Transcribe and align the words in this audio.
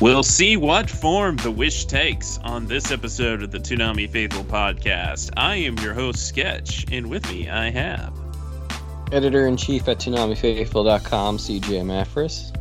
We'll 0.00 0.22
see 0.22 0.56
what 0.56 0.88
form 0.88 1.36
the 1.36 1.50
wish 1.50 1.86
takes 1.86 2.38
on 2.44 2.66
this 2.66 2.92
episode 2.92 3.42
of 3.42 3.50
the 3.50 3.58
Toonami 3.58 4.08
Faithful 4.08 4.44
podcast. 4.44 5.30
I 5.36 5.56
am 5.56 5.76
your 5.78 5.92
host, 5.92 6.28
Sketch, 6.28 6.86
and 6.92 7.08
with 7.10 7.28
me 7.30 7.48
I 7.48 7.70
have 7.70 8.12
Editor 9.10 9.46
in 9.48 9.56
chief 9.56 9.88
at 9.88 9.98
ToonamiFaithful.com, 9.98 11.38
CJ 11.38 11.82
Maffris. 11.82 12.54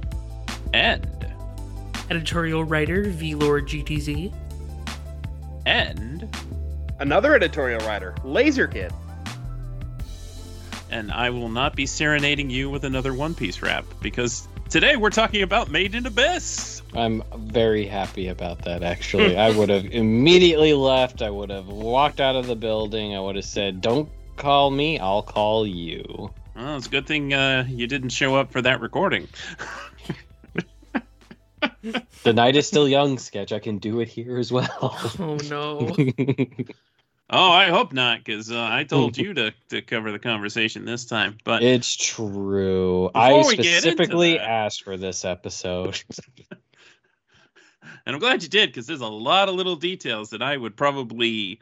and 0.73 1.05
editorial 2.09 2.63
writer 2.63 3.03
V 3.09 3.35
Lord 3.35 3.67
GTZ. 3.67 4.33
and 5.67 6.27
Another 6.99 7.35
editorial 7.35 7.81
writer, 7.81 8.15
Laser 8.23 8.65
Kid. 8.65 8.91
and 10.89 11.11
I 11.11 11.29
will 11.29 11.49
not 11.49 11.75
be 11.75 11.85
serenading 11.85 12.49
you 12.49 12.71
with 12.71 12.83
another 12.83 13.13
One 13.13 13.35
Piece 13.35 13.61
rap 13.61 13.85
because 14.01 14.47
today 14.69 14.95
we're 14.95 15.11
talking 15.11 15.43
about 15.43 15.69
Made 15.69 15.93
in 15.93 16.07
Abyss. 16.07 16.76
I'm 16.93 17.23
very 17.35 17.85
happy 17.85 18.27
about 18.29 18.63
that, 18.63 18.83
actually. 18.83 19.37
I 19.37 19.51
would 19.51 19.69
have 19.69 19.85
immediately 19.85 20.73
left. 20.73 21.21
I 21.21 21.29
would 21.29 21.49
have 21.49 21.67
walked 21.67 22.21
out 22.21 22.35
of 22.35 22.47
the 22.47 22.55
building. 22.55 23.15
I 23.15 23.19
would 23.19 23.35
have 23.35 23.45
said, 23.45 23.81
Don't 23.81 24.09
call 24.35 24.71
me, 24.71 24.99
I'll 24.99 25.21
call 25.21 25.67
you. 25.67 26.31
Well, 26.55 26.77
it's 26.77 26.87
a 26.87 26.89
good 26.89 27.05
thing 27.05 27.33
uh, 27.33 27.65
you 27.67 27.87
didn't 27.87 28.09
show 28.09 28.35
up 28.35 28.51
for 28.51 28.61
that 28.61 28.81
recording. 28.81 29.27
The 32.23 32.33
night 32.33 32.55
is 32.55 32.67
still 32.67 32.87
young, 32.87 33.17
Sketch. 33.17 33.51
I 33.51 33.59
can 33.59 33.77
do 33.77 33.99
it 34.01 34.07
here 34.07 34.37
as 34.37 34.51
well. 34.51 34.97
Oh 35.19 35.37
no. 35.49 35.95
Oh, 37.29 37.51
I 37.51 37.67
hope 37.67 37.91
not, 37.91 38.23
because 38.23 38.49
uh, 38.49 38.69
I 38.71 38.85
told 38.85 39.17
you 39.17 39.33
to, 39.33 39.53
to 39.67 39.81
cover 39.81 40.13
the 40.13 40.19
conversation 40.19 40.85
this 40.85 41.03
time. 41.03 41.37
But 41.43 41.61
it's 41.61 41.93
true. 41.93 43.09
Before 43.13 43.21
I 43.21 43.33
we 43.45 43.57
get 43.57 43.65
into 43.65 43.81
specifically 43.81 44.39
asked 44.39 44.85
for 44.85 44.95
this 44.95 45.25
episode. 45.25 46.01
And 48.07 48.15
I'm 48.15 48.21
glad 48.21 48.41
you 48.41 48.47
did, 48.47 48.69
because 48.69 48.87
there's 48.87 49.01
a 49.01 49.07
lot 49.07 49.49
of 49.49 49.55
little 49.55 49.75
details 49.75 50.29
that 50.29 50.41
I 50.41 50.55
would 50.55 50.77
probably 50.77 51.59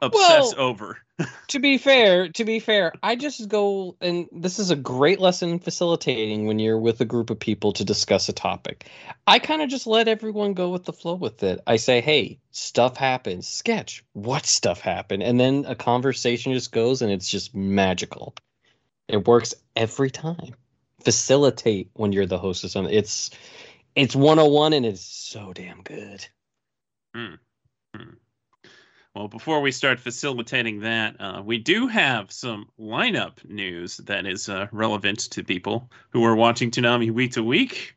obsess 0.00 0.54
Well- 0.54 0.68
over. 0.68 0.98
to 1.48 1.58
be 1.58 1.78
fair, 1.78 2.28
to 2.28 2.44
be 2.44 2.60
fair, 2.60 2.92
I 3.02 3.16
just 3.16 3.48
go 3.48 3.96
and 4.00 4.26
this 4.32 4.58
is 4.58 4.70
a 4.70 4.76
great 4.76 5.20
lesson 5.20 5.58
facilitating 5.58 6.46
when 6.46 6.58
you're 6.58 6.78
with 6.78 7.00
a 7.00 7.04
group 7.04 7.28
of 7.28 7.38
people 7.38 7.72
to 7.74 7.84
discuss 7.84 8.28
a 8.28 8.32
topic. 8.32 8.88
I 9.26 9.40
kind 9.40 9.60
of 9.60 9.68
just 9.68 9.86
let 9.86 10.08
everyone 10.08 10.54
go 10.54 10.70
with 10.70 10.84
the 10.84 10.94
flow 10.94 11.16
with 11.16 11.42
it. 11.42 11.60
I 11.66 11.76
say, 11.76 12.00
"Hey, 12.00 12.38
stuff 12.52 12.96
happens. 12.96 13.46
Sketch. 13.48 14.02
What 14.14 14.46
stuff 14.46 14.80
happened?" 14.80 15.22
And 15.24 15.38
then 15.38 15.66
a 15.66 15.74
conversation 15.74 16.54
just 16.54 16.72
goes 16.72 17.02
and 17.02 17.12
it's 17.12 17.28
just 17.28 17.54
magical. 17.54 18.34
It 19.08 19.26
works 19.26 19.54
every 19.76 20.10
time. 20.10 20.54
Facilitate 21.04 21.90
when 21.94 22.12
you're 22.12 22.26
the 22.26 22.38
host 22.38 22.64
of 22.64 22.70
something. 22.70 22.94
It's 22.94 23.30
it's 23.94 24.16
101 24.16 24.72
and 24.72 24.86
it's 24.86 25.00
so 25.00 25.52
damn 25.52 25.82
good. 25.82 26.26
Well, 29.14 29.26
before 29.26 29.60
we 29.60 29.72
start 29.72 29.98
facilitating 29.98 30.80
that, 30.80 31.20
uh, 31.20 31.42
we 31.44 31.58
do 31.58 31.88
have 31.88 32.30
some 32.30 32.68
lineup 32.78 33.44
news 33.44 33.96
that 33.98 34.24
is 34.24 34.48
uh, 34.48 34.68
relevant 34.70 35.18
to 35.32 35.42
people 35.42 35.90
who 36.10 36.24
are 36.24 36.36
watching 36.36 36.70
Toonami 36.70 37.10
week 37.10 37.32
to 37.32 37.42
week. 37.42 37.96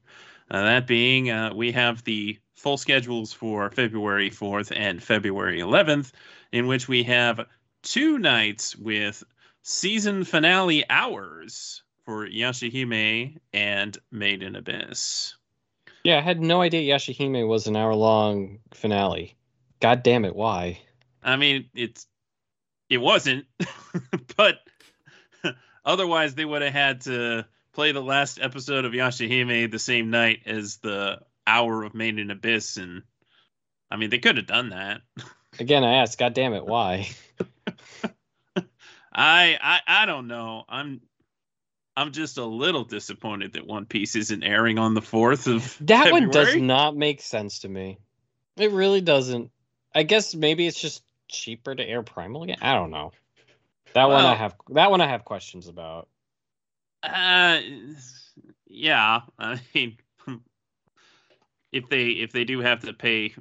Uh, 0.49 0.63
that 0.63 0.87
being, 0.87 1.29
uh, 1.29 1.53
we 1.53 1.71
have 1.71 2.03
the 2.03 2.39
full 2.55 2.77
schedules 2.77 3.31
for 3.31 3.69
February 3.69 4.31
4th 4.31 4.75
and 4.75 5.03
February 5.03 5.59
11th, 5.59 6.13
in 6.51 6.65
which 6.65 6.87
we 6.87 7.03
have 7.03 7.45
two 7.83 8.17
nights 8.17 8.75
with 8.75 9.23
season 9.61 10.23
finale 10.23 10.83
hours 10.89 11.83
for 12.05 12.27
Yashahime 12.27 13.37
and 13.53 13.97
Made 14.11 14.41
in 14.41 14.55
Abyss. 14.55 15.35
Yeah, 16.03 16.17
I 16.17 16.21
had 16.21 16.41
no 16.41 16.61
idea 16.61 16.93
Yashahime 16.93 17.47
was 17.47 17.67
an 17.67 17.77
hour 17.77 17.95
long 17.95 18.59
finale. 18.73 19.35
God 19.79 20.03
damn 20.03 20.25
it, 20.25 20.35
why? 20.35 20.79
I 21.23 21.37
mean, 21.37 21.69
it's 21.73 22.05
it 22.89 22.97
wasn't, 22.97 23.45
but 24.37 24.59
otherwise 25.85 26.35
they 26.35 26.45
would 26.45 26.61
have 26.61 26.73
had 26.73 27.01
to 27.01 27.45
play 27.73 27.91
the 27.91 28.01
last 28.01 28.39
episode 28.41 28.85
of 28.85 28.91
Yashahime 28.91 29.71
the 29.71 29.79
same 29.79 30.09
night 30.09 30.41
as 30.45 30.77
the 30.77 31.19
hour 31.47 31.83
of 31.83 31.93
Made 31.93 32.19
in 32.19 32.31
Abyss, 32.31 32.77
and 32.77 33.03
I 33.89 33.95
mean 33.95 34.09
they 34.09 34.19
could 34.19 34.37
have 34.37 34.47
done 34.47 34.69
that. 34.69 35.01
Again, 35.59 35.83
I 35.83 36.01
asked, 36.01 36.17
God 36.17 36.33
damn 36.33 36.53
it, 36.53 36.65
why? 36.65 37.09
I 39.13 39.57
I 39.61 39.79
I 39.87 40.05
don't 40.05 40.27
know. 40.27 40.63
I'm 40.67 41.01
I'm 41.95 42.11
just 42.11 42.37
a 42.37 42.45
little 42.45 42.83
disappointed 42.83 43.53
that 43.53 43.67
One 43.67 43.85
Piece 43.85 44.15
isn't 44.15 44.43
airing 44.43 44.79
on 44.79 44.93
the 44.93 45.01
fourth 45.01 45.47
of 45.47 45.77
That 45.81 46.11
one 46.11 46.29
does 46.29 46.55
not 46.55 46.95
make 46.95 47.21
sense 47.21 47.59
to 47.59 47.69
me. 47.69 47.99
It 48.57 48.71
really 48.71 49.01
doesn't. 49.01 49.51
I 49.93 50.03
guess 50.03 50.33
maybe 50.33 50.65
it's 50.65 50.79
just 50.79 51.03
cheaper 51.27 51.75
to 51.75 51.83
air 51.83 52.01
Primal 52.01 52.43
again. 52.43 52.57
I 52.61 52.73
don't 52.73 52.91
know. 52.91 53.11
That 53.93 54.09
one 54.09 54.25
I 54.25 54.35
have. 54.35 54.55
That 54.69 54.89
one 54.89 55.01
I 55.01 55.07
have 55.07 55.23
questions 55.23 55.67
about. 55.67 56.07
Uh, 57.03 57.59
yeah. 58.67 59.21
I 59.37 59.59
mean, 59.75 59.97
if 61.71 61.89
they 61.89 62.07
if 62.07 62.31
they 62.31 62.43
do 62.43 62.59
have 62.61 62.81
to 62.81 62.93
pay 62.93 63.35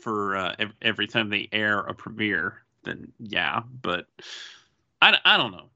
for 0.00 0.36
uh, 0.36 0.54
every 0.80 1.08
time 1.08 1.30
they 1.30 1.48
air 1.50 1.80
a 1.80 1.94
premiere, 1.94 2.62
then 2.84 3.12
yeah. 3.18 3.62
But 3.80 4.06
I, 5.00 5.18
I 5.24 5.36
don't 5.36 5.52
know. 5.52 5.71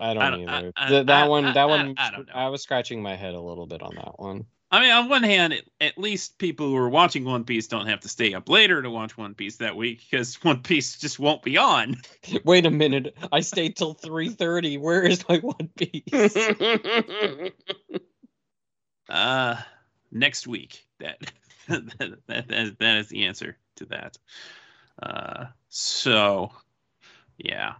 I 0.00 0.14
don't, 0.14 0.22
I 0.22 0.30
don't- 0.30 0.48
either. 0.48 0.72
I- 0.76 0.86
I- 0.86 0.88
Th- 0.88 1.06
that 1.06 1.28
one. 1.28 1.44
I- 1.46 1.52
That 1.52 1.68
one. 1.68 1.94
I 1.98 2.10
don't 2.10 2.26
know. 2.26 2.32
I 2.34 2.48
was 2.48 2.62
scratching 2.62 3.02
my 3.02 3.14
head 3.16 3.34
a 3.34 3.40
little 3.40 3.66
bit 3.66 3.82
on 3.82 3.94
that 3.96 4.18
one. 4.18 4.46
I 4.70 4.80
mean, 4.80 4.90
on 4.90 5.08
one 5.08 5.22
hand, 5.22 5.52
at, 5.52 5.64
at 5.80 5.98
least 5.98 6.36
people 6.38 6.66
who 6.66 6.74
are 6.76 6.88
watching 6.88 7.24
One 7.24 7.44
Piece 7.44 7.68
don't 7.68 7.86
have 7.86 8.00
to 8.00 8.08
stay 8.08 8.34
up 8.34 8.48
later 8.48 8.82
to 8.82 8.90
watch 8.90 9.16
One 9.16 9.34
Piece 9.34 9.56
that 9.58 9.76
week 9.76 10.00
because 10.10 10.34
One 10.42 10.62
Piece 10.62 10.98
just 10.98 11.20
won't 11.20 11.42
be 11.44 11.56
on. 11.58 11.96
Wait 12.44 12.66
a 12.66 12.70
minute. 12.70 13.16
I 13.30 13.38
stayed 13.40 13.76
till 13.76 13.94
three 13.94 14.30
thirty. 14.30 14.76
Where 14.78 15.02
is 15.04 15.24
my 15.28 15.38
One 15.38 15.68
Piece? 15.76 16.36
Uh, 19.08 19.56
next 20.10 20.46
week. 20.46 20.86
That 20.98 21.18
that, 21.68 21.98
that, 21.98 22.48
that, 22.48 22.78
that 22.78 22.96
is 22.96 23.08
the 23.08 23.26
answer 23.26 23.58
to 23.76 23.84
that. 23.86 24.16
Uh, 25.02 25.46
so, 25.68 26.52
yeah. 27.36 27.74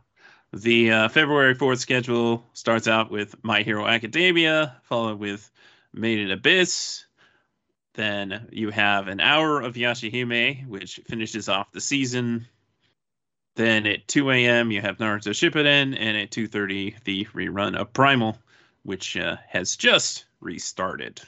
The 0.54 0.92
uh, 0.92 1.08
February 1.08 1.56
4th 1.56 1.78
schedule 1.78 2.44
starts 2.52 2.86
out 2.86 3.10
with 3.10 3.34
My 3.42 3.62
Hero 3.62 3.88
Academia, 3.88 4.80
followed 4.84 5.18
with 5.18 5.50
Made 5.92 6.20
in 6.20 6.30
Abyss. 6.30 7.06
Then 7.94 8.46
you 8.52 8.70
have 8.70 9.08
an 9.08 9.18
hour 9.18 9.60
of 9.60 9.74
Yashahime, 9.74 10.68
which 10.68 11.00
finishes 11.08 11.48
off 11.48 11.72
the 11.72 11.80
season. 11.80 12.46
Then 13.56 13.84
at 13.86 14.06
2 14.06 14.30
a.m. 14.30 14.70
you 14.70 14.80
have 14.80 14.98
Naruto 14.98 15.30
Shippuden, 15.30 15.96
and 15.98 16.16
at 16.16 16.30
2:30 16.30 17.02
the 17.02 17.24
rerun 17.34 17.76
of 17.76 17.92
Primal, 17.92 18.38
which 18.84 19.16
uh, 19.16 19.36
has 19.48 19.74
just 19.74 20.24
restarted. 20.40 21.20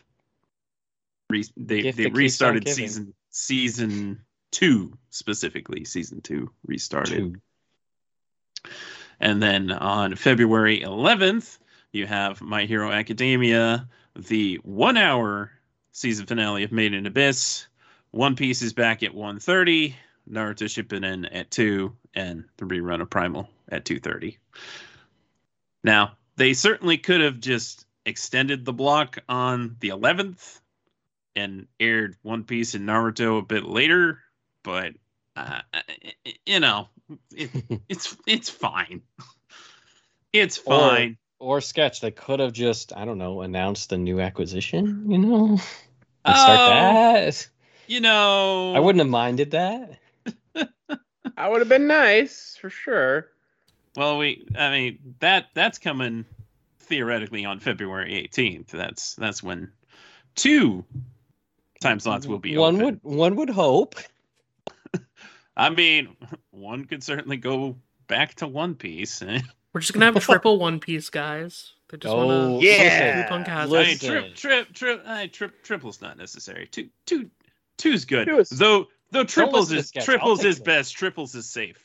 Re- 1.30 1.44
they 1.56 1.82
Gift 1.82 1.96
they 1.98 2.04
that 2.04 2.10
keeps 2.10 2.40
on 2.42 2.54
restarted 2.54 2.68
season 2.68 3.14
season 3.30 4.20
two 4.52 4.96
specifically. 5.10 5.84
Season 5.84 6.20
two 6.20 6.52
restarted. 6.64 7.40
Two. 8.64 8.70
And 9.20 9.42
then 9.42 9.72
on 9.72 10.14
February 10.14 10.80
11th, 10.80 11.58
you 11.92 12.06
have 12.06 12.40
My 12.40 12.64
Hero 12.64 12.90
Academia, 12.90 13.88
the 14.14 14.56
one 14.62 14.96
hour 14.96 15.50
season 15.92 16.26
finale 16.26 16.62
of 16.64 16.72
Made 16.72 16.92
in 16.92 17.06
Abyss. 17.06 17.66
One 18.10 18.36
Piece 18.36 18.62
is 18.62 18.72
back 18.72 19.02
at 19.02 19.14
1.30, 19.14 19.94
Naruto 20.30 20.66
Shippuden 20.66 21.28
at 21.32 21.50
2, 21.50 21.94
and 22.14 22.44
the 22.58 22.64
rerun 22.66 23.00
of 23.00 23.10
Primal 23.10 23.48
at 23.70 23.84
2.30. 23.84 24.36
Now, 25.82 26.12
they 26.36 26.52
certainly 26.52 26.98
could 26.98 27.20
have 27.20 27.40
just 27.40 27.86
extended 28.04 28.64
the 28.64 28.72
block 28.72 29.18
on 29.28 29.76
the 29.80 29.88
11th 29.88 30.60
and 31.34 31.66
aired 31.80 32.16
One 32.22 32.44
Piece 32.44 32.74
and 32.74 32.86
Naruto 32.86 33.38
a 33.38 33.42
bit 33.42 33.64
later, 33.64 34.20
but, 34.62 34.92
uh, 35.36 35.60
you 36.44 36.60
know, 36.60 36.88
it, 37.34 37.50
it's 37.88 38.16
it's 38.26 38.50
fine. 38.50 39.02
It's 40.32 40.56
fine. 40.56 41.16
or 41.38 41.60
sketch. 41.60 42.00
They 42.00 42.10
could 42.10 42.40
have 42.40 42.52
just, 42.52 42.94
I 42.96 43.04
don't 43.04 43.18
know, 43.18 43.42
announced 43.42 43.90
the 43.90 43.98
new 43.98 44.20
acquisition. 44.20 45.10
You 45.10 45.18
know, 45.18 45.44
and 46.24 46.36
start 46.36 46.60
Oh. 46.60 46.66
that. 46.66 47.48
You 47.88 48.00
know, 48.00 48.74
I 48.74 48.80
wouldn't 48.80 49.00
have 49.00 49.08
minded 49.08 49.52
that. 49.52 49.98
That 51.36 51.50
would 51.52 51.60
have 51.60 51.68
been 51.68 51.86
nice 51.86 52.56
for 52.58 52.70
sure. 52.70 53.28
Well, 53.94 54.16
we, 54.16 54.46
I 54.56 54.70
mean, 54.70 55.14
that 55.20 55.48
that's 55.52 55.78
coming 55.78 56.24
theoretically 56.80 57.44
on 57.44 57.60
February 57.60 58.26
18th. 58.32 58.68
That's 58.68 59.14
that's 59.16 59.42
when 59.42 59.70
two 60.34 60.84
time 61.82 62.00
slots 62.00 62.26
will 62.26 62.38
be 62.38 62.56
one 62.56 62.76
open. 62.76 62.84
would 62.86 63.00
one 63.02 63.36
would 63.36 63.50
hope. 63.50 63.96
I 65.56 65.70
mean, 65.70 66.16
one 66.50 66.84
could 66.84 67.02
certainly 67.02 67.36
go 67.36 67.76
back 68.08 68.34
to 68.36 68.46
One 68.46 68.74
Piece. 68.74 69.22
We're 69.72 69.80
just 69.80 69.92
gonna 69.92 70.06
have 70.06 70.22
triple 70.22 70.58
One 70.58 70.80
Piece 70.80 71.10
guys. 71.10 71.72
They 71.88 71.98
just 71.98 72.12
Oh, 72.14 72.26
wanna 72.26 72.58
Yeah. 72.60 73.22
True 73.22 73.28
punk 73.28 73.46
hazard. 73.46 73.76
I 73.76 73.84
mean, 73.84 73.98
trip, 73.98 74.34
trip, 74.34 74.72
trip, 74.72 75.02
I, 75.06 75.26
trip, 75.28 75.62
triple's 75.62 76.00
not 76.00 76.16
necessary. 76.18 76.66
Two, 76.66 76.88
two, 77.06 77.30
two's 77.78 78.04
good. 78.04 78.26
Two 78.26 78.38
is- 78.38 78.48
though, 78.50 78.86
though 79.10 79.24
triples 79.24 79.70
is 79.72 79.90
triples 79.90 80.44
is 80.44 80.58
it. 80.58 80.64
best. 80.64 80.96
Triples 80.96 81.34
is 81.34 81.48
safe. 81.48 81.78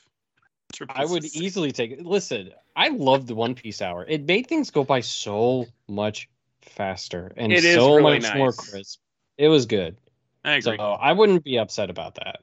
Triples 0.72 0.98
I 0.98 1.04
would 1.12 1.24
is 1.24 1.34
safe. 1.34 1.42
easily 1.42 1.70
take 1.70 1.90
it. 1.90 2.04
Listen, 2.06 2.50
I 2.74 2.88
love 2.88 3.26
the 3.26 3.34
One 3.34 3.54
Piece 3.54 3.82
hour. 3.82 4.06
It 4.08 4.24
made 4.24 4.46
things 4.46 4.70
go 4.70 4.84
by 4.84 5.00
so 5.00 5.66
much 5.86 6.28
faster 6.62 7.32
and 7.36 7.52
It 7.52 7.64
is 7.64 7.74
so 7.74 7.94
really 7.96 8.20
much 8.20 8.34
more 8.34 8.52
crisp. 8.52 9.00
It 9.36 9.48
was 9.48 9.66
good. 9.66 9.98
I 10.44 10.54
agree. 10.54 10.76
So. 10.78 10.82
I 10.82 11.12
wouldn't 11.12 11.44
be 11.44 11.58
upset 11.58 11.90
about 11.90 12.14
that. 12.16 12.40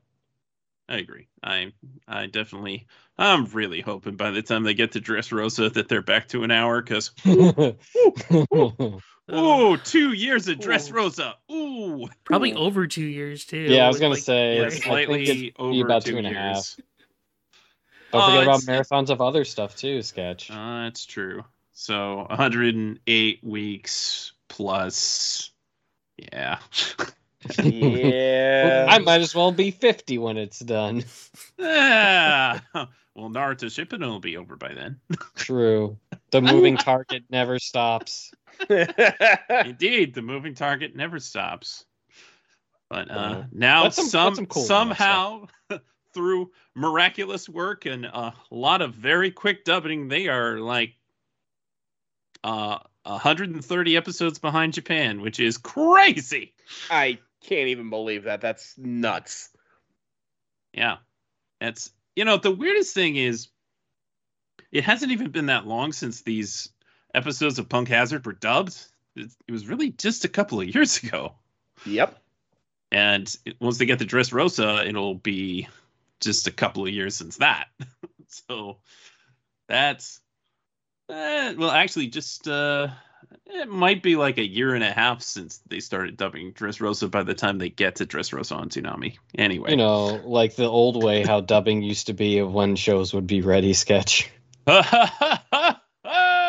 I 0.90 0.98
agree. 0.98 1.28
I, 1.44 1.72
I 2.08 2.26
definitely. 2.26 2.88
I'm 3.16 3.46
really 3.46 3.80
hoping 3.80 4.16
by 4.16 4.32
the 4.32 4.42
time 4.42 4.64
they 4.64 4.74
get 4.74 4.94
to 4.94 5.00
Dressrosa 5.00 5.72
that 5.74 5.88
they're 5.88 6.02
back 6.02 6.30
to 6.30 6.44
an 6.44 6.50
hour 6.50 6.82
because 6.82 7.12
oh 9.30 9.78
two 9.84 10.14
years 10.14 10.48
of 10.48 10.58
Dressrosa. 10.58 11.34
Ooh, 11.52 12.10
probably 12.24 12.54
over 12.54 12.88
two 12.88 13.06
years 13.06 13.46
too. 13.46 13.58
Yeah, 13.58 13.86
I 13.86 13.88
was 13.88 13.96
with, 13.96 14.02
gonna 14.02 14.14
like, 14.16 14.24
say, 14.24 14.58
yeah, 14.58 14.66
I 14.66 14.70
think 14.70 14.84
slightly 14.84 15.24
it'd 15.26 15.38
be 15.38 15.54
over 15.60 15.86
about 15.86 16.04
two 16.06 16.14
two 16.14 16.18
and 16.18 16.26
a 16.28 16.32
half. 16.32 16.76
Don't 18.12 18.22
Oh, 18.24 18.26
forget 18.26 18.44
about 18.44 18.62
marathons 18.62 19.12
of 19.12 19.22
other 19.22 19.46
stuff 19.46 19.76
too, 19.76 20.02
sketch. 20.02 20.50
Uh, 20.50 20.86
that's 20.86 21.06
true. 21.06 21.44
So 21.74 22.26
108 22.28 23.44
weeks 23.44 24.32
plus. 24.48 25.52
Yeah. 26.18 26.58
Yeah. 27.64 28.86
I 28.90 29.00
might 29.00 29.22
as 29.22 29.34
well 29.34 29.52
be 29.52 29.72
50 29.72 30.18
when 30.18 30.38
it's 30.38 30.60
done. 30.60 31.04
Ah, 31.60 32.62
well, 32.74 33.30
Naruto 33.30 33.66
Shippuden 33.66 34.02
will 34.08 34.20
be 34.20 34.38
over 34.38 34.56
by 34.56 34.74
then. 34.74 35.00
True. 35.36 35.98
The 36.32 36.42
moving 36.42 36.78
target 36.78 37.24
never 37.30 37.60
stops. 37.60 38.32
Indeed, 38.70 40.14
the 40.14 40.22
moving 40.22 40.54
target 40.54 40.96
never 40.96 41.20
stops. 41.20 41.86
But 42.90 43.10
uh, 43.10 43.14
Uh, 43.14 43.44
now 43.52 43.90
some- 43.90 44.06
some, 44.08 44.36
some 44.36 44.46
cool 44.48 44.64
somehow 44.64 45.48
through 46.14 46.52
miraculous 46.76 47.48
work 47.48 47.86
and 47.86 48.06
a 48.06 48.34
lot 48.52 48.82
of 48.82 48.94
very 48.96 49.32
quick 49.32 49.64
dubbing, 49.64 50.08
they 50.08 50.28
are 50.28 50.60
like 50.60 50.94
uh 52.44 52.80
130 53.04 53.98
episodes 53.98 54.40
behind 54.40 54.74
Japan, 54.74 55.22
which 55.22 55.40
is 55.40 55.58
crazy. 55.58 56.54
I 56.90 57.20
can't 57.42 57.70
even 57.70 57.90
believe 57.90 58.24
that. 58.26 58.42
That's 58.42 58.78
nuts. 58.78 59.50
Yeah. 60.74 60.98
That's 61.60 61.92
you 62.16 62.26
know, 62.26 62.38
the 62.38 62.52
weirdest 62.52 62.94
thing 62.94 63.16
is 63.16 63.48
it 64.72 64.84
hasn't 64.84 65.12
even 65.12 65.32
been 65.32 65.48
that 65.48 65.66
long 65.68 65.94
since 65.94 66.22
these 66.22 66.70
episodes 67.14 67.60
of 67.60 67.70
Punk 67.70 67.88
Hazard 67.88 68.26
were 68.26 68.34
dubbed. 68.34 68.78
It, 69.16 69.32
it 69.48 69.52
was 69.52 69.68
really 69.68 69.90
just 69.92 70.26
a 70.26 70.30
couple 70.30 70.62
of 70.62 70.74
years 70.74 71.02
ago. 71.04 71.34
Yep. 71.86 72.20
And 72.92 73.36
it- 73.46 73.58
once 73.60 73.78
they 73.78 73.86
get 73.86 74.00
to 74.00 74.06
Dressrosa, 74.06 74.86
it'll 74.88 75.16
be 75.16 75.68
just 76.20 76.48
a 76.48 76.52
couple 76.52 76.86
of 76.86 76.94
years 76.94 77.16
since 77.16 77.38
that. 77.38 77.68
so 78.28 78.78
that's 79.68 80.20
uh, 81.10 81.54
well, 81.58 81.72
actually, 81.72 82.08
just 82.08 82.48
uh, 82.48 82.88
it 83.46 83.68
might 83.70 84.02
be 84.04 84.16
like 84.16 84.38
a 84.38 84.48
year 84.48 84.76
and 84.76 84.84
a 84.84 84.92
half 84.92 85.22
since 85.22 85.60
they 85.68 85.80
started 85.80 86.18
dubbing 86.18 86.54
Dressrosa. 86.54 87.10
By 87.10 87.24
the 87.24 87.34
time 87.34 87.58
they 87.58 87.70
get 87.70 87.96
to 87.98 88.06
Dressrosa 88.06 88.56
on 88.56 88.70
Toonami, 88.70 89.18
anyway. 89.38 89.72
You 89.72 89.78
know, 89.78 90.22
like 90.26 90.56
the 90.56 90.66
old 90.68 91.04
way 91.04 91.24
how 91.26 91.42
dubbing 91.42 91.82
used 91.82 92.08
to 92.08 92.14
be 92.14 92.40
of 92.40 92.52
when 92.54 92.76
shows 92.76 93.14
would 93.14 93.28
be 93.28 93.42
ready 93.42 93.74
sketch. 93.74 94.30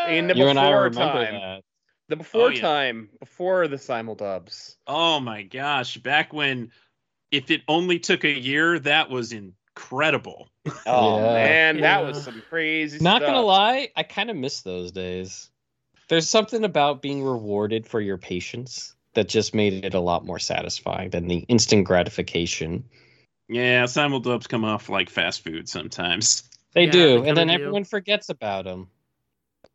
In 0.08 0.26
the 0.26 0.34
You 0.36 0.48
and 0.48 0.58
I 0.58 0.64
before 0.70 0.82
remember 0.84 1.24
time. 1.24 1.34
that. 1.34 1.62
The 2.08 2.16
before 2.16 2.46
Oh, 2.46 2.48
yeah. 2.48 2.60
time, 2.60 3.08
before 3.20 3.68
the 3.68 3.76
simuldubs. 3.76 4.76
oh 4.86 5.20
my 5.20 5.42
gosh! 5.42 5.96
Back 5.98 6.32
when, 6.32 6.72
if 7.30 7.50
it 7.52 7.62
only 7.68 7.98
took 8.00 8.24
a 8.24 8.30
year, 8.30 8.78
that 8.80 9.10
was 9.10 9.32
incredible. 9.32 10.48
Oh 10.86 11.16
Yeah. 11.18 11.34
man, 11.34 11.80
that 11.82 12.04
was 12.04 12.24
some 12.24 12.42
crazy 12.48 12.98
Not 12.98 13.18
stuff. 13.22 13.28
gonna 13.28 13.42
lie, 13.46 13.90
I 13.94 14.02
kind 14.02 14.28
of 14.30 14.36
miss 14.36 14.62
those 14.62 14.90
days. 14.90 15.49
There's 16.10 16.28
something 16.28 16.64
about 16.64 17.02
being 17.02 17.22
rewarded 17.22 17.86
for 17.86 18.00
your 18.00 18.18
patience 18.18 18.96
that 19.14 19.28
just 19.28 19.54
made 19.54 19.84
it 19.84 19.94
a 19.94 20.00
lot 20.00 20.24
more 20.26 20.40
satisfying 20.40 21.10
than 21.10 21.28
the 21.28 21.44
instant 21.48 21.84
gratification. 21.84 22.82
Yeah, 23.48 23.84
simuldubs 23.84 24.48
come 24.48 24.64
off 24.64 24.88
like 24.88 25.08
fast 25.08 25.44
food 25.44 25.68
sometimes. 25.68 26.50
They 26.72 26.86
Yeah, 26.86 26.92
do, 26.92 27.22
they 27.22 27.28
and 27.28 27.36
then 27.36 27.48
do. 27.48 27.54
everyone 27.54 27.84
forgets 27.84 28.28
about 28.28 28.64
them. 28.64 28.88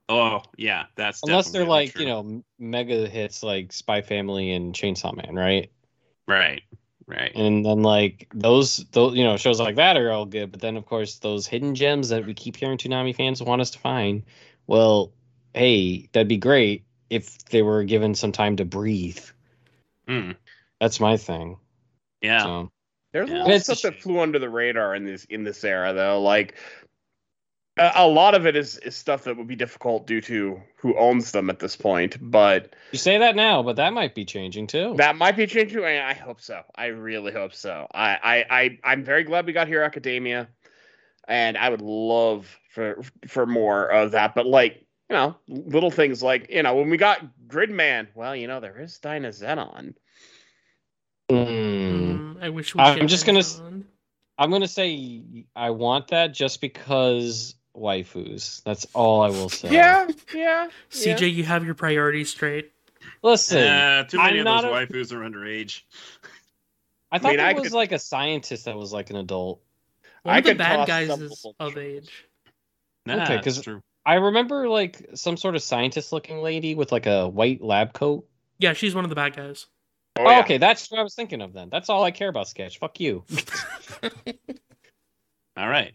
Oh 0.09 0.41
yeah, 0.57 0.87
that's 0.95 1.23
Unless 1.23 1.51
they're 1.51 1.65
like, 1.65 1.91
true. 1.93 2.01
you 2.01 2.07
know, 2.07 2.43
mega 2.59 3.07
hits 3.07 3.41
like 3.41 3.71
Spy 3.71 4.01
Family 4.01 4.51
and 4.51 4.75
Chainsaw 4.75 5.15
Man, 5.15 5.35
right? 5.35 5.71
right, 6.27 6.61
right. 7.07 7.31
And 7.33 7.65
then 7.65 7.81
like 7.81 8.27
those 8.33 8.77
those 8.91 9.15
you 9.15 9.23
know, 9.23 9.37
shows 9.37 9.59
like 9.59 9.75
that 9.77 9.95
are 9.97 10.11
all 10.11 10.25
good, 10.25 10.51
but 10.51 10.61
then 10.61 10.75
of 10.75 10.85
course 10.85 11.19
those 11.19 11.47
hidden 11.47 11.75
gems 11.75 12.09
that 12.09 12.25
we 12.25 12.33
keep 12.33 12.57
hearing 12.57 12.77
Toonami 12.77 13.15
fans 13.15 13.41
want 13.41 13.61
us 13.61 13.71
to 13.71 13.79
find. 13.79 14.23
Well, 14.67 15.13
hey, 15.55 16.09
that'd 16.11 16.27
be 16.27 16.37
great 16.37 16.83
if 17.09 17.37
they 17.45 17.61
were 17.61 17.83
given 17.83 18.13
some 18.15 18.31
time 18.31 18.57
to 18.57 18.65
breathe. 18.65 19.19
Mm, 20.07 20.35
That's 20.79 20.99
my 20.99 21.17
thing. 21.17 21.57
yeah, 22.21 22.43
So 22.43 22.71
There's 23.13 23.29
a 23.29 23.33
lot 23.33 23.47
of 23.49 23.55
a 23.55 23.59
stuff 23.59 23.81
that 23.81 24.01
flew 24.01 24.19
under 24.19 24.37
the 24.39 24.49
radar 24.49 24.93
in 24.95 25.05
this 25.05 25.25
in 25.25 25.43
this 25.43 25.63
era, 25.63 25.93
though. 25.93 26.21
Like 26.21 26.55
a, 27.77 27.91
a 27.95 28.07
lot 28.07 28.35
of 28.35 28.45
it 28.45 28.55
is 28.55 28.77
is 28.79 28.95
stuff 28.95 29.23
that 29.23 29.37
would 29.37 29.47
be 29.47 29.55
difficult 29.55 30.05
due 30.07 30.21
to 30.21 30.61
who 30.77 30.97
owns 30.97 31.31
them 31.31 31.49
at 31.49 31.59
this 31.59 31.75
point. 31.75 32.17
But 32.21 32.75
you 32.91 32.99
say 32.99 33.17
that 33.17 33.35
now, 33.35 33.63
but 33.63 33.77
that 33.77 33.93
might 33.93 34.13
be 34.15 34.25
changing 34.25 34.67
too. 34.67 34.93
that 34.97 35.15
might 35.15 35.35
be 35.35 35.47
changing. 35.47 35.83
and 35.83 36.05
I 36.05 36.13
hope 36.13 36.41
so. 36.41 36.61
I 36.75 36.87
really 36.87 37.31
hope 37.31 37.53
so. 37.53 37.87
I 37.93 38.17
I, 38.21 38.45
I 38.49 38.79
I'm 38.83 39.03
very 39.03 39.23
glad 39.23 39.45
we 39.45 39.53
got 39.53 39.67
Hero 39.67 39.85
Academia, 39.85 40.47
and 41.27 41.57
I 41.57 41.69
would 41.69 41.81
love 41.81 42.55
for 42.69 43.01
for 43.27 43.45
more 43.45 43.87
of 43.87 44.11
that. 44.11 44.35
But 44.35 44.45
like 44.45 44.84
you 45.09 45.15
know, 45.15 45.35
little 45.47 45.91
things 45.91 46.23
like 46.23 46.49
you 46.49 46.63
know 46.63 46.75
when 46.75 46.89
we 46.89 46.97
got 46.97 47.21
Gridman. 47.47 48.07
Well, 48.15 48.35
you 48.35 48.47
know 48.47 48.59
there 48.59 48.79
is 48.79 48.99
Dynazenon. 49.01 49.93
Hmm. 51.29 51.35
Mm, 51.35 52.43
I 52.43 52.49
wish 52.49 52.75
we. 52.75 52.81
I'm 52.81 53.07
just 53.07 53.25
gonna. 53.25 53.43
I'm 54.37 54.51
gonna 54.51 54.67
say 54.67 55.21
I 55.55 55.69
want 55.71 56.09
that 56.09 56.33
just 56.33 56.61
because 56.61 57.55
waifus. 57.75 58.61
That's 58.63 58.85
all 58.93 59.21
I 59.21 59.29
will 59.29 59.49
say. 59.49 59.71
Yeah, 59.71 60.07
yeah. 60.33 60.69
yeah. 60.93 61.15
CJ, 61.15 61.33
you 61.33 61.43
have 61.43 61.65
your 61.65 61.73
priorities 61.75 62.29
straight. 62.29 62.71
Listen, 63.21 63.63
Uh, 63.67 64.03
too 64.03 64.17
many 64.17 64.39
I'm 64.41 64.47
of 64.47 64.63
those 64.63 64.71
a- 64.71 64.73
waifus 64.85 65.11
are 65.13 65.19
underage. 65.29 65.81
I 67.11 67.19
thought 67.19 67.29
mean, 67.29 67.37
there 67.37 67.45
I 67.47 67.53
was 67.53 67.63
could- 67.63 67.73
like 67.73 67.91
a 67.91 67.99
scientist 67.99 68.65
that 68.65 68.75
was 68.75 68.91
like 68.91 69.09
an 69.09 69.15
adult. 69.15 69.61
One 70.23 70.35
I 70.35 70.39
of 70.39 70.43
the 70.43 70.49
could 70.51 70.57
bad 70.57 70.87
guys 70.87 71.09
is 71.09 71.45
of 71.59 71.77
age. 71.77 72.25
Nah, 73.05 73.23
Okay, 73.23 73.35
it's 73.35 73.45
'cause- 73.45 73.61
true. 73.61 73.81
I 74.05 74.15
remember 74.15 74.69
like 74.69 75.09
some 75.15 75.35
sort 75.37 75.55
of 75.55 75.63
scientist-looking 75.63 76.37
lady 76.41 76.75
with 76.75 76.91
like 76.91 77.07
a 77.07 77.27
white 77.27 77.61
lab 77.61 77.93
coat. 77.93 78.27
Yeah, 78.59 78.73
she's 78.73 78.93
one 78.95 79.03
of 79.03 79.09
the 79.09 79.15
bad 79.15 79.35
guys. 79.35 79.65
Oh, 80.17 80.23
Oh, 80.25 80.29
yeah. 80.31 80.39
okay, 80.41 80.57
that's 80.59 80.89
what 80.91 80.99
I 80.99 81.03
was 81.03 81.15
thinking 81.15 81.41
of 81.41 81.53
then. 81.53 81.69
That's 81.69 81.89
all 81.89 82.03
I 82.03 82.11
care 82.11 82.29
about. 82.29 82.47
Sketch. 82.47 82.77
Fuck 82.79 82.99
you. 82.99 83.23
All 85.57 85.69
right, 85.69 85.93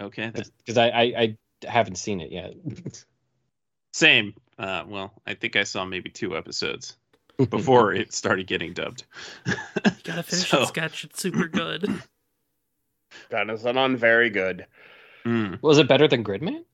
okay. 0.00 0.32
because 0.32 0.76
I, 0.78 0.88
I 0.88 1.02
I 1.02 1.36
haven't 1.68 1.96
seen 1.96 2.20
it 2.20 2.32
yet. 2.32 2.54
Same. 3.92 4.34
Uh, 4.58 4.84
well, 4.86 5.12
I 5.26 5.34
think 5.34 5.56
I 5.56 5.64
saw 5.64 5.84
maybe 5.84 6.10
two 6.10 6.36
episodes 6.36 6.96
before 7.50 7.92
it 7.94 8.12
started 8.12 8.46
getting 8.46 8.72
dubbed. 8.72 9.04
You 9.46 9.54
gotta 10.04 10.22
finish 10.22 10.48
So- 10.48 10.58
that 10.60 10.68
sketch. 10.68 11.04
It's 11.04 11.20
super 11.22 11.48
good. 11.48 12.02
Dyna 13.30 13.54
Xenon, 13.54 13.96
very 13.96 14.30
good. 14.30 14.66
Mm. 15.24 15.62
was 15.62 15.78
it 15.78 15.88
better 15.88 16.06
than 16.06 16.22
Gridman? 16.22 16.64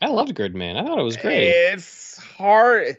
I 0.00 0.06
loved 0.08 0.34
Gridman. 0.36 0.76
I 0.76 0.84
thought 0.84 0.98
it 0.98 1.02
was 1.02 1.16
great. 1.16 1.48
It's 1.48 2.16
hard. 2.18 2.96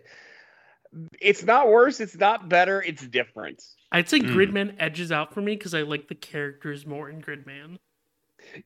It's 1.22 1.44
not 1.44 1.70
worse. 1.70 2.00
It's 2.01 2.15
not 2.18 2.50
better. 2.50 2.82
It's 2.82 3.06
different. 3.08 3.63
I'd 3.91 4.10
say 4.10 4.20
Mm. 4.20 4.34
Gridman 4.36 4.75
edges 4.77 5.12
out 5.12 5.34
for 5.34 5.41
me 5.41 5.56
because 5.56 5.74
I 5.74 5.82
like 5.84 6.08
the 6.10 6.15
characters 6.15 6.86
more 6.86 7.10
in 7.10 7.22
Gridman. 7.22 7.77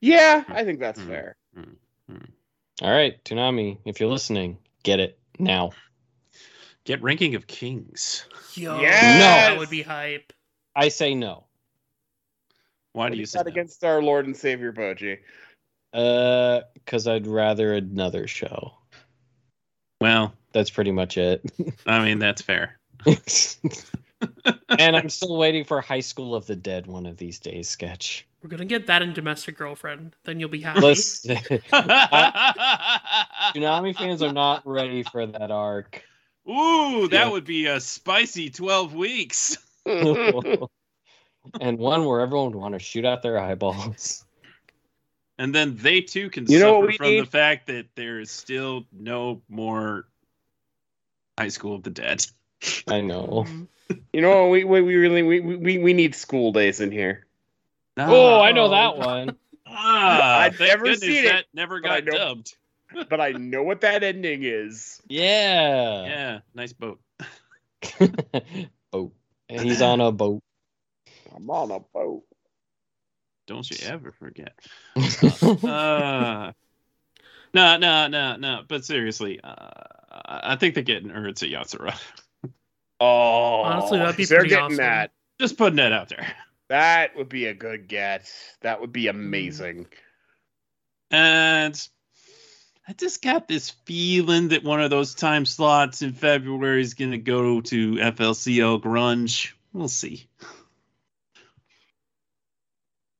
Yeah, 0.01 0.43
I 0.47 0.63
think 0.63 0.79
that's 0.79 0.99
Hmm. 0.99 1.07
fair. 1.07 1.35
All 2.81 2.91
right, 2.91 3.23
Toonami, 3.23 3.77
if 3.85 3.99
you're 3.99 4.09
listening, 4.09 4.57
get 4.83 4.99
it 4.99 5.17
now. 5.39 5.71
Get 6.83 7.01
ranking 7.01 7.35
of 7.35 7.47
kings. 7.47 8.27
Yo, 8.55 8.81
Yes! 8.81 9.01
that 9.49 9.57
would 9.57 9.69
be 9.69 9.81
hype. 9.81 10.33
I 10.75 10.89
say 10.89 11.15
no. 11.15 11.45
Why 12.95 13.03
What 13.03 13.09
do 13.09 13.15
do 13.15 13.17
you 13.17 13.21
you 13.23 13.25
say 13.27 13.39
that? 13.39 13.47
against 13.47 13.83
our 13.83 14.01
Lord 14.01 14.25
and 14.25 14.35
Savior 14.35 14.71
Bojji? 14.71 15.17
Uh, 15.93 16.61
because 16.73 17.07
I'd 17.07 17.27
rather 17.27 17.73
another 17.73 18.25
show. 18.25 18.73
Well, 19.99 20.33
That's 20.53 20.69
pretty 20.69 20.91
much 20.91 21.17
it. 21.17 21.43
I 21.85 22.03
mean 22.03 22.19
that's 22.19 22.41
fair. 22.41 22.79
and 24.79 24.95
I'm 24.95 25.09
still 25.17 25.35
waiting 25.37 25.65
for 25.65 25.81
High 25.81 25.99
School 25.99 26.35
of 26.35 26.45
the 26.45 26.55
Dead 26.55 26.87
one 26.87 27.05
of 27.05 27.17
these 27.17 27.37
days 27.39 27.67
sketch. 27.69 28.25
We're 28.41 28.49
gonna 28.49 28.63
get 28.63 28.87
that 28.87 29.01
in 29.01 29.11
Domestic 29.11 29.57
Girlfriend. 29.57 30.15
Then 30.23 30.39
you'll 30.39 30.47
be 30.49 30.61
happy. 30.61 30.79
Listen, 30.81 31.35
Toonami 33.53 33.95
fans 33.95 34.21
are 34.21 34.31
not 34.33 34.65
ready 34.65 35.03
for 35.03 35.25
that 35.25 35.51
arc. 35.51 36.01
Ooh, 36.49 37.07
that 37.09 37.25
Yeah. 37.25 37.29
would 37.29 37.43
be 37.45 37.65
a 37.65 37.79
spicy 37.81 38.49
twelve 38.51 38.93
weeks. 38.95 39.57
And 41.61 41.77
one 41.77 42.05
where 42.05 42.21
everyone 42.21 42.51
would 42.51 42.55
want 42.55 42.73
to 42.73 42.79
shoot 42.79 43.05
out 43.05 43.21
their 43.21 43.39
eyeballs. 43.39 44.23
And 45.37 45.53
then 45.53 45.75
they 45.75 46.01
too 46.01 46.29
can 46.29 46.45
You 46.49 46.59
suffer 46.59 46.73
what 46.79 46.87
we 46.87 46.97
from 46.97 47.17
the 47.17 47.25
fact 47.25 47.67
that 47.67 47.87
there 47.95 48.19
is 48.19 48.31
still 48.31 48.85
no 48.93 49.41
more 49.49 50.07
High 51.37 51.49
School 51.49 51.75
of 51.75 51.83
the 51.83 51.89
Dead. 51.89 52.25
I 52.87 53.01
know. 53.01 53.45
You 54.13 54.21
know, 54.21 54.47
we 54.49 54.63
we, 54.63 54.81
we 54.81 54.95
really 54.95 55.21
we, 55.21 55.39
we 55.41 55.77
we 55.77 55.93
need 55.93 56.15
school 56.15 56.51
days 56.51 56.79
in 56.81 56.89
here. 56.91 57.27
Oh, 57.97 58.41
I 58.41 58.51
know 58.51 58.69
that 58.69 58.97
one. 58.97 59.37
Ah, 59.67 60.39
I've 60.39 60.59
never 60.59 60.85
goodness 60.85 61.01
seen 61.01 61.25
it, 61.25 61.45
never 61.53 61.79
got 61.81 62.03
know- 62.05 62.11
dubbed. 62.13 62.55
But 63.09 63.21
I 63.21 63.33
know 63.33 63.61
what 63.61 63.81
that 63.81 64.03
ending 64.03 64.41
is. 64.43 65.01
Yeah. 65.07 66.03
Yeah, 66.05 66.39
nice 66.55 66.73
boat. 66.73 66.99
boat. 68.91 69.13
And 69.49 69.61
he's 69.61 69.81
on 69.81 70.01
a 70.01 70.11
boat. 70.11 70.41
I'm 71.35 71.49
on 71.49 71.71
a 71.71 71.79
boat. 71.79 72.23
Don't 73.47 73.69
you 73.69 73.77
ever 73.87 74.11
forget. 74.11 74.53
Uh, 75.63 76.51
no, 77.53 77.77
no, 77.77 78.07
no, 78.07 78.35
no. 78.35 78.61
But 78.67 78.83
seriously, 78.83 79.39
uh, 79.41 79.55
I 80.11 80.41
I 80.43 80.55
think 80.57 80.73
they're 80.73 80.83
getting 80.83 81.09
Urusei 81.09 81.51
Yatsura. 81.51 81.97
Oh, 82.99 83.61
Honestly, 83.61 83.99
that'd 83.99 84.17
be 84.17 84.25
they're 84.25 84.39
pretty 84.39 84.49
getting 84.49 84.65
awesome. 84.65 84.77
that. 84.77 85.11
Just 85.39 85.57
putting 85.57 85.77
that 85.77 85.91
out 85.91 86.09
there. 86.09 86.27
That 86.69 87.15
would 87.15 87.29
be 87.29 87.45
a 87.45 87.53
good 87.53 87.87
get. 87.87 88.31
That 88.61 88.81
would 88.81 88.91
be 88.91 89.07
amazing. 89.07 89.87
And 91.11 91.79
I 92.87 92.93
just 92.93 93.21
got 93.21 93.47
this 93.47 93.69
feeling 93.85 94.49
that 94.49 94.63
one 94.63 94.81
of 94.81 94.89
those 94.89 95.13
time 95.15 95.45
slots 95.45 96.01
in 96.01 96.13
February 96.13 96.81
is 96.81 96.93
going 96.93 97.11
to 97.11 97.17
go 97.17 97.61
to 97.61 97.93
FLCL 97.93 98.81
Grunge. 98.81 99.51
We'll 99.73 99.87
see. 99.87 100.27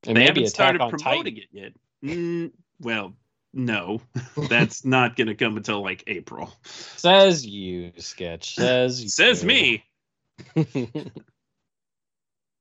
And 0.08 0.16
they 0.18 0.22
maybe 0.22 0.42
haven't 0.42 0.50
started 0.50 0.82
on 0.82 0.90
promoting 0.92 1.36
Titan. 1.36 1.38
it 1.38 1.48
yet. 1.52 1.74
Mm, 2.04 2.52
well, 2.80 3.14
no, 3.54 4.02
that's 4.50 4.84
not 4.86 5.16
going 5.16 5.28
to 5.28 5.36
come 5.36 5.58
until 5.58 5.82
like 5.82 6.04
April. 6.08 6.54
Says 6.64 7.46
you, 7.46 7.92
sketch. 7.98 8.56
Says 8.56 9.02
you. 9.04 9.10
Says 9.10 9.44
me, 9.44 9.84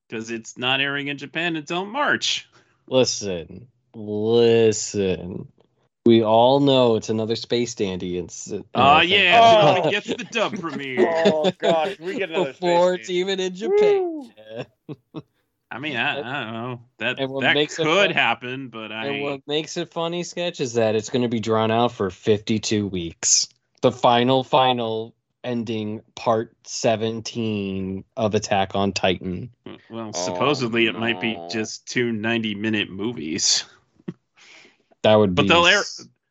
because 0.09 0.31
it's 0.31 0.57
not 0.57 0.81
airing 0.81 1.09
in 1.09 1.19
Japan 1.19 1.57
until 1.57 1.85
March. 1.85 2.49
listen, 2.89 3.69
listen. 3.95 5.49
We 6.07 6.23
all 6.23 6.61
know 6.61 6.97
it's 6.97 7.09
another 7.09 7.35
space 7.35 7.75
dandy. 7.75 8.19
It's 8.19 8.53
uh, 8.53 8.61
Oh 8.75 9.01
yeah, 9.01 9.41
Oh. 9.43 9.81
Toonami 9.81 9.91
gets 9.91 10.07
the 10.07 10.25
dub 10.25 10.59
premiere. 10.61 11.11
Oh 11.27 11.51
gosh, 11.57 11.99
we 11.99 12.19
get 12.19 12.29
another 12.29 12.53
before 12.53 12.97
space 12.97 13.01
it's 13.01 13.09
station. 13.09 13.21
even 13.21 13.41
in 13.41 13.55
Japan. 13.55 14.67
Woo. 15.75 15.77
I 15.77 15.81
mean, 15.81 15.97
I, 15.97 16.19
I 16.21 16.45
don't 16.45 16.53
know 16.55 16.81
that 16.99 17.19
And 17.21 17.31
what 17.31 17.41
that 17.43 17.55
makes 17.55 17.77
could 17.77 17.87
fun- 17.87 18.11
happen, 18.11 18.69
but 18.69 18.93
I 18.93 19.07
And 19.07 19.23
what 19.23 19.41
makes 19.47 19.77
it 19.77 19.93
funny, 19.93 20.23
sketch, 20.23 20.61
is 20.61 20.75
that 20.75 20.95
it's 20.95 21.11
going 21.11 21.23
to 21.23 21.29
be 21.29 21.41
drawn 21.41 21.71
out 21.71 21.93
for 21.93 22.11
52 22.11 22.87
weeks. 22.87 23.49
The 23.83 23.93
final, 23.93 24.43
final 24.45 25.15
ending, 25.43 26.01
part 26.15 26.57
17 26.65 28.05
of 28.17 28.35
Attack 28.35 28.75
on 28.75 28.93
Titan. 28.93 29.51
well, 29.91 30.11
Oh, 30.15 30.25
supposedly 30.25 30.87
it 30.87 30.95
might 30.99 31.21
be 31.21 31.39
just 31.51 31.87
two 31.87 32.13
90 32.13 32.55
minute 32.55 32.91
movies, 32.91 33.65
That 35.03 35.17
would 35.17 35.35
be 35.35 35.43
but 35.43 35.43
be. 35.43 35.49
they'll 35.49 35.67
air 35.67 35.83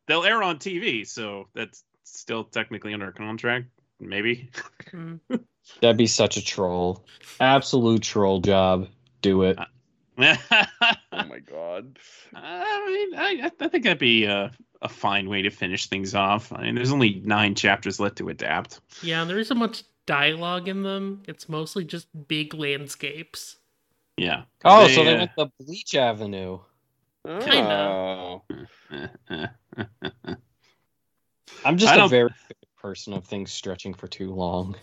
they'll 0.07 0.23
air 0.23 0.41
on 0.41 0.57
TV, 0.57 1.05
so 1.07 1.47
that's 1.53 1.83
still 2.05 2.43
technically 2.43 2.93
under 2.93 3.11
contract. 3.11 3.67
Maybe. 3.99 4.49
Mm. 4.91 5.19
That'd 5.81 5.97
be 5.97 6.07
such 6.07 6.37
a 6.37 6.43
troll. 6.43 7.05
Absolute 7.39 8.01
troll 8.01 8.39
job. 8.41 8.87
Do 9.23 9.41
it. 9.43 9.57
Oh 10.19 11.25
my 11.27 11.39
god. 11.39 11.97
I 12.35 12.85
mean, 12.85 13.19
I, 13.19 13.49
I 13.59 13.67
think 13.67 13.83
that'd 13.83 13.97
be 13.97 14.25
a, 14.25 14.51
a 14.83 14.87
fine 14.89 15.27
way 15.27 15.41
to 15.41 15.49
finish 15.49 15.87
things 15.87 16.13
off. 16.13 16.53
I 16.53 16.61
mean, 16.63 16.75
there's 16.75 16.91
only 16.91 17.19
nine 17.25 17.55
chapters 17.55 17.99
left 17.99 18.17
to 18.17 18.29
adapt. 18.29 18.79
Yeah, 19.01 19.23
there 19.23 19.39
isn't 19.39 19.57
much 19.57 19.83
dialogue 20.05 20.67
in 20.67 20.83
them. 20.83 21.23
It's 21.27 21.49
mostly 21.49 21.83
just 21.83 22.07
big 22.27 22.53
landscapes. 22.53 23.57
Yeah. 24.17 24.43
Oh, 24.63 24.85
They, 24.87 24.93
so 24.93 25.03
they 25.03 25.15
uh, 25.15 25.17
went 25.17 25.31
the 25.35 25.47
Bleach 25.59 25.95
Avenue. 25.95 26.59
Eh, 27.27 28.37
eh. 29.31 29.47
I'm 31.65 31.77
just 31.77 31.91
I 31.91 31.95
a 31.95 31.97
don't- 31.97 32.09
very 32.09 32.29
person 32.77 33.13
of 33.13 33.25
things 33.25 33.51
stretching 33.51 33.93
for 33.95 34.07
too 34.07 34.31
long. 34.31 34.75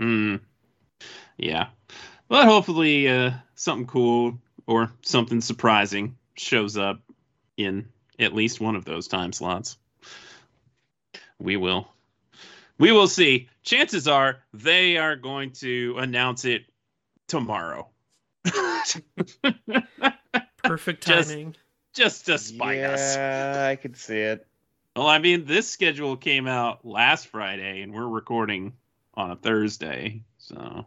Mm. 0.00 0.40
Yeah. 1.36 1.68
But 2.30 2.46
hopefully 2.46 3.08
uh, 3.08 3.32
something 3.56 3.88
cool 3.88 4.38
or 4.64 4.92
something 5.02 5.40
surprising 5.40 6.16
shows 6.36 6.78
up 6.78 7.02
in 7.56 7.88
at 8.20 8.32
least 8.32 8.60
one 8.60 8.76
of 8.76 8.84
those 8.84 9.08
time 9.08 9.32
slots. 9.32 9.76
We 11.40 11.56
will. 11.56 11.88
We 12.78 12.92
will 12.92 13.08
see. 13.08 13.48
Chances 13.64 14.06
are 14.06 14.38
they 14.54 14.96
are 14.96 15.16
going 15.16 15.50
to 15.54 15.96
announce 15.98 16.44
it 16.44 16.66
tomorrow. 17.26 17.88
Perfect 20.62 21.02
timing. 21.04 21.56
Just 21.94 22.26
to 22.26 22.38
spite 22.38 22.84
us. 22.84 23.16
yeah, 23.16 23.66
I 23.68 23.74
could 23.74 23.96
see 23.96 24.18
it. 24.20 24.46
Well, 24.94 25.08
I 25.08 25.18
mean, 25.18 25.46
this 25.46 25.68
schedule 25.68 26.16
came 26.16 26.46
out 26.46 26.86
last 26.86 27.26
Friday, 27.26 27.82
and 27.82 27.92
we're 27.92 28.06
recording 28.06 28.74
on 29.14 29.32
a 29.32 29.36
Thursday, 29.36 30.22
so 30.38 30.86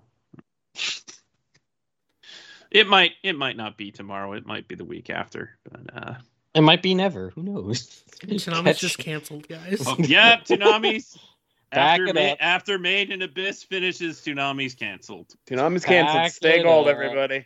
it 2.73 2.87
might 2.87 3.11
it 3.23 3.37
might 3.37 3.55
not 3.55 3.77
be 3.77 3.91
tomorrow. 3.91 4.33
It 4.33 4.45
might 4.45 4.67
be 4.67 4.75
the 4.75 4.83
week 4.85 5.09
after. 5.09 5.57
But 5.69 5.95
uh, 5.95 6.13
It 6.53 6.61
might 6.61 6.81
be 6.81 6.93
never. 6.95 7.29
Who 7.31 7.43
knows? 7.43 8.03
Toonami's 8.19 8.45
Catch- 8.63 8.79
just 8.79 8.97
canceled, 8.97 9.47
guys. 9.47 9.83
oh, 9.87 9.95
yeah, 9.99 10.37
Toonami's 10.41 11.17
Back 11.71 11.99
after 11.99 12.05
it 12.07 12.15
Ma- 12.15 12.21
up. 12.33 12.37
after 12.39 12.77
Made 12.79 13.09
in 13.09 13.21
Abyss 13.23 13.63
finishes, 13.63 14.19
Toonami's 14.21 14.75
canceled. 14.75 15.33
Toonami's 15.47 15.83
canceled. 15.85 16.15
Back 16.17 16.31
Stay 16.31 16.61
gold, 16.61 16.87
up. 16.87 16.93
everybody. 16.95 17.45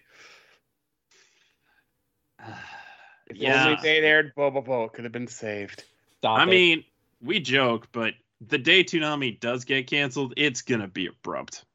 If 3.30 3.36
Yeah. 3.38 3.66
only 3.66 3.78
they 3.82 3.98
aired 4.00 4.34
Boba 4.36 4.64
Bo, 4.64 4.86
it 4.86 4.94
could 4.94 5.04
have 5.04 5.12
been 5.12 5.28
saved. 5.28 5.84
Stop 6.20 6.40
I 6.40 6.44
it. 6.44 6.46
mean, 6.46 6.84
we 7.22 7.42
joke, 7.42 7.90
but 7.92 8.14
the 8.40 8.58
day 8.58 8.86
Toonami 8.86 9.38
does 9.40 9.66
get 9.66 9.88
canceled, 9.88 10.34
it's 10.38 10.62
gonna 10.62 10.88
be 10.88 11.08
abrupt. 11.08 11.66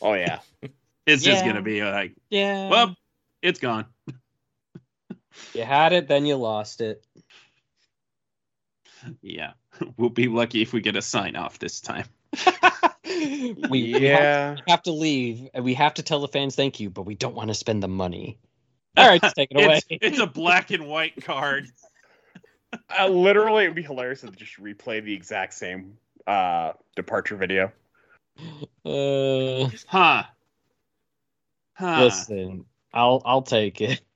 Oh 0.00 0.14
yeah. 0.14 0.38
It's 1.06 1.22
just 1.22 1.44
gonna 1.44 1.62
be 1.62 1.82
like, 1.82 2.14
yeah. 2.30 2.68
well, 2.68 2.96
it's 3.40 3.58
gone. 3.58 3.86
you 5.54 5.64
had 5.64 5.92
it, 5.92 6.08
then 6.08 6.26
you 6.26 6.36
lost 6.36 6.80
it. 6.80 7.04
Yeah, 9.20 9.52
we'll 9.96 10.10
be 10.10 10.28
lucky 10.28 10.62
if 10.62 10.72
we 10.72 10.80
get 10.80 10.96
a 10.96 11.02
sign 11.02 11.36
off 11.36 11.58
this 11.58 11.80
time. 11.80 12.06
we, 13.04 13.54
we 13.68 13.92
have, 13.92 14.02
yeah. 14.02 14.54
we 14.54 14.62
have 14.68 14.82
to 14.84 14.92
leave, 14.92 15.48
and 15.54 15.64
we 15.64 15.74
have 15.74 15.94
to 15.94 16.02
tell 16.02 16.20
the 16.20 16.28
fans 16.28 16.54
thank 16.54 16.78
you, 16.78 16.88
but 16.88 17.02
we 17.02 17.14
don't 17.14 17.34
want 17.34 17.48
to 17.48 17.54
spend 17.54 17.82
the 17.82 17.88
money. 17.88 18.38
All 18.96 19.08
right, 19.08 19.20
just 19.20 19.34
take 19.34 19.50
it 19.50 19.56
away. 19.56 19.80
It's, 19.88 20.04
it's 20.04 20.18
a 20.18 20.26
black 20.26 20.70
and 20.70 20.86
white 20.86 21.24
card. 21.24 21.66
Uh, 22.98 23.08
literally, 23.08 23.64
it'd 23.64 23.74
be 23.74 23.82
hilarious 23.82 24.20
to 24.20 24.30
just 24.30 24.60
replay 24.60 25.02
the 25.02 25.14
exact 25.14 25.54
same 25.54 25.96
uh, 26.26 26.72
departure 26.94 27.36
video. 27.36 27.72
Uh, 28.84 29.68
Huh. 29.86 30.24
Huh. 31.74 32.04
listen, 32.04 32.66
I'll 32.92 33.22
I'll 33.24 33.42
take 33.42 33.80
it. 33.80 34.00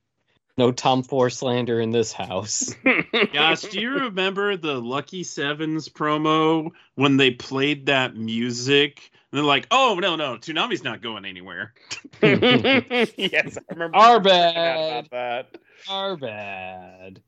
No 0.59 0.73
Tom 0.73 1.03
Four 1.03 1.29
slander 1.29 1.81
in 1.83 1.91
this 1.91 2.15
house. 2.15 2.75
Gosh, 3.35 3.61
do 3.61 3.79
you 3.79 3.91
remember 3.91 4.57
the 4.57 4.81
Lucky 4.81 5.23
Sevens 5.23 5.91
promo 5.91 6.71
when 6.95 7.19
they 7.19 7.31
played 7.31 7.87
that 7.87 8.17
music? 8.17 9.11
And 9.31 9.39
they're 9.39 9.45
like, 9.45 9.67
oh, 9.71 9.99
no, 10.01 10.17
no, 10.17 10.37
Toonami's 10.37 10.83
not 10.83 11.03
going 11.03 11.27
anywhere. 11.27 11.75
yes, 12.23 13.59
I 13.59 13.75
remember. 13.75 13.99
Our 13.99 14.19
freaking 14.19 14.19
out 14.19 14.23
bad. 14.25 15.07
About 15.07 15.11
that. 15.11 15.59
are 15.91 16.17
bad. 16.17 17.21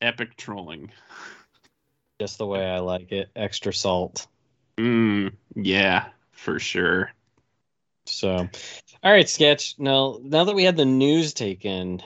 Epic 0.00 0.36
trolling. 0.36 0.92
Just 2.20 2.38
the 2.38 2.46
way 2.46 2.64
I 2.64 2.78
like 2.78 3.10
it. 3.10 3.30
Extra 3.34 3.74
salt. 3.74 4.28
Mm, 4.78 5.32
yeah, 5.56 6.06
for 6.30 6.60
sure. 6.60 7.10
So, 8.06 8.48
all 9.04 9.12
right, 9.12 9.28
sketch. 9.28 9.74
Now, 9.78 10.18
now 10.22 10.44
that 10.44 10.54
we 10.54 10.64
had 10.64 10.78
the 10.78 10.86
news 10.86 11.34
taken, 11.34 12.02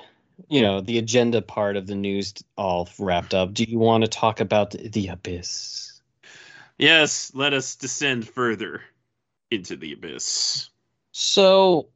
you 0.48 0.60
know, 0.60 0.80
the 0.80 0.98
agenda 0.98 1.40
part 1.40 1.76
of 1.76 1.86
the 1.86 1.94
news 1.94 2.34
all 2.56 2.88
wrapped 2.98 3.34
up, 3.34 3.54
do 3.54 3.62
you 3.62 3.78
want 3.78 4.02
to 4.02 4.10
talk 4.10 4.40
about 4.40 4.72
the 4.72 5.06
abyss? 5.08 6.00
Yes, 6.76 7.30
let 7.34 7.54
us 7.54 7.76
descend 7.76 8.28
further 8.28 8.82
into 9.50 9.76
the 9.76 9.92
abyss. 9.92 10.70
So, 11.12 11.88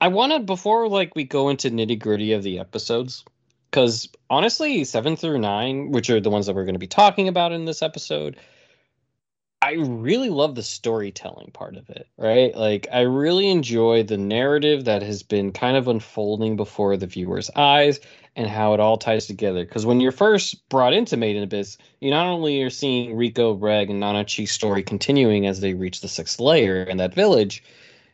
I 0.00 0.08
wanted 0.08 0.46
before 0.46 0.88
like 0.88 1.14
we 1.14 1.24
go 1.24 1.48
into 1.48 1.70
nitty 1.70 1.98
gritty 1.98 2.32
of 2.32 2.42
the 2.42 2.58
episodes, 2.58 3.24
because 3.70 4.08
honestly, 4.28 4.84
seven 4.84 5.16
through 5.16 5.38
nine, 5.38 5.90
which 5.90 6.10
are 6.10 6.20
the 6.20 6.30
ones 6.30 6.46
that 6.46 6.54
we're 6.54 6.64
going 6.64 6.74
to 6.74 6.78
be 6.78 6.86
talking 6.86 7.28
about 7.28 7.52
in 7.52 7.64
this 7.64 7.82
episode, 7.82 8.36
I 9.70 9.74
really 9.74 10.30
love 10.30 10.56
the 10.56 10.64
storytelling 10.64 11.52
part 11.52 11.76
of 11.76 11.88
it, 11.90 12.08
right? 12.16 12.52
Like, 12.56 12.88
I 12.92 13.02
really 13.02 13.48
enjoy 13.48 14.02
the 14.02 14.16
narrative 14.16 14.86
that 14.86 15.00
has 15.02 15.22
been 15.22 15.52
kind 15.52 15.76
of 15.76 15.86
unfolding 15.86 16.56
before 16.56 16.96
the 16.96 17.06
viewer's 17.06 17.50
eyes 17.54 18.00
and 18.34 18.48
how 18.48 18.74
it 18.74 18.80
all 18.80 18.96
ties 18.96 19.28
together. 19.28 19.64
Because 19.64 19.86
when 19.86 20.00
you're 20.00 20.10
first 20.10 20.68
brought 20.70 20.92
into 20.92 21.16
Made 21.16 21.36
in 21.36 21.44
Abyss, 21.44 21.78
you 22.00 22.10
not 22.10 22.26
only 22.26 22.60
are 22.62 22.70
seeing 22.70 23.14
Riko, 23.14 23.56
Reg, 23.60 23.90
and 23.90 24.02
Nanachi's 24.02 24.50
story 24.50 24.82
continuing 24.82 25.46
as 25.46 25.60
they 25.60 25.74
reach 25.74 26.00
the 26.00 26.08
sixth 26.08 26.40
layer 26.40 26.82
in 26.82 26.96
that 26.96 27.14
village, 27.14 27.62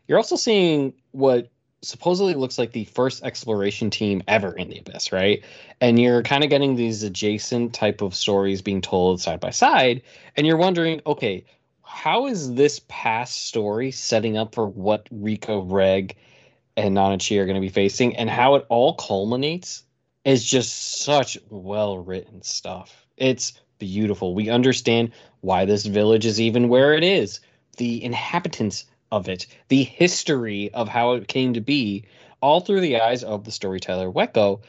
you're 0.08 0.18
also 0.18 0.36
seeing 0.36 0.92
what 1.12 1.50
supposedly 1.86 2.34
looks 2.34 2.58
like 2.58 2.72
the 2.72 2.84
first 2.84 3.22
exploration 3.22 3.90
team 3.90 4.22
ever 4.28 4.52
in 4.52 4.68
the 4.68 4.78
abyss 4.78 5.12
right? 5.12 5.42
And 5.80 6.00
you're 6.00 6.22
kind 6.22 6.44
of 6.44 6.50
getting 6.50 6.76
these 6.76 7.02
adjacent 7.02 7.74
type 7.74 8.02
of 8.02 8.14
stories 8.14 8.62
being 8.62 8.80
told 8.80 9.20
side 9.20 9.40
by 9.40 9.50
side 9.50 10.02
and 10.36 10.46
you're 10.46 10.56
wondering 10.56 11.00
okay 11.06 11.44
how 11.82 12.26
is 12.26 12.54
this 12.54 12.80
past 12.88 13.46
story 13.46 13.90
setting 13.90 14.36
up 14.36 14.54
for 14.54 14.66
what 14.66 15.08
riko 15.10 15.64
reg 15.70 16.16
and 16.76 16.96
nanachi 16.96 17.38
are 17.38 17.46
going 17.46 17.54
to 17.54 17.60
be 17.60 17.68
facing 17.68 18.16
and 18.16 18.28
how 18.28 18.56
it 18.56 18.66
all 18.68 18.94
culminates 18.94 19.84
is 20.26 20.44
just 20.44 21.02
such 21.04 21.38
well 21.50 21.98
written 21.98 22.42
stuff. 22.42 23.06
It's 23.16 23.52
beautiful. 23.78 24.34
We 24.34 24.50
understand 24.50 25.12
why 25.40 25.64
this 25.64 25.86
village 25.86 26.26
is 26.26 26.40
even 26.40 26.68
where 26.68 26.94
it 26.94 27.04
is. 27.04 27.40
The 27.76 28.02
inhabitants 28.02 28.86
of 29.16 29.28
it, 29.28 29.46
the 29.68 29.82
history 29.82 30.72
of 30.74 30.88
how 30.88 31.12
it 31.12 31.26
came 31.26 31.54
to 31.54 31.60
be, 31.60 32.04
all 32.40 32.60
through 32.60 32.82
the 32.82 33.00
eyes 33.00 33.24
of 33.24 33.44
the 33.44 33.50
storyteller 33.50 34.10
Vueko. 34.12 34.60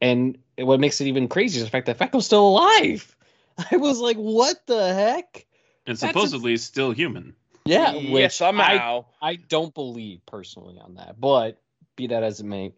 And 0.00 0.38
what 0.58 0.78
makes 0.78 1.00
it 1.00 1.06
even 1.06 1.26
crazier 1.26 1.58
is 1.60 1.64
the 1.64 1.70
fact 1.70 1.86
that 1.86 1.98
Vueko's 1.98 2.26
still 2.26 2.46
alive. 2.46 3.16
I 3.70 3.76
was 3.78 3.98
like, 3.98 4.16
what 4.18 4.66
the 4.66 4.92
heck? 4.94 5.46
And 5.86 5.96
That's 5.96 6.02
a- 6.02 6.08
supposedly 6.08 6.56
still 6.58 6.92
human. 6.92 7.34
Yeah, 7.64 7.94
yeah, 7.94 8.12
which 8.12 8.32
somehow. 8.32 9.06
I, 9.22 9.30
I 9.30 9.36
don't 9.36 9.74
believe 9.74 10.20
personally 10.26 10.78
on 10.78 10.96
that, 10.96 11.18
but 11.18 11.60
be 11.96 12.08
that 12.08 12.22
as 12.22 12.40
it 12.40 12.44
may, 12.44 12.72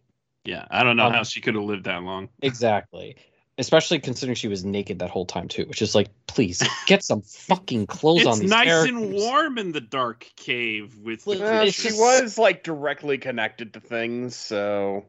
Yeah, 0.45 0.65
I 0.71 0.83
don't 0.83 0.95
know 0.95 1.07
Um, 1.07 1.13
how 1.13 1.23
she 1.23 1.41
could 1.41 1.55
have 1.55 1.63
lived 1.65 1.83
that 1.85 2.01
long. 2.03 2.29
exactly. 2.41 3.17
Especially 3.57 3.99
considering 3.99 4.35
she 4.35 4.47
was 4.47 4.63
naked 4.63 4.99
that 4.99 5.09
whole 5.09 5.25
time 5.25 5.47
too, 5.47 5.65
which 5.65 5.81
is 5.81 5.95
like, 5.95 6.09
please 6.27 6.61
get 6.85 7.03
some 7.03 7.21
fucking 7.47 7.87
clothes 7.87 8.25
on 8.25 8.33
It's 8.33 8.39
these 8.41 8.49
nice 8.51 8.85
and 8.87 9.13
warm 9.13 9.57
in 9.57 9.71
the 9.71 9.81
dark 9.81 10.29
cave 10.35 10.97
with 10.99 11.23
the 11.25 11.31
Well, 11.31 11.39
Well, 11.39 11.65
she 11.71 11.91
was 11.91 12.37
like 12.37 12.63
directly 12.63 13.17
connected 13.17 13.73
to 13.73 13.79
things, 13.79 14.35
so 14.35 15.05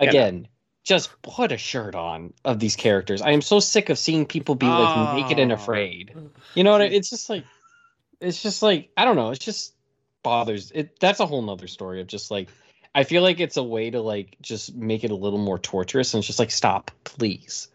you 0.00 0.06
know. 0.06 0.10
again 0.10 0.48
just 0.84 1.10
put 1.22 1.50
a 1.50 1.56
shirt 1.56 1.94
on 1.94 2.32
of 2.44 2.58
these 2.58 2.76
characters 2.76 3.22
i 3.22 3.30
am 3.30 3.40
so 3.40 3.58
sick 3.60 3.88
of 3.88 3.98
seeing 3.98 4.26
people 4.26 4.54
be 4.54 4.66
like 4.66 4.76
ah. 4.76 5.14
naked 5.16 5.38
and 5.38 5.50
Oh. 5.50 5.54
afraid 5.54 6.14
you 6.54 6.62
know 6.64 6.72
what 6.72 6.82
I, 6.82 6.86
it's 6.86 7.08
just 7.08 7.30
like 7.30 7.44
it's 8.20 8.42
just 8.42 8.62
like 8.62 8.90
i 8.96 9.04
don't 9.04 9.16
know 9.16 9.30
it's 9.30 9.44
just 9.44 9.74
bothers 10.22 10.70
it 10.72 10.98
that's 11.00 11.20
a 11.20 11.26
whole 11.26 11.42
nother 11.42 11.68
story 11.68 12.00
of 12.00 12.06
just 12.06 12.30
like 12.30 12.48
i 12.94 13.04
feel 13.04 13.22
like 13.22 13.40
it's 13.40 13.56
a 13.56 13.62
way 13.62 13.90
to 13.90 14.00
like 14.00 14.36
just 14.40 14.74
make 14.74 15.04
it 15.04 15.10
a 15.10 15.16
little 15.16 15.38
more 15.38 15.58
torturous 15.58 16.14
and 16.14 16.20
it's 16.20 16.26
just 16.26 16.38
like 16.38 16.50
stop 16.50 16.90
please 17.04 17.68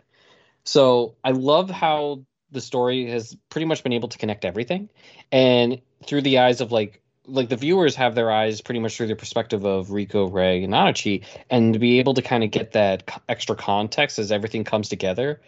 so 0.64 1.16
i 1.24 1.32
love 1.32 1.70
how 1.70 2.22
the 2.52 2.62
story 2.62 3.10
has 3.10 3.36
pretty 3.50 3.66
much 3.66 3.84
been 3.84 3.94
able 3.94 4.10
to 4.10 4.18
connect 4.18 4.46
everything 4.46 4.90
and 5.32 5.82
through 6.06 6.22
the 6.22 6.40
eyes 6.40 6.62
of 6.62 6.72
like 6.72 7.02
like 7.30 7.50
the 7.50 7.56
viewers 7.56 7.96
have 7.96 8.16
their 8.16 8.32
eyes 8.32 8.62
pretty 8.62 8.80
much 8.80 8.98
through 8.98 9.08
the 9.08 9.16
perspective 9.16 9.64
of 9.64 9.90
Riko, 9.90 10.32
Ray, 10.32 10.64
and 10.64 10.74
Nanachi, 10.74 11.24
and 11.50 11.74
to 11.74 11.80
be 11.80 12.00
able 12.00 12.16
to 12.16 12.22
kind 12.22 12.44
of 12.44 12.52
get 12.52 12.72
that 12.72 13.22
extra 13.30 13.56
context 13.56 14.20
as 14.20 14.32
everything 14.32 14.64
comes 14.64 14.90
together 14.90 15.40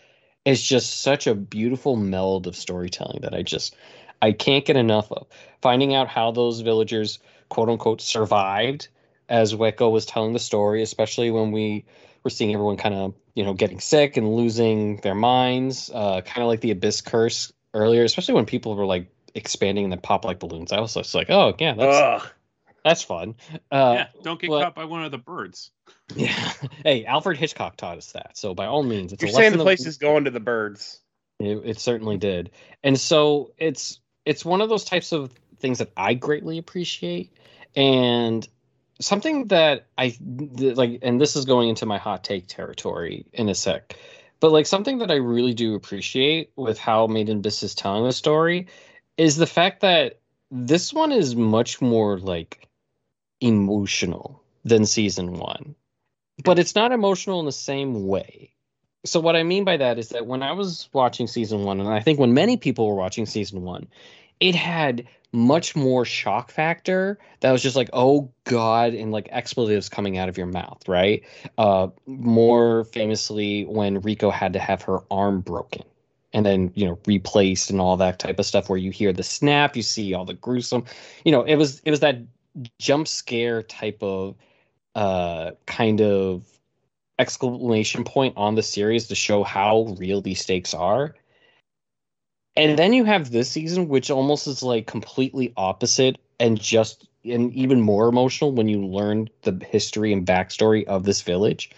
is 0.45 0.61
just 0.61 1.01
such 1.01 1.27
a 1.27 1.35
beautiful 1.35 1.95
meld 1.95 2.47
of 2.47 2.55
storytelling 2.55 3.21
that 3.21 3.33
I 3.33 3.41
just 3.41 3.75
I 4.21 4.31
can't 4.31 4.65
get 4.65 4.75
enough 4.75 5.11
of. 5.11 5.27
Finding 5.61 5.95
out 5.95 6.07
how 6.07 6.31
those 6.31 6.61
villagers 6.61 7.19
quote 7.49 7.69
unquote 7.69 8.01
survived 8.01 8.87
as 9.31 9.53
Vueko 9.53 9.89
was 9.89 10.05
telling 10.05 10.33
the 10.33 10.39
story, 10.39 10.83
especially 10.83 11.31
when 11.31 11.51
we 11.51 11.85
were 12.23 12.29
seeing 12.29 12.53
everyone 12.53 12.77
kind 12.77 12.93
of 12.93 13.15
you 13.33 13.43
know 13.43 13.53
getting 13.53 13.79
sick 13.79 14.17
and 14.17 14.35
losing 14.35 14.97
their 14.97 15.15
minds, 15.15 15.89
uh, 15.93 16.21
kind 16.21 16.43
of 16.43 16.47
like 16.49 16.59
the 16.61 16.71
abyss 16.71 17.01
curse 17.01 17.51
earlier, 17.73 18.03
especially 18.03 18.33
when 18.35 18.45
people 18.45 18.75
were 18.75 18.85
like 18.85 19.09
expanding 19.33 19.85
and 19.85 19.93
then 19.93 20.01
pop 20.01 20.25
like 20.25 20.39
balloons. 20.39 20.71
I 20.73 20.81
was 20.81 20.93
just 20.93 21.15
like, 21.15 21.29
oh 21.29 21.55
yeah, 21.57 21.73
that's 21.73 22.23
ugh. 22.23 22.29
that's 22.83 23.03
fun. 23.03 23.35
Uh, 23.71 23.93
yeah, 23.95 24.07
don't 24.21 24.39
get 24.39 24.49
but- 24.49 24.61
caught 24.63 24.75
by 24.75 24.85
one 24.85 25.03
of 25.03 25.11
the 25.11 25.17
birds. 25.17 25.71
yeah. 26.15 26.51
Hey, 26.83 27.05
Alfred 27.05 27.37
Hitchcock 27.37 27.77
taught 27.77 27.97
us 27.97 28.11
that. 28.11 28.37
So 28.37 28.53
by 28.53 28.65
all 28.65 28.83
means, 28.83 29.13
it's 29.13 29.21
You're 29.21 29.29
a 29.29 29.33
saying 29.33 29.43
lesson 29.45 29.57
the 29.59 29.63
of- 29.63 29.67
place 29.67 29.85
is 29.85 29.97
going 29.97 30.25
to 30.25 30.31
the 30.31 30.39
birds. 30.41 30.99
It, 31.39 31.61
it 31.65 31.79
certainly 31.79 32.17
did, 32.17 32.51
and 32.83 32.99
so 32.99 33.53
it's 33.57 33.99
it's 34.25 34.43
one 34.45 34.61
of 34.61 34.67
those 34.69 34.83
types 34.83 35.11
of 35.13 35.31
things 35.59 35.79
that 35.79 35.89
I 35.97 36.13
greatly 36.15 36.57
appreciate, 36.59 37.35
and 37.75 38.47
something 39.01 39.47
that 39.47 39.87
I 39.97 40.15
like, 40.21 40.99
and 41.01 41.19
this 41.19 41.35
is 41.35 41.45
going 41.45 41.69
into 41.69 41.85
my 41.85 41.97
hot 41.97 42.23
take 42.23 42.47
territory 42.47 43.25
in 43.33 43.49
a 43.49 43.55
sec, 43.55 43.95
but 44.39 44.51
like 44.51 44.65
something 44.65 44.99
that 44.99 45.11
I 45.11 45.15
really 45.15 45.53
do 45.53 45.75
appreciate 45.75 46.51
with 46.55 46.77
how 46.79 47.07
Made 47.07 47.29
in 47.29 47.41
is 47.45 47.75
telling 47.75 48.05
the 48.05 48.13
story 48.13 48.67
is 49.17 49.35
the 49.35 49.47
fact 49.47 49.81
that 49.81 50.19
this 50.49 50.93
one 50.93 51.11
is 51.11 51.35
much 51.35 51.81
more 51.81 52.17
like 52.19 52.67
emotional 53.39 54.43
than 54.63 54.85
season 54.85 55.33
one, 55.33 55.75
but 56.43 56.59
it's 56.59 56.75
not 56.75 56.91
emotional 56.91 57.39
in 57.39 57.45
the 57.45 57.51
same 57.51 58.07
way. 58.07 58.53
So 59.03 59.19
what 59.19 59.35
I 59.35 59.43
mean 59.43 59.63
by 59.63 59.77
that 59.77 59.97
is 59.97 60.09
that 60.09 60.27
when 60.27 60.43
I 60.43 60.51
was 60.51 60.87
watching 60.93 61.27
season 61.27 61.63
one, 61.63 61.79
and 61.79 61.89
I 61.89 62.01
think 62.01 62.19
when 62.19 62.33
many 62.33 62.57
people 62.57 62.87
were 62.87 62.95
watching 62.95 63.25
season 63.25 63.63
one, 63.63 63.87
it 64.39 64.53
had 64.53 65.07
much 65.33 65.75
more 65.75 66.03
shock 66.03 66.51
factor 66.51 67.17
that 67.39 67.51
was 67.51 67.63
just 67.63 67.75
like 67.75 67.89
oh 67.93 68.29
god 68.43 68.93
and 68.93 69.11
like 69.11 69.29
expletives 69.31 69.87
coming 69.87 70.17
out 70.17 70.27
of 70.27 70.37
your 70.37 70.47
mouth 70.47 70.81
right? 70.87 71.23
Uh 71.57 71.87
more 72.05 72.83
famously 72.85 73.63
when 73.65 74.01
riko 74.01 74.31
had 74.31 74.53
to 74.53 74.59
have 74.59 74.81
her 74.81 74.99
arm 75.09 75.41
broken 75.41 75.83
and 76.33 76.45
then 76.45 76.71
you 76.75 76.85
know 76.85 76.99
replaced 77.05 77.69
and 77.69 77.79
all 77.79 77.97
that 77.97 78.19
type 78.19 78.39
of 78.39 78.45
stuff 78.45 78.69
where 78.69 78.77
you 78.77 78.91
hear 78.91 79.13
the 79.13 79.23
snap 79.23 79.75
you 79.75 79.81
see 79.83 80.13
all 80.13 80.25
the 80.25 80.33
gruesome 80.33 80.83
you 81.23 81.31
know 81.31 81.43
it 81.43 81.55
was 81.55 81.79
it 81.85 81.91
was 81.91 82.01
that 82.01 82.17
jump 82.79 83.07
scare 83.07 83.63
type 83.63 84.01
of 84.01 84.35
uh 84.95 85.51
kind 85.65 86.01
of 86.01 86.45
exclamation 87.19 88.03
point 88.03 88.33
on 88.35 88.55
the 88.55 88.63
series 88.63 89.07
to 89.07 89.15
show 89.15 89.43
how 89.43 89.95
real 89.97 90.21
these 90.21 90.41
stakes 90.41 90.73
are 90.73 91.15
and 92.55 92.77
then 92.77 92.93
you 92.93 93.05
have 93.05 93.31
this 93.31 93.49
season 93.49 93.87
which 93.87 94.11
almost 94.11 94.47
is 94.47 94.63
like 94.63 94.87
completely 94.87 95.53
opposite 95.57 96.17
and 96.39 96.59
just 96.59 97.07
and 97.23 97.53
even 97.53 97.81
more 97.81 98.07
emotional 98.07 98.51
when 98.51 98.67
you 98.67 98.85
learn 98.85 99.29
the 99.43 99.63
history 99.69 100.11
and 100.11 100.25
backstory 100.25 100.85
of 100.85 101.03
this 101.03 101.21
village. 101.21 101.69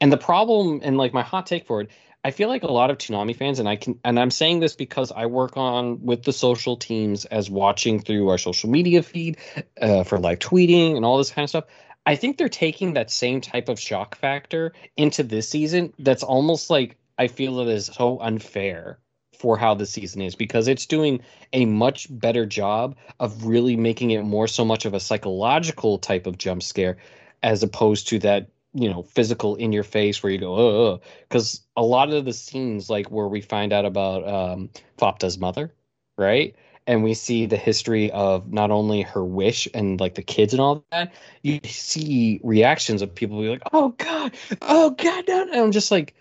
And 0.00 0.12
the 0.12 0.16
problem 0.16 0.80
and 0.82 0.96
like 0.96 1.12
my 1.12 1.22
hot 1.22 1.46
take 1.46 1.66
for 1.66 1.80
it 1.80 1.90
i 2.24 2.30
feel 2.30 2.48
like 2.48 2.62
a 2.62 2.70
lot 2.70 2.90
of 2.90 2.98
Toonami 2.98 3.36
fans 3.36 3.58
and 3.58 3.68
i 3.68 3.76
can 3.76 3.98
and 4.04 4.18
i'm 4.18 4.30
saying 4.30 4.60
this 4.60 4.74
because 4.74 5.12
i 5.12 5.26
work 5.26 5.56
on 5.56 6.04
with 6.04 6.22
the 6.22 6.32
social 6.32 6.76
teams 6.76 7.24
as 7.26 7.50
watching 7.50 8.00
through 8.00 8.28
our 8.28 8.38
social 8.38 8.70
media 8.70 9.02
feed 9.02 9.38
uh, 9.80 10.04
for 10.04 10.18
live 10.18 10.38
tweeting 10.38 10.96
and 10.96 11.04
all 11.04 11.18
this 11.18 11.30
kind 11.30 11.44
of 11.44 11.50
stuff. 11.50 11.64
I 12.04 12.16
think 12.16 12.36
they're 12.36 12.48
taking 12.48 12.94
that 12.94 13.12
same 13.12 13.40
type 13.40 13.68
of 13.68 13.78
shock 13.78 14.16
factor 14.16 14.72
into 14.96 15.22
this 15.22 15.48
season 15.48 15.92
that's 15.98 16.22
almost 16.22 16.70
like 16.70 16.96
i 17.18 17.28
feel 17.28 17.60
it 17.60 17.68
is 17.68 17.86
so 17.86 18.18
unfair 18.20 18.98
for 19.42 19.58
how 19.58 19.74
the 19.74 19.84
season 19.84 20.22
is 20.22 20.36
because 20.36 20.68
it's 20.68 20.86
doing 20.86 21.20
a 21.52 21.66
much 21.66 22.06
better 22.08 22.46
job 22.46 22.94
of 23.18 23.44
really 23.44 23.74
making 23.74 24.12
it 24.12 24.22
more 24.22 24.46
so 24.46 24.64
much 24.64 24.84
of 24.84 24.94
a 24.94 25.00
psychological 25.00 25.98
type 25.98 26.28
of 26.28 26.38
jump 26.38 26.62
scare 26.62 26.96
as 27.42 27.64
opposed 27.64 28.06
to 28.06 28.20
that 28.20 28.46
you 28.72 28.88
know 28.88 29.02
physical 29.02 29.56
in 29.56 29.72
your 29.72 29.82
face 29.82 30.22
where 30.22 30.30
you 30.30 30.38
go 30.38 30.54
oh 30.54 31.00
because 31.28 31.60
a 31.76 31.82
lot 31.82 32.12
of 32.12 32.24
the 32.24 32.32
scenes 32.32 32.88
like 32.88 33.10
where 33.10 33.26
we 33.26 33.40
find 33.40 33.72
out 33.72 33.84
about 33.84 34.26
um 34.28 34.70
Faputa's 34.96 35.36
mother 35.36 35.74
right 36.16 36.54
and 36.86 37.02
we 37.02 37.12
see 37.12 37.46
the 37.46 37.56
history 37.56 38.12
of 38.12 38.52
not 38.52 38.70
only 38.70 39.02
her 39.02 39.24
wish 39.24 39.66
and 39.74 39.98
like 39.98 40.14
the 40.14 40.22
kids 40.22 40.52
and 40.52 40.60
all 40.60 40.84
that, 40.90 41.12
you 41.42 41.60
see 41.64 42.40
reactions 42.42 43.02
of 43.02 43.14
people 43.14 43.40
be 43.40 43.48
like, 43.48 43.62
"Oh 43.72 43.90
God, 43.90 44.34
oh 44.62 44.90
God!" 44.90 45.24
No, 45.28 45.44
no. 45.44 45.64
I'm 45.64 45.70
just 45.70 45.92
like, 45.92 46.12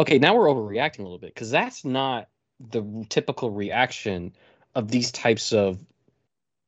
okay, 0.00 0.18
now 0.18 0.34
we're 0.34 0.48
overreacting 0.48 0.98
a 0.98 1.02
little 1.02 1.18
bit 1.18 1.32
because 1.32 1.52
that's 1.52 1.84
not 1.84 2.28
the 2.70 3.06
typical 3.08 3.50
reaction 3.50 4.32
of 4.74 4.90
these 4.90 5.10
types 5.10 5.52
of 5.52 5.78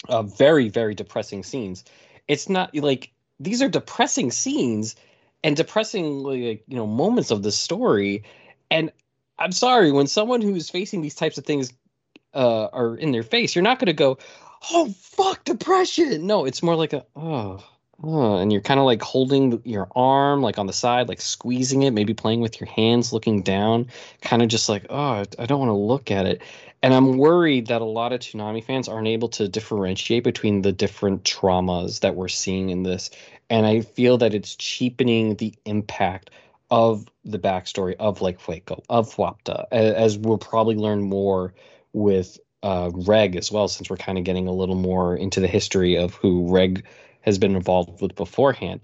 uh, 0.08 0.22
very 0.22 0.68
very 0.68 0.94
depressing 0.94 1.42
scenes. 1.42 1.84
It's 2.28 2.48
not 2.48 2.74
like 2.74 3.12
these 3.40 3.62
are 3.62 3.68
depressing 3.68 4.30
scenes 4.30 4.96
and 5.42 5.56
depressing 5.56 6.22
like 6.22 6.62
you 6.66 6.76
know 6.76 6.86
moments 6.86 7.30
of 7.30 7.42
the 7.42 7.52
story, 7.52 8.24
and 8.70 8.92
I'm 9.38 9.52
sorry 9.52 9.92
when 9.92 10.06
someone 10.06 10.40
who's 10.40 10.70
facing 10.70 11.02
these 11.02 11.14
types 11.14 11.38
of 11.38 11.44
things 11.44 11.72
uh, 12.34 12.66
are 12.72 12.96
in 12.96 13.12
their 13.12 13.22
face, 13.22 13.54
you're 13.54 13.62
not 13.62 13.78
going 13.78 13.86
to 13.86 13.92
go, 13.92 14.18
"Oh 14.70 14.92
fuck, 15.00 15.44
depression." 15.44 16.26
No, 16.26 16.44
it's 16.44 16.62
more 16.62 16.76
like 16.76 16.92
a 16.92 17.04
oh. 17.16 17.64
And 18.02 18.52
you're 18.52 18.60
kind 18.60 18.80
of 18.80 18.86
like 18.86 19.00
holding 19.02 19.62
your 19.64 19.88
arm 19.94 20.42
like 20.42 20.58
on 20.58 20.66
the 20.66 20.72
side, 20.72 21.08
like 21.08 21.20
squeezing 21.20 21.82
it, 21.82 21.92
maybe 21.92 22.12
playing 22.12 22.40
with 22.40 22.60
your 22.60 22.68
hands, 22.68 23.12
looking 23.12 23.42
down, 23.42 23.88
kind 24.20 24.42
of 24.42 24.48
just 24.48 24.68
like, 24.68 24.86
oh, 24.90 25.24
I 25.38 25.46
don't 25.46 25.60
want 25.60 25.70
to 25.70 25.74
look 25.74 26.10
at 26.10 26.26
it. 26.26 26.42
And 26.82 26.92
I'm 26.92 27.16
worried 27.16 27.68
that 27.68 27.80
a 27.80 27.86
lot 27.86 28.12
of 28.12 28.20
Toonami 28.20 28.62
fans 28.62 28.88
aren't 28.88 29.08
able 29.08 29.28
to 29.30 29.48
differentiate 29.48 30.22
between 30.22 30.62
the 30.62 30.72
different 30.72 31.24
traumas 31.24 32.00
that 32.00 32.14
we're 32.14 32.28
seeing 32.28 32.68
in 32.68 32.82
this. 32.82 33.10
And 33.48 33.64
I 33.64 33.80
feel 33.80 34.18
that 34.18 34.34
it's 34.34 34.54
cheapening 34.56 35.36
the 35.36 35.54
impact 35.64 36.30
of 36.70 37.06
the 37.24 37.38
backstory 37.38 37.94
of 37.98 38.20
like 38.20 38.40
Vueko, 38.40 38.82
of 38.90 39.14
Faputa, 39.14 39.66
as 39.70 40.18
we'll 40.18 40.38
probably 40.38 40.76
learn 40.76 41.02
more 41.02 41.54
with 41.92 42.38
uh, 42.62 42.90
Reg 42.92 43.36
as 43.36 43.52
well, 43.52 43.68
since 43.68 43.88
we're 43.88 43.96
kind 43.96 44.18
of 44.18 44.24
getting 44.24 44.46
a 44.46 44.52
little 44.52 44.74
more 44.74 45.16
into 45.16 45.40
the 45.40 45.46
history 45.46 45.96
of 45.96 46.14
who 46.14 46.50
Reg 46.52 46.84
has 47.24 47.38
been 47.38 47.56
involved 47.56 48.00
with 48.02 48.14
beforehand. 48.14 48.80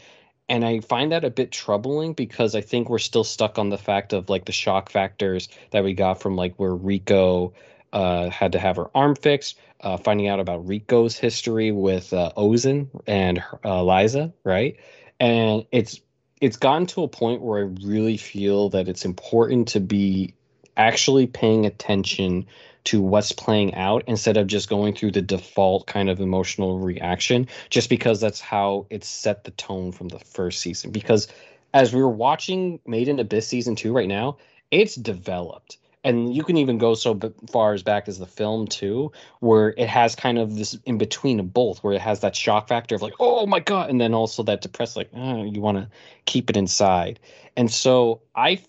And 0.48 0.64
I 0.64 0.80
find 0.80 1.12
that 1.12 1.24
a 1.24 1.30
bit 1.30 1.52
troubling 1.52 2.14
because 2.14 2.54
I 2.56 2.60
think 2.60 2.88
we're 2.88 2.98
still 2.98 3.22
stuck 3.22 3.58
on 3.58 3.68
the 3.68 3.78
fact 3.78 4.12
of 4.12 4.28
like 4.28 4.46
the 4.46 4.52
shock 4.52 4.90
factors 4.90 5.48
that 5.70 5.84
we 5.84 5.92
got 5.94 6.20
from 6.20 6.34
like 6.34 6.56
where 6.56 6.72
Riko 6.72 7.52
uh, 7.92 8.30
had 8.30 8.52
to 8.52 8.58
have 8.58 8.76
her 8.76 8.90
arm 8.94 9.14
fixed, 9.14 9.58
uh, 9.80 9.96
finding 9.96 10.26
out 10.26 10.40
about 10.40 10.66
Riko's 10.66 11.16
history 11.16 11.70
with 11.70 12.12
uh, 12.12 12.32
Ozen 12.36 12.88
and 13.06 13.38
uh, 13.62 13.80
Lyza, 13.82 14.32
right? 14.42 14.76
And 15.20 15.66
it's 15.70 16.00
it's 16.40 16.56
gotten 16.56 16.86
to 16.86 17.02
a 17.02 17.08
point 17.08 17.42
where 17.42 17.60
I 17.60 17.68
really 17.84 18.16
feel 18.16 18.70
that 18.70 18.88
it's 18.88 19.04
important 19.04 19.68
to 19.68 19.80
be 19.80 20.34
actually 20.76 21.26
paying 21.26 21.66
attention 21.66 22.46
to 22.84 23.00
what's 23.00 23.32
playing 23.32 23.74
out 23.74 24.02
instead 24.06 24.36
of 24.36 24.46
just 24.46 24.68
going 24.68 24.94
through 24.94 25.10
the 25.10 25.22
default 25.22 25.86
kind 25.86 26.08
of 26.08 26.20
emotional 26.20 26.78
reaction 26.78 27.46
just 27.68 27.88
because 27.90 28.20
that's 28.20 28.40
how 28.40 28.86
it 28.90 29.04
set 29.04 29.44
the 29.44 29.50
tone 29.52 29.92
from 29.92 30.08
the 30.08 30.18
first 30.18 30.60
season. 30.60 30.90
Because 30.90 31.28
as 31.74 31.94
we 31.94 32.00
are 32.00 32.08
watching 32.08 32.80
made 32.86 33.08
in 33.08 33.18
abyss 33.18 33.46
season 33.46 33.76
2 33.76 33.92
right 33.92 34.08
now 34.08 34.36
it's 34.70 34.94
developed. 34.94 35.78
And 36.02 36.34
you 36.34 36.44
can 36.44 36.56
even 36.56 36.78
go 36.78 36.94
so 36.94 37.18
far 37.50 37.74
as 37.74 37.82
back 37.82 38.08
as 38.08 38.18
the 38.18 38.26
film 38.26 38.66
too 38.66 39.12
where 39.40 39.74
it 39.76 39.88
has 39.88 40.14
kind 40.14 40.38
of 40.38 40.56
this 40.56 40.78
in 40.86 40.96
between 40.96 41.38
of 41.38 41.52
both 41.52 41.84
where 41.84 41.92
it 41.92 42.00
has 42.00 42.20
that 42.20 42.34
shock 42.34 42.68
factor 42.68 42.94
of 42.94 43.02
like 43.02 43.12
oh 43.20 43.46
my 43.46 43.60
god 43.60 43.90
and 43.90 44.00
then 44.00 44.14
also 44.14 44.42
that 44.42 44.62
depressed 44.62 44.96
like 44.96 45.10
oh, 45.14 45.44
you 45.44 45.60
want 45.60 45.76
to 45.76 45.88
keep 46.24 46.48
it 46.48 46.56
inside. 46.56 47.20
And 47.56 47.70
so 47.70 48.22
i 48.34 48.62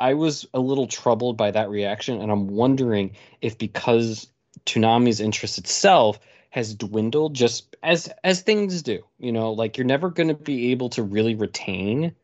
I 0.00 0.14
was 0.14 0.46
a 0.54 0.60
little 0.60 0.86
troubled 0.86 1.36
by 1.36 1.50
that 1.50 1.70
reaction, 1.70 2.20
and 2.20 2.30
I'm 2.30 2.48
wondering 2.48 3.16
if 3.40 3.58
because 3.58 4.28
Toonami's 4.66 5.20
interest 5.20 5.58
itself 5.58 6.20
has 6.50 6.74
dwindled, 6.74 7.34
just 7.34 7.76
as 7.82 8.10
as 8.24 8.42
things 8.42 8.82
do. 8.82 9.02
You 9.18 9.32
know, 9.32 9.52
like 9.52 9.76
you're 9.76 9.86
never 9.86 10.10
going 10.10 10.28
to 10.28 10.34
be 10.34 10.70
able 10.72 10.88
to 10.90 11.02
really 11.02 11.34
retain 11.34 12.14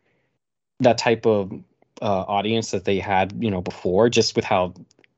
that 0.80 0.98
type 0.98 1.26
of 1.26 1.52
uh, 2.02 2.22
audience 2.22 2.70
that 2.70 2.84
they 2.84 2.98
had, 2.98 3.34
you 3.42 3.50
know, 3.50 3.60
before, 3.60 4.08
just 4.08 4.36
with 4.36 4.44
how 4.44 4.74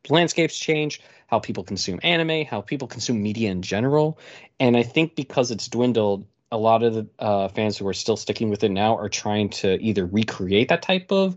landscapes 0.09 0.59
change, 0.59 1.01
how 1.27 1.39
people 1.39 1.65
consume 1.65 2.01
anime, 2.03 2.45
how 2.47 2.61
people 2.61 2.89
consume 2.89 3.23
media 3.23 3.51
in 3.51 3.63
general, 3.63 4.19
and 4.61 4.77
I 4.77 4.83
think 4.83 5.15
because 5.15 5.51
it's 5.51 5.69
dwindled, 5.69 6.27
a 6.53 6.57
lot 6.57 6.83
of 6.83 6.95
the 6.95 7.07
uh, 7.19 7.49
fans 7.49 7.77
who 7.77 7.87
are 7.89 7.95
still 7.95 8.17
sticking 8.17 8.51
with 8.51 8.63
it 8.65 8.71
now 8.71 8.97
are 8.97 9.09
trying 9.09 9.51
to 9.51 9.81
either 9.83 10.07
recreate 10.07 10.69
that 10.69 10.83
type 10.83 11.11
of 11.11 11.37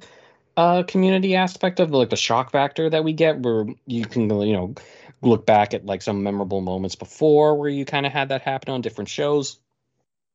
uh, 0.60 0.84
community 0.84 1.38
aspect 1.38 1.80
of 1.80 1.92
like 1.92 2.10
the 2.10 2.18
shock 2.18 2.52
factor 2.52 2.90
that 2.90 3.06
we 3.06 3.14
get, 3.14 3.40
where 3.40 3.66
you 3.86 4.04
can 4.04 4.30
you 4.42 4.52
know 4.52 4.76
look 5.22 5.46
back 5.46 5.74
at 5.74 5.86
like 5.86 6.02
some 6.02 6.22
memorable 6.22 6.60
moments 6.60 6.96
before 6.96 7.56
where 7.56 7.70
you 7.70 7.86
kind 7.86 8.06
of 8.06 8.12
had 8.12 8.28
that 8.28 8.42
happen 8.42 8.74
on 8.74 8.82
different 8.82 9.10
shows. 9.10 9.58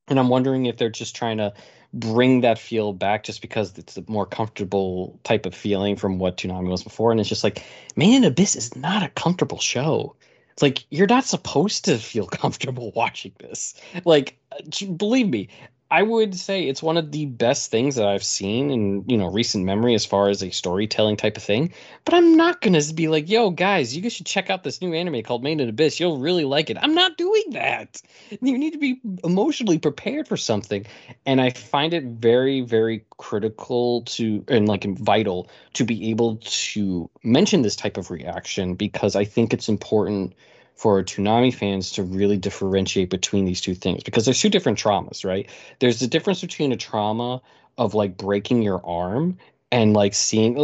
And 0.09 0.19
I'm 0.19 0.31
wondering 0.31 0.65
if 0.65 0.79
they're 0.79 0.89
just 0.89 1.15
trying 1.15 1.37
to 1.39 1.53
bring 1.93 2.41
that 2.41 2.59
feel 2.59 2.95
back 2.95 3.25
just 3.25 3.43
because 3.43 3.77
it's 3.77 3.99
a 3.99 4.05
more 4.09 4.25
comfortable 4.25 5.21
type 5.25 5.45
of 5.45 5.55
feeling 5.55 5.95
from 5.95 6.19
what 6.19 6.39
Toonami 6.39 6.69
was 6.69 6.83
before. 6.83 7.11
And 7.11 7.21
it's 7.21 7.29
just 7.29 7.45
like, 7.45 7.63
Made 7.95 8.17
in 8.17 8.25
Abyss 8.25 8.57
is 8.57 8.75
not 8.75 9.03
a 9.03 9.09
comfortable 9.11 9.59
show. 9.59 10.17
It's 10.53 10.63
like 10.63 10.87
you're 10.91 11.07
not 11.07 11.25
supposed 11.25 11.85
to 11.85 11.99
feel 11.99 12.27
comfortable 12.43 12.93
watching 12.97 13.33
this. 13.41 13.75
Like, 14.07 14.39
uh, 14.53 14.87
believe 14.97 15.29
me, 15.29 15.49
I 15.95 16.03
would 16.03 16.35
say 16.35 16.65
it's 16.65 16.83
one 16.83 16.97
of 16.97 17.13
the 17.13 17.27
best 17.27 17.71
things 17.71 17.95
that 17.95 18.09
I've 18.09 18.25
seen 18.25 18.73
in 18.73 19.05
you 19.07 19.17
know 19.17 19.29
recent 19.29 19.65
memory 19.65 19.95
as 19.95 20.05
far 20.05 20.29
as 20.29 20.43
a 20.43 20.51
storytelling 20.51 21.17
type 21.17 21.37
of 21.37 21.45
thing. 21.45 21.73
But 22.05 22.15
I'm 22.15 22.37
not 22.37 22.61
gonna 22.61 22.83
be 22.93 23.07
like, 23.07 23.31
"Yo, 23.31 23.51
guys, 23.51 23.95
you 23.95 24.03
guys 24.03 24.13
should 24.13 24.27
check 24.27 24.51
out 24.51 24.65
this 24.65 24.83
new 24.83 24.93
anime 24.93 25.23
called 25.23 25.45
Made 25.45 25.61
in 25.61 25.69
Abyss. 25.69 26.01
You'll 26.01 26.19
really 26.19 26.45
like 26.45 26.69
it." 26.69 26.79
I'm 26.83 26.97
not 26.97 27.17
doing 27.17 27.45
that. 27.51 28.03
You 28.43 28.59
need 28.59 28.73
to 28.73 28.79
be 28.79 29.01
emotionally 29.23 29.79
prepared 29.79 30.27
for 30.27 30.37
something, 30.37 30.85
and 31.27 31.41
I 31.41 31.51
find 31.51 31.95
it 31.95 32.03
very, 32.03 32.63
very 32.63 33.05
critical 33.17 34.03
to 34.17 34.45
and 34.49 34.67
like 34.67 34.83
vital 34.99 35.49
to 35.75 35.85
be 35.85 36.11
able 36.11 36.41
to 36.43 37.09
mention 37.23 37.63
this 37.63 37.77
type 37.77 37.99
of 37.99 38.11
reaction 38.11 38.75
because 38.75 39.15
I 39.15 39.25
think 39.25 39.55
it's 39.55 39.69
important 39.69 40.35
for 40.75 41.03
Toonami 41.03 41.55
fans 41.55 41.93
to 41.93 42.03
really 42.03 42.37
differentiate 42.37 43.11
between 43.11 43.45
these 43.45 43.61
two 43.61 43.75
things 43.75 44.03
because 44.03 44.25
there's 44.25 44.41
two 44.41 44.49
different 44.49 44.79
traumas, 44.79 45.25
right? 45.25 45.49
There's 45.79 46.01
the 46.01 46.07
difference 46.07 46.41
between 46.41 46.73
a 46.73 46.77
trauma 46.77 47.41
of 47.79 47.95
like 47.95 48.17
breaking 48.17 48.63
your 48.63 48.85
arm 48.85 49.39
and 49.73 49.93
like 49.93 50.15
seeing 50.15 50.57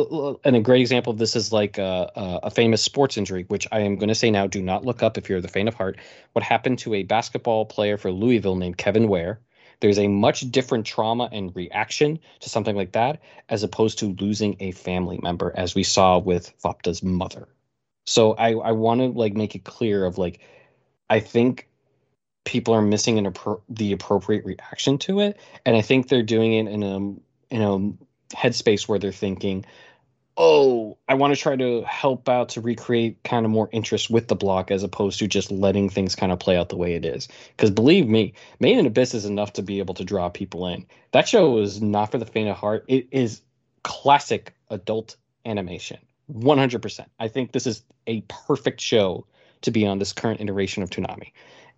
and 0.44 0.56
a 0.56 0.60
great 0.60 0.80
example 0.80 1.12
of 1.12 1.18
this 1.18 1.34
is 1.34 1.52
like 1.52 1.78
a, 1.78 2.10
a 2.44 2.50
famous 2.50 2.82
sports 2.82 3.16
injury 3.16 3.44
which 3.48 3.66
i 3.72 3.80
am 3.80 3.96
going 3.96 4.08
to 4.08 4.14
say 4.14 4.30
now 4.30 4.46
do 4.46 4.62
not 4.62 4.84
look 4.84 5.02
up 5.02 5.18
if 5.18 5.28
you're 5.28 5.40
the 5.40 5.48
faint 5.48 5.68
of 5.68 5.74
heart. 5.74 5.98
What 6.32 6.44
happened 6.44 6.78
to 6.80 6.94
a 6.94 7.02
basketball 7.02 7.64
player 7.64 7.96
for 7.96 8.12
louisville 8.12 8.56
named 8.56 8.78
kevin 8.78 9.08
ware? 9.08 9.40
There's 9.80 9.98
a 9.98 10.08
much 10.08 10.42
different 10.50 10.86
trauma 10.86 11.28
and 11.32 11.54
reaction 11.56 12.20
to 12.40 12.48
something 12.50 12.76
like 12.76 12.92
that 12.92 13.20
as 13.48 13.62
opposed 13.62 13.98
to 14.00 14.14
losing 14.20 14.56
a 14.60 14.72
family 14.72 15.18
member 15.22 15.52
as 15.56 15.74
we 15.74 15.82
saw 15.82 16.18
with 16.18 16.52
Faputa's 16.62 17.02
mother 17.02 17.48
so 18.04 18.32
I 18.32 18.52
I 18.52 18.72
want 18.72 19.00
to 19.00 19.06
like 19.06 19.34
make 19.34 19.54
it 19.54 19.64
clear 19.64 20.04
of 20.04 20.18
like 20.18 20.40
I 21.08 21.20
think 21.20 21.68
people 22.44 22.74
are 22.74 22.82
missing 22.82 23.18
an 23.18 23.30
appro- 23.30 23.62
the 23.68 23.92
appropriate 23.92 24.44
reaction 24.44 24.98
to 24.98 25.20
it, 25.20 25.38
and 25.64 25.76
I 25.76 25.82
think 25.82 26.08
they're 26.08 26.22
doing 26.22 26.54
it 26.54 26.70
in 26.70 26.82
a 26.82 26.96
in 27.54 27.62
a 27.62 28.36
headspace 28.36 28.88
where 28.88 28.98
they're 28.98 29.12
thinking, 29.12 29.64
oh, 30.36 30.96
I 31.08 31.14
want 31.14 31.34
to 31.34 31.40
try 31.40 31.56
to 31.56 31.82
help 31.82 32.28
out 32.28 32.50
to 32.50 32.60
recreate 32.60 33.22
kind 33.24 33.44
of 33.44 33.50
more 33.50 33.68
interest 33.72 34.08
with 34.08 34.28
the 34.28 34.36
block 34.36 34.70
as 34.70 34.82
opposed 34.82 35.18
to 35.18 35.26
just 35.26 35.50
letting 35.50 35.90
things 35.90 36.14
kind 36.14 36.32
of 36.32 36.38
play 36.38 36.56
out 36.56 36.68
the 36.68 36.76
way 36.76 36.94
it 36.94 37.04
is. 37.04 37.28
Because 37.56 37.70
believe 37.70 38.08
me, 38.08 38.34
Made 38.58 38.78
in 38.78 38.86
Abyss 38.86 39.14
is 39.14 39.26
enough 39.26 39.52
to 39.54 39.62
be 39.62 39.80
able 39.80 39.94
to 39.94 40.04
draw 40.04 40.28
people 40.28 40.66
in. 40.66 40.86
That 41.12 41.28
show 41.28 41.58
is 41.58 41.82
not 41.82 42.10
for 42.10 42.18
the 42.18 42.26
faint 42.26 42.48
of 42.48 42.56
heart. 42.56 42.84
It 42.88 43.08
is 43.10 43.42
classic 43.82 44.54
adult 44.70 45.16
animation. 45.44 45.98
100%. 46.32 47.06
I 47.18 47.28
think 47.28 47.52
this 47.52 47.66
is 47.66 47.82
a 48.06 48.22
perfect 48.22 48.80
show 48.80 49.26
to 49.62 49.70
be 49.70 49.86
on 49.86 49.98
this 49.98 50.12
current 50.12 50.40
iteration 50.40 50.82
of 50.82 50.90
Toonami. 50.90 51.32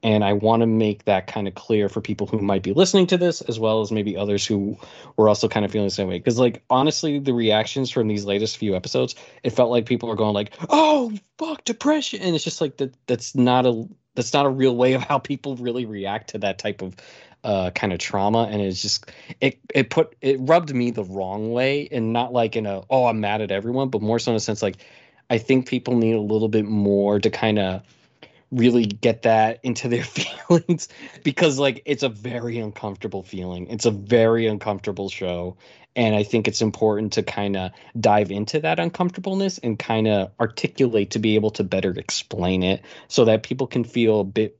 And 0.04 0.24
I 0.24 0.32
want 0.32 0.62
to 0.62 0.66
make 0.66 1.04
that 1.04 1.28
kind 1.28 1.46
of 1.46 1.54
clear 1.54 1.88
for 1.88 2.00
people 2.00 2.26
who 2.26 2.40
might 2.40 2.64
be 2.64 2.72
listening 2.72 3.06
to 3.08 3.16
this, 3.16 3.40
as 3.42 3.60
well 3.60 3.80
as 3.80 3.92
maybe 3.92 4.16
others 4.16 4.44
who 4.44 4.76
were 5.16 5.28
also 5.28 5.46
kind 5.46 5.64
of 5.64 5.70
feeling 5.70 5.86
the 5.86 5.92
same 5.92 6.08
way. 6.08 6.18
Because, 6.18 6.40
like, 6.40 6.62
honestly, 6.70 7.20
the 7.20 7.32
reactions 7.32 7.88
from 7.88 8.08
these 8.08 8.24
latest 8.24 8.56
few 8.56 8.74
episodes, 8.74 9.14
it 9.44 9.50
felt 9.50 9.70
like 9.70 9.86
people 9.86 10.08
were 10.08 10.16
going 10.16 10.34
like, 10.34 10.54
"Oh, 10.70 11.12
fuck, 11.38 11.64
depression," 11.64 12.20
and 12.20 12.34
it's 12.34 12.42
just 12.42 12.60
like 12.60 12.78
that. 12.78 12.94
That's 13.06 13.36
not 13.36 13.64
a 13.64 13.88
that's 14.14 14.32
not 14.32 14.44
a 14.44 14.50
real 14.50 14.76
way 14.76 14.92
of 14.92 15.02
how 15.02 15.18
people 15.18 15.56
really 15.56 15.86
react 15.86 16.30
to 16.30 16.38
that 16.38 16.58
type 16.58 16.82
of 16.82 16.96
uh, 17.44 17.70
kind 17.70 17.92
of 17.92 17.98
trauma, 17.98 18.48
and 18.50 18.62
it's 18.62 18.81
just 18.81 19.11
it 19.40 19.59
it 19.74 19.90
put 19.90 20.14
it 20.20 20.38
rubbed 20.40 20.74
me 20.74 20.90
the 20.90 21.05
wrong 21.05 21.52
way, 21.52 21.88
and 21.90 22.12
not 22.12 22.33
like 22.33 22.57
in 22.57 22.66
a 22.66 22.83
oh 22.90 23.07
I'm 23.07 23.20
mad 23.20 23.40
at 23.40 23.50
everyone, 23.50 23.88
but 23.88 24.02
more 24.02 24.18
so 24.18 24.33
in 24.33 24.37
a 24.37 24.40
sense 24.40 24.62
like 24.62 24.76
I 25.31 25.38
think 25.38 25.66
people 25.66 25.96
need 25.96 26.14
a 26.14 26.20
little 26.20 26.48
bit 26.48 26.64
more 26.64 27.18
to 27.18 27.31
kind 27.31 27.59
of 27.59 27.83
really 28.50 28.85
get 28.85 29.22
that 29.22 29.61
into 29.62 29.88
their 29.88 30.05
feelings 30.48 30.88
because 31.24 31.59
like 31.59 31.83
it's 31.87 32.02
a 32.02 32.09
very 32.09 32.59
uncomfortable 32.59 33.22
feeling. 33.22 33.66
It's 33.68 33.87
a 33.87 33.90
very 33.90 34.46
uncomfortable 34.46 35.09
show 35.09 35.57
and 35.94 36.14
I 36.14 36.22
think 36.22 36.48
it's 36.48 36.62
important 36.62 37.14
to 37.14 37.22
kind 37.22 37.57
of 37.57 37.72
dive 37.98 38.31
into 38.31 38.61
that 38.61 38.78
uncomfortableness 38.78 39.59
and 39.59 39.78
kind 39.78 40.09
of 40.09 40.31
articulate 40.40 41.11
to 41.11 41.18
be 41.18 41.35
able 41.35 41.50
to 41.52 41.64
better 41.64 41.90
explain 41.92 42.62
it 42.62 42.83
so 43.09 43.26
that 43.26 43.42
people 43.42 43.66
can 43.66 43.85
feel 43.85 44.20
a 44.20 44.24
bit 44.24 44.59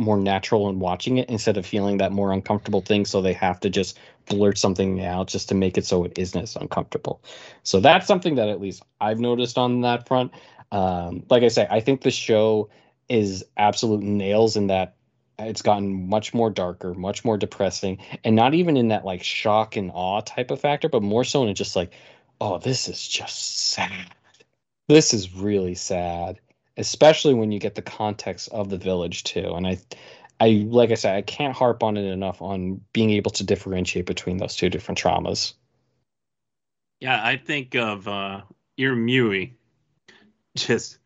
more 0.00 0.16
natural 0.16 0.68
in 0.68 0.80
watching 0.80 1.18
it 1.18 1.28
instead 1.28 1.56
of 1.56 1.66
feeling 1.66 1.98
that 1.98 2.10
more 2.10 2.32
uncomfortable 2.32 2.80
thing 2.80 3.04
so 3.04 3.20
they 3.20 3.34
have 3.34 3.60
to 3.60 3.68
just 3.68 3.98
blurt 4.26 4.56
something 4.56 5.04
out 5.04 5.28
just 5.28 5.48
to 5.48 5.54
make 5.54 5.76
it 5.76 5.84
so 5.84 6.04
it 6.04 6.18
isn't 6.18 6.40
as 6.40 6.56
uncomfortable. 6.56 7.20
So 7.62 7.80
that's 7.80 8.06
something 8.06 8.36
that 8.36 8.48
at 8.48 8.60
least 8.60 8.82
i've 9.00 9.20
noticed 9.20 9.58
on 9.58 9.82
that 9.82 10.08
front. 10.08 10.32
Um, 10.72 11.24
like 11.28 11.42
i 11.42 11.48
say 11.48 11.66
i 11.68 11.80
think 11.80 12.02
the 12.02 12.12
show 12.12 12.70
is 13.08 13.44
absolute 13.56 14.02
nails 14.02 14.56
in 14.56 14.68
that 14.68 14.94
it's 15.38 15.62
gotten 15.62 16.08
much 16.08 16.32
more 16.32 16.48
darker 16.48 16.94
much 16.94 17.24
more 17.24 17.36
depressing 17.36 17.98
and 18.22 18.36
not 18.36 18.54
even 18.54 18.76
in 18.76 18.88
that 18.88 19.04
like 19.04 19.24
shock 19.24 19.76
and 19.76 19.90
awe 19.92 20.20
type 20.20 20.52
of 20.52 20.60
factor 20.60 20.88
but 20.88 21.02
more 21.02 21.24
so 21.24 21.44
in 21.44 21.54
just 21.54 21.74
like 21.74 21.92
oh 22.40 22.58
this 22.58 22.88
is 22.88 23.06
just 23.06 23.68
sad. 23.70 24.14
This 24.88 25.12
is 25.12 25.34
really 25.34 25.74
sad 25.74 26.38
especially 26.80 27.34
when 27.34 27.52
you 27.52 27.58
get 27.58 27.74
the 27.74 27.82
context 27.82 28.48
of 28.50 28.70
the 28.70 28.78
village 28.78 29.24
too. 29.24 29.52
And 29.54 29.66
I, 29.66 29.78
I 30.40 30.64
like 30.66 30.90
I 30.90 30.94
said, 30.94 31.14
I 31.14 31.22
can't 31.22 31.54
harp 31.54 31.82
on 31.82 31.96
it 31.96 32.10
enough 32.10 32.40
on 32.42 32.80
being 32.92 33.10
able 33.10 33.30
to 33.32 33.44
differentiate 33.44 34.06
between 34.06 34.38
those 34.38 34.56
two 34.56 34.70
different 34.70 34.98
traumas. 34.98 35.54
Yeah, 37.00 37.20
I 37.22 37.36
think 37.36 37.74
of 37.76 38.08
uh, 38.08 38.42
Irumyuui. 38.78 39.52
Just 40.56 40.98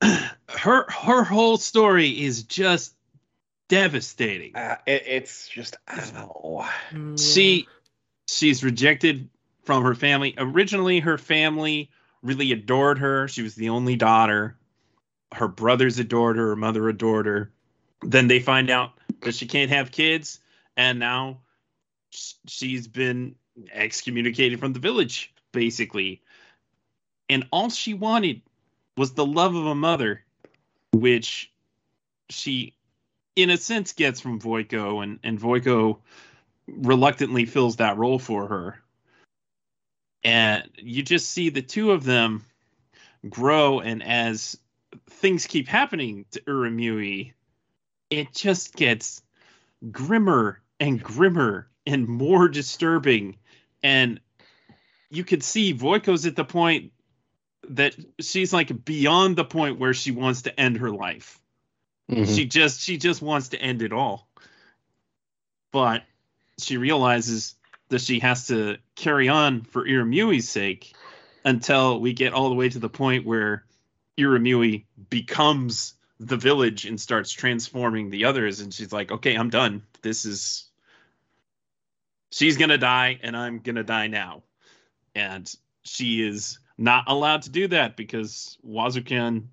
her 0.02 0.90
her 0.90 1.24
whole 1.24 1.58
story 1.58 2.08
is 2.08 2.44
just 2.44 2.94
devastating. 3.68 4.54
Uh, 4.56 4.76
it, 4.86 5.02
it's 5.06 5.48
just 5.48 5.76
ow. 5.90 6.68
Mm, 6.92 7.20
She 7.20 7.66
she's 8.28 8.62
rejected 8.62 9.28
from 9.64 9.82
her 9.82 9.94
family. 9.94 10.34
Originally, 10.38 11.00
her 11.00 11.18
family 11.18 11.90
really 12.22 12.52
adored 12.52 12.98
her. 12.98 13.28
She 13.28 13.42
was 13.42 13.54
the 13.54 13.70
only 13.70 13.96
daughter. 13.96 14.56
Her 15.32 15.48
brothers 15.48 15.98
adored 15.98 16.36
her. 16.36 16.48
Her 16.48 16.56
mother 16.56 16.88
adored 16.88 17.26
her. 17.26 17.52
Then 18.02 18.28
they 18.28 18.40
find 18.40 18.70
out 18.70 18.92
that 19.20 19.34
she 19.34 19.46
can't 19.46 19.70
have 19.70 19.90
kids, 19.90 20.40
and 20.76 20.98
now 20.98 21.40
she's 22.46 22.86
been 22.86 23.34
excommunicated 23.72 24.60
from 24.60 24.72
the 24.72 24.78
village, 24.78 25.32
basically. 25.52 26.22
And 27.28 27.46
all 27.50 27.70
she 27.70 27.94
wanted 27.94 28.42
was 28.96 29.12
the 29.12 29.26
love 29.26 29.54
of 29.54 29.66
a 29.66 29.74
mother, 29.74 30.24
which 30.92 31.50
she, 32.30 32.74
in 33.34 33.50
a 33.50 33.56
sense, 33.56 33.92
gets 33.92 34.20
from 34.20 34.40
Vueko, 34.40 35.02
and 35.02 35.18
and 35.22 35.40
Vueko 35.40 35.98
reluctantly 36.66 37.46
fills 37.46 37.76
that 37.76 37.96
role 37.96 38.18
for 38.18 38.46
her. 38.46 38.82
And 40.22 40.68
you 40.76 41.02
just 41.02 41.30
see 41.30 41.50
the 41.50 41.62
two 41.62 41.92
of 41.92 42.04
them 42.04 42.44
grow, 43.28 43.80
and 43.80 44.02
as 44.02 44.58
things 45.08 45.46
keep 45.46 45.68
happening 45.68 46.24
to 46.32 46.40
Irumyuui, 46.42 47.32
it 48.10 48.32
just 48.32 48.74
gets 48.74 49.22
grimmer 49.90 50.60
and 50.80 51.02
grimmer 51.02 51.68
and 51.86 52.08
more 52.08 52.48
disturbing. 52.48 53.36
And 53.82 54.20
you 55.10 55.24
could 55.24 55.42
see 55.42 55.74
Vueko's 55.74 56.26
at 56.26 56.36
the 56.36 56.44
point 56.44 56.92
that 57.68 57.96
she's 58.20 58.52
like 58.52 58.84
beyond 58.84 59.36
the 59.36 59.44
point 59.44 59.78
where 59.78 59.94
she 59.94 60.10
wants 60.10 60.42
to 60.42 60.60
end 60.60 60.78
her 60.78 60.90
life. 60.90 61.40
Mhm. 62.10 62.34
She 62.34 62.44
just 62.44 62.80
she 62.80 62.98
just 62.98 63.20
wants 63.20 63.48
to 63.48 63.60
end 63.60 63.82
it 63.82 63.92
all. 63.92 64.28
But 65.72 66.04
she 66.58 66.76
realizes 66.76 67.54
that 67.88 68.00
she 68.00 68.20
has 68.20 68.46
to 68.48 68.78
carry 68.94 69.28
on 69.28 69.62
for 69.62 69.84
Irumyuui's 69.84 70.48
sake 70.48 70.94
until 71.44 72.00
we 72.00 72.12
get 72.12 72.32
all 72.32 72.48
the 72.48 72.54
way 72.54 72.68
to 72.68 72.78
the 72.78 72.88
point 72.88 73.26
where 73.26 73.65
Irumyuui 74.18 74.84
becomes 75.10 75.94
the 76.18 76.36
village 76.36 76.86
and 76.86 77.00
starts 77.00 77.32
transforming 77.32 78.10
the 78.10 78.24
others 78.24 78.60
and 78.60 78.72
she's 78.72 78.92
like, 78.92 79.12
"Okay, 79.12 79.34
I'm 79.34 79.50
done. 79.50 79.82
This 80.02 80.24
is 80.24 80.64
she's 82.30 82.56
going 82.56 82.70
to 82.70 82.78
die 82.78 83.18
and 83.22 83.36
I'm 83.36 83.58
going 83.58 83.76
to 83.76 83.84
die 83.84 84.06
now." 84.06 84.42
And 85.14 85.52
she 85.82 86.26
is 86.26 86.58
not 86.78 87.04
allowed 87.06 87.42
to 87.42 87.50
do 87.50 87.68
that 87.68 87.96
because 87.96 88.58
Wazukyan 88.66 89.46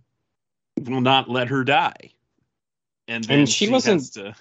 will 0.81 1.01
not 1.01 1.29
let 1.29 1.49
her 1.49 1.63
die. 1.63 2.11
And 3.07 3.29
And 3.29 3.49
she 3.49 3.69
wasn't- 3.69 4.13
to 4.13 4.33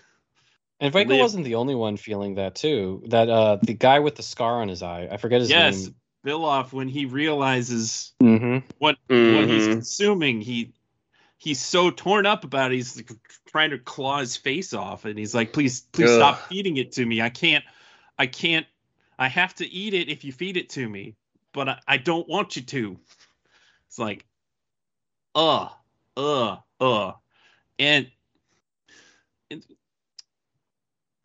And 0.80 0.92
Vueko 0.92 1.18
wasn't 1.18 1.44
the 1.44 1.56
only 1.56 1.74
one 1.76 1.96
feeling 1.96 2.36
that 2.36 2.54
too. 2.56 3.02
That 3.08 3.28
uh 3.28 3.56
the 3.62 3.74
guy 3.74 4.00
with 4.00 4.16
the 4.16 4.22
scar 4.22 4.62
on 4.62 4.68
his 4.68 4.82
eye, 4.82 5.08
I 5.10 5.16
forget 5.16 5.40
his 5.40 5.50
yes, 5.50 5.84
name. 5.86 5.94
Belaf 6.24 6.72
when 6.72 6.88
he 6.88 7.06
realizes 7.06 8.12
Mm-hmm. 8.22 8.66
what 8.78 8.96
what 9.08 9.48
he's 9.48 9.68
Mhm. 9.68 9.72
consuming, 9.72 10.40
he 10.40 10.72
he's 11.38 11.60
so 11.60 11.90
torn 11.90 12.26
up 12.26 12.44
about 12.44 12.72
it. 12.72 12.76
He's 12.76 12.96
like, 12.96 13.10
trying 13.46 13.70
to 13.70 13.78
claw 13.78 14.20
his 14.20 14.36
face 14.36 14.72
off, 14.72 15.04
and 15.04 15.18
he's 15.18 15.34
like, 15.34 15.52
"Please, 15.52 15.80
please 15.80 16.10
Ugh. 16.10 16.16
stop 16.16 16.48
feeding 16.48 16.76
it 16.76 16.92
to 16.92 17.04
me. 17.06 17.20
I 17.20 17.30
can't, 17.30 17.64
I 18.18 18.26
can't. 18.26 18.66
I 19.18 19.28
have 19.28 19.54
to 19.56 19.66
eat 19.66 19.94
it 19.94 20.08
if 20.08 20.24
you 20.24 20.32
feed 20.32 20.56
it 20.56 20.70
to 20.70 20.88
me, 20.88 21.16
but 21.52 21.68
I, 21.68 21.78
I 21.86 21.96
don't 21.96 22.28
want 22.28 22.56
you 22.56 22.62
to." 22.62 22.98
It's 23.88 23.98
like, 23.98 24.24
uh, 25.34 25.68
uh, 26.16 26.58
uh, 26.80 27.12
and. 27.78 28.10
and 29.50 29.64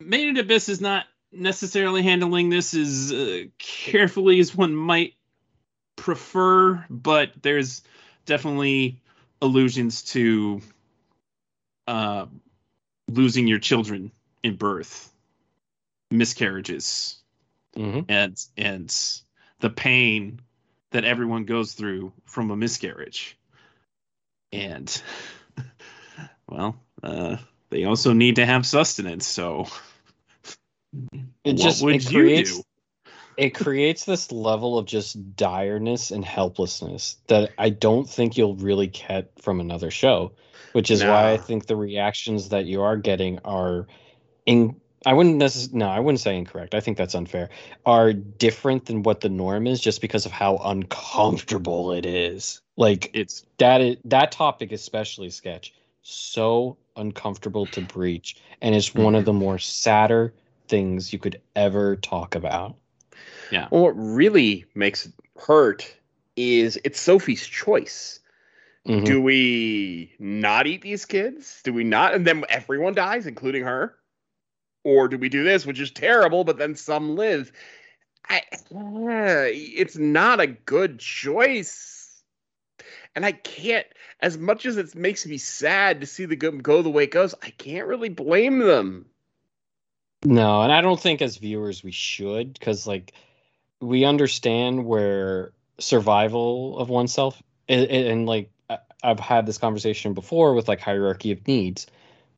Made 0.00 0.28
in 0.28 0.36
Abyss 0.36 0.68
is 0.68 0.80
not 0.80 1.06
necessarily 1.32 2.02
handling 2.02 2.48
this 2.48 2.74
as 2.74 3.12
uh, 3.12 3.44
carefully 3.58 4.40
as 4.40 4.54
one 4.54 4.74
might 4.74 5.14
prefer, 5.96 6.84
but 6.88 7.32
there's 7.42 7.82
definitely 8.26 9.00
allusions 9.42 10.02
to 10.02 10.60
uh, 11.86 12.26
losing 13.08 13.46
your 13.46 13.58
children 13.58 14.12
in 14.42 14.56
birth, 14.56 15.12
miscarriages, 16.10 17.16
Mm-hmm. 17.76 18.00
and 18.08 18.36
and 18.56 19.22
the 19.60 19.70
pain 19.70 20.40
that 20.90 21.04
everyone 21.04 21.44
goes 21.44 21.74
through 21.74 22.12
from 22.24 22.50
a 22.50 22.56
miscarriage. 22.56 23.38
And 24.52 25.02
well, 26.48 26.80
uh, 27.02 27.36
they 27.70 27.84
also 27.84 28.12
need 28.14 28.36
to 28.36 28.46
have 28.46 28.66
sustenance, 28.66 29.26
so 29.26 29.66
It 31.44 31.54
just 31.54 31.82
it 31.82 32.06
creates 32.06 32.62
it 33.36 33.50
creates 33.50 34.04
this 34.04 34.32
level 34.32 34.78
of 34.78 34.86
just 34.86 35.36
direness 35.36 36.10
and 36.10 36.24
helplessness 36.24 37.18
that 37.28 37.52
I 37.56 37.70
don't 37.70 38.08
think 38.08 38.36
you'll 38.36 38.56
really 38.56 38.88
get 38.88 39.30
from 39.40 39.60
another 39.60 39.92
show, 39.92 40.32
which 40.72 40.90
is 40.90 41.04
why 41.04 41.32
I 41.32 41.36
think 41.36 41.66
the 41.66 41.76
reactions 41.76 42.48
that 42.48 42.66
you 42.66 42.82
are 42.82 42.96
getting 42.96 43.38
are 43.44 43.86
in 44.44 44.80
I 45.06 45.12
wouldn't 45.12 45.36
necessarily 45.36 45.78
no, 45.78 45.88
I 45.88 46.00
wouldn't 46.00 46.20
say 46.20 46.36
incorrect. 46.36 46.74
I 46.74 46.80
think 46.80 46.98
that's 46.98 47.14
unfair. 47.14 47.50
Are 47.86 48.12
different 48.12 48.86
than 48.86 49.04
what 49.04 49.20
the 49.20 49.28
norm 49.28 49.68
is 49.68 49.80
just 49.80 50.00
because 50.00 50.26
of 50.26 50.32
how 50.32 50.56
uncomfortable 50.56 51.92
it 51.92 52.04
is. 52.04 52.60
Like 52.76 53.10
It's 53.14 53.46
that 53.58 53.80
is 53.80 53.96
that 54.06 54.32
topic 54.32 54.72
especially 54.72 55.30
sketch 55.30 55.72
so 56.02 56.76
uncomfortable 56.96 57.66
to 57.66 57.80
breach 57.82 58.36
and 58.60 58.74
it's 58.74 58.94
one 58.94 59.14
of 59.14 59.24
the 59.24 59.32
more 59.32 59.58
sadder 59.58 60.32
things 60.68 61.12
you 61.12 61.18
could 61.18 61.40
ever 61.56 61.96
talk 61.96 62.34
about. 62.34 62.76
Yeah. 63.50 63.68
Well, 63.70 63.82
what 63.82 63.96
really 63.96 64.64
makes 64.74 65.06
it 65.06 65.12
hurt 65.36 65.96
is 66.36 66.78
it's 66.84 67.00
Sophie's 67.00 67.46
choice. 67.46 68.20
Mhm. 68.86 69.04
Do 69.04 69.20
we 69.20 70.14
not 70.18 70.66
eat 70.66 70.82
these 70.82 71.04
kids? 71.04 71.60
Do 71.64 71.72
we 71.72 71.84
not? 71.84 72.14
And 72.14 72.26
then 72.26 72.44
everyone 72.48 72.94
dies, 72.94 73.26
including 73.26 73.64
her? 73.64 73.96
Or 74.84 75.08
do 75.08 75.18
we 75.18 75.28
do 75.28 75.44
this, 75.44 75.66
which 75.66 75.80
is 75.80 75.90
terrible, 75.90 76.44
but 76.44 76.58
then 76.58 76.74
some 76.74 77.16
live? 77.16 77.52
I, 78.28 78.42
uh, 78.74 79.48
it's 79.50 79.96
not 79.96 80.40
a 80.40 80.46
good 80.46 80.98
choice. 80.98 82.22
And 83.14 83.26
I 83.26 83.32
can't, 83.32 83.86
as 84.20 84.38
much 84.38 84.64
as 84.64 84.76
it 84.76 84.94
makes 84.94 85.26
me 85.26 85.38
sad 85.38 86.00
to 86.00 86.06
see 86.06 86.24
the 86.24 86.36
go, 86.36 86.52
go 86.52 86.82
the 86.82 86.90
way 86.90 87.04
it 87.04 87.10
goes, 87.10 87.34
I 87.42 87.50
can't 87.50 87.88
really 87.88 88.08
blame 88.10 88.60
them. 88.60 89.06
No, 90.24 90.62
and 90.62 90.72
I 90.72 90.80
don't 90.80 91.00
think 91.00 91.22
as 91.22 91.36
viewers 91.36 91.84
we 91.84 91.92
should 91.92 92.52
because 92.52 92.86
like 92.86 93.12
we 93.80 94.04
understand 94.04 94.84
where 94.84 95.52
survival 95.78 96.78
of 96.78 96.88
oneself 96.88 97.40
and, 97.68 97.86
and 97.86 98.26
like 98.26 98.50
I've 99.02 99.20
had 99.20 99.46
this 99.46 99.58
conversation 99.58 100.14
before 100.14 100.54
with 100.54 100.68
like 100.68 100.80
hierarchy 100.80 101.30
of 101.30 101.46
needs. 101.46 101.86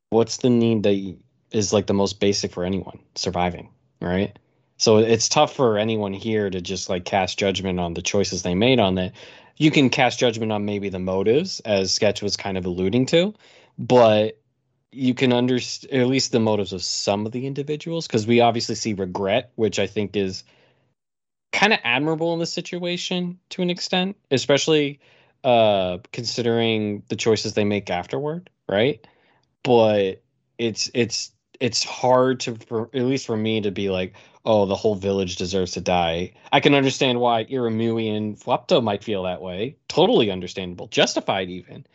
What's 0.09 0.37
the 0.37 0.49
need 0.49 0.83
that 0.83 1.17
is 1.51 1.73
like 1.73 1.87
the 1.87 1.93
most 1.93 2.19
basic 2.19 2.51
for 2.51 2.63
anyone? 2.63 2.99
Surviving, 3.15 3.69
right? 3.99 4.37
So 4.77 4.97
it's 4.97 5.29
tough 5.29 5.55
for 5.55 5.77
anyone 5.77 6.13
here 6.13 6.49
to 6.49 6.61
just 6.61 6.89
like 6.89 7.05
cast 7.05 7.39
judgment 7.39 7.79
on 7.79 7.93
the 7.93 8.01
choices 8.01 8.43
they 8.43 8.55
made 8.55 8.79
on 8.79 8.97
it. 8.97 9.13
You 9.57 9.71
can 9.71 9.89
cast 9.89 10.19
judgment 10.19 10.51
on 10.51 10.65
maybe 10.65 10.89
the 10.89 10.99
motives, 10.99 11.59
as 11.61 11.93
Sketch 11.93 12.21
was 12.21 12.35
kind 12.35 12.57
of 12.57 12.65
alluding 12.65 13.05
to, 13.07 13.33
but 13.77 14.39
you 14.91 15.13
can 15.13 15.31
understand 15.33 15.93
at 15.93 16.07
least 16.07 16.31
the 16.31 16.39
motives 16.39 16.73
of 16.73 16.83
some 16.83 17.25
of 17.25 17.31
the 17.31 17.47
individuals 17.47 18.07
because 18.07 18.27
we 18.27 18.41
obviously 18.41 18.75
see 18.75 18.93
regret, 18.93 19.51
which 19.55 19.79
I 19.79 19.87
think 19.87 20.15
is 20.15 20.43
kind 21.51 21.73
of 21.73 21.79
admirable 21.83 22.33
in 22.33 22.39
this 22.39 22.51
situation 22.53 23.39
to 23.49 23.61
an 23.61 23.69
extent, 23.69 24.17
especially 24.29 24.99
uh 25.43 25.97
considering 26.11 27.03
the 27.09 27.15
choices 27.15 27.53
they 27.53 27.63
make 27.63 27.89
afterward, 27.89 28.49
right? 28.69 29.05
But 29.63 30.21
it's 30.57 30.91
it's 30.93 31.31
it's 31.59 31.83
hard 31.83 32.41
to 32.41 32.55
for, 32.55 32.89
at 32.93 33.03
least 33.03 33.25
for 33.25 33.37
me 33.37 33.61
to 33.61 33.71
be 33.71 33.89
like, 33.89 34.13
oh, 34.45 34.65
the 34.65 34.75
whole 34.75 34.95
village 34.95 35.35
deserves 35.37 35.73
to 35.73 35.81
die. 35.81 36.33
I 36.51 36.59
can 36.59 36.73
understand 36.73 37.19
why 37.19 37.45
Irumyuui 37.45 38.15
and 38.15 38.37
Faputa 38.37 38.83
might 38.83 39.03
feel 39.03 39.23
that 39.23 39.41
way. 39.41 39.77
Totally 39.87 40.31
understandable, 40.31 40.87
justified 40.87 41.49
even. 41.49 41.85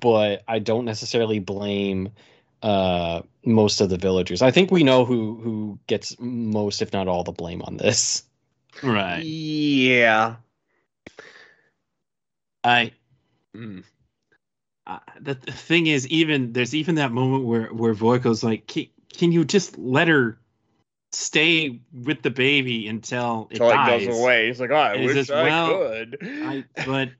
But 0.00 0.42
I 0.48 0.58
don't 0.58 0.84
necessarily 0.84 1.38
blame 1.38 2.10
uh 2.62 3.20
most 3.44 3.80
of 3.80 3.90
the 3.90 3.98
villagers. 3.98 4.40
I 4.42 4.50
think 4.50 4.70
we 4.70 4.84
know 4.84 5.04
who 5.04 5.38
who 5.42 5.78
gets 5.86 6.16
most 6.18 6.80
if 6.82 6.92
not 6.92 7.08
all 7.08 7.24
the 7.24 7.32
blame 7.32 7.62
on 7.62 7.76
this. 7.76 8.22
Right. 8.82 9.22
Yeah. 9.24 10.36
I. 12.62 12.92
Mm, 13.54 13.84
uh, 14.86 14.98
the, 15.20 15.34
the 15.34 15.52
thing 15.52 15.86
is, 15.86 16.06
even 16.08 16.52
there's 16.52 16.74
even 16.74 16.96
that 16.96 17.12
moment 17.12 17.44
where 17.44 17.66
where 17.66 17.94
Vueko's 17.94 18.42
like, 18.42 18.66
can, 18.66 18.86
can 19.16 19.32
you 19.32 19.44
just 19.44 19.78
let 19.78 20.08
her 20.08 20.38
stay 21.12 21.80
with 21.92 22.22
the 22.22 22.30
baby 22.30 22.88
until 22.88 23.48
it 23.50 23.54
Until 23.60 23.70
it 23.70 23.74
dies? 23.74 24.06
goes 24.06 24.20
away. 24.20 24.46
He's 24.48 24.60
like, 24.60 24.70
oh, 24.70 24.74
I 24.74 24.92
And 24.92 25.00
he 25.02 25.06
wish 25.06 25.14
says, 25.14 25.30
I 25.30 25.42
"Well, 25.44 25.78
could. 25.78 26.18
I, 26.22 26.64
but 26.86 27.10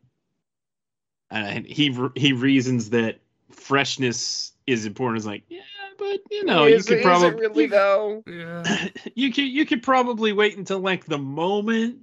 and 1.35 1.67
he 1.67 1.97
he 2.17 2.33
reasons 2.33 2.91
that 2.91 3.19
freshness 3.51 4.53
is 4.67 4.87
important. 4.87 5.19
It's 5.19 5.27
like, 5.27 5.45
yeah, 5.49 5.61
but 5.99 6.21
you 6.31 6.45
know, 6.45 6.65
is, 6.65 6.89
you 6.89 6.97
could 6.97 7.05
probably 7.05 7.29
it 7.29 7.37
really 7.37 7.67
though? 7.67 8.23
Yeah. 8.27 8.89
you 9.15 9.33
could 9.33 9.45
you 9.45 9.67
could 9.67 9.83
probably 9.83 10.33
wait 10.33 10.57
until 10.57 10.81
like 10.81 11.05
the 11.05 11.19
moment 11.19 11.99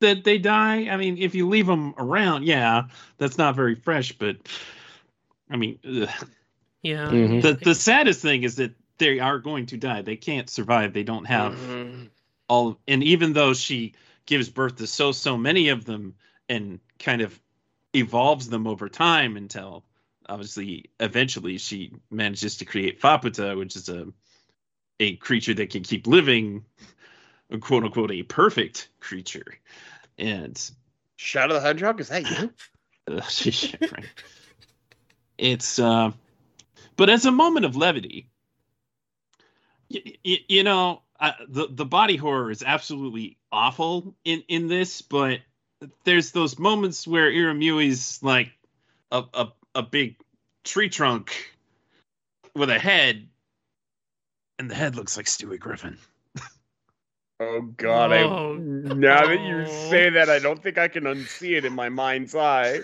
that 0.00 0.24
they 0.24 0.38
die. 0.38 0.88
I 0.88 0.96
mean, 0.96 1.18
if 1.18 1.34
you 1.34 1.48
leave 1.48 1.66
them 1.66 1.94
around, 1.98 2.44
yeah, 2.44 2.84
that's 3.18 3.38
not 3.38 3.54
very 3.54 3.74
fresh. 3.74 4.12
But 4.12 4.36
I 5.50 5.56
mean, 5.56 5.78
ugh. 5.86 6.08
Yeah. 6.82 7.08
Mhm. 7.10 7.42
the 7.42 7.54
the 7.54 7.74
saddest 7.74 8.20
thing 8.20 8.42
is 8.42 8.56
that 8.56 8.72
they 8.98 9.18
are 9.18 9.38
going 9.38 9.66
to 9.66 9.76
die. 9.76 10.02
They 10.02 10.16
can't 10.16 10.48
survive. 10.50 10.92
They 10.92 11.02
don't 11.02 11.24
have 11.24 11.54
Mhm. 11.54 12.08
all. 12.48 12.78
And 12.86 13.02
even 13.02 13.32
though 13.32 13.54
she 13.54 13.94
gives 14.26 14.48
birth 14.48 14.76
to 14.76 14.86
so 14.86 15.12
so 15.12 15.36
many 15.36 15.68
of 15.68 15.84
them 15.84 16.14
and 16.48 16.80
kind 16.98 17.22
of 17.22 17.38
evolves 17.94 18.48
them 18.48 18.66
over 18.66 18.88
time 18.88 19.36
until 19.36 19.84
obviously 20.28 20.90
eventually 21.00 21.58
she 21.58 21.92
manages 22.10 22.56
to 22.58 22.64
create 22.64 23.00
Faputa, 23.00 23.56
which 23.56 23.76
is 23.76 23.88
a 23.88 24.06
a 25.00 25.16
creature 25.16 25.54
that 25.54 25.70
can 25.70 25.82
keep 25.82 26.06
living, 26.06 26.64
a 27.50 27.58
quote 27.58 27.84
unquote 27.84 28.12
a 28.12 28.22
perfect 28.22 28.88
creature. 29.00 29.58
And 30.18 30.58
Shadow 31.16 31.54
the 31.54 31.60
Hedgehog, 31.60 32.00
is 32.00 32.08
that 32.08 32.24
you? 32.26 32.52
it's 35.38 35.78
uh 35.78 36.10
but 36.96 37.10
as 37.10 37.26
a 37.26 37.32
moment 37.32 37.66
of 37.66 37.76
levity 37.76 38.28
y- 39.90 40.14
y- 40.24 40.44
you 40.48 40.62
know 40.62 41.02
uh, 41.20 41.32
the 41.48 41.66
the 41.70 41.84
body 41.84 42.16
horror 42.16 42.50
is 42.50 42.62
absolutely 42.62 43.36
awful 43.52 44.14
in 44.24 44.42
in 44.48 44.68
this 44.68 45.02
but 45.02 45.40
there's 46.04 46.32
those 46.32 46.58
moments 46.58 47.06
where 47.06 47.30
Irumyuui's 47.30 48.22
like 48.22 48.50
a, 49.10 49.24
a 49.34 49.48
a 49.74 49.82
big 49.82 50.16
tree 50.64 50.88
trunk 50.88 51.34
with 52.54 52.70
a 52.70 52.78
head 52.78 53.28
and 54.58 54.70
the 54.70 54.74
head 54.74 54.96
looks 54.96 55.16
like 55.16 55.26
Stewie 55.26 55.58
Griffin 55.58 55.98
Oh 57.40 57.62
god, 57.76 58.12
I 58.12 58.22
Oh, 58.22 58.54
now 58.54 59.26
that 59.26 59.40
you 59.40 59.66
say 59.66 60.08
that, 60.10 60.30
I 60.30 60.38
don't 60.38 60.62
think 60.62 60.78
I 60.78 60.86
can 60.86 61.02
unsee 61.02 61.56
it 61.56 61.64
in 61.64 61.72
my 61.72 61.88
mind's 61.88 62.34
eye. 62.34 62.80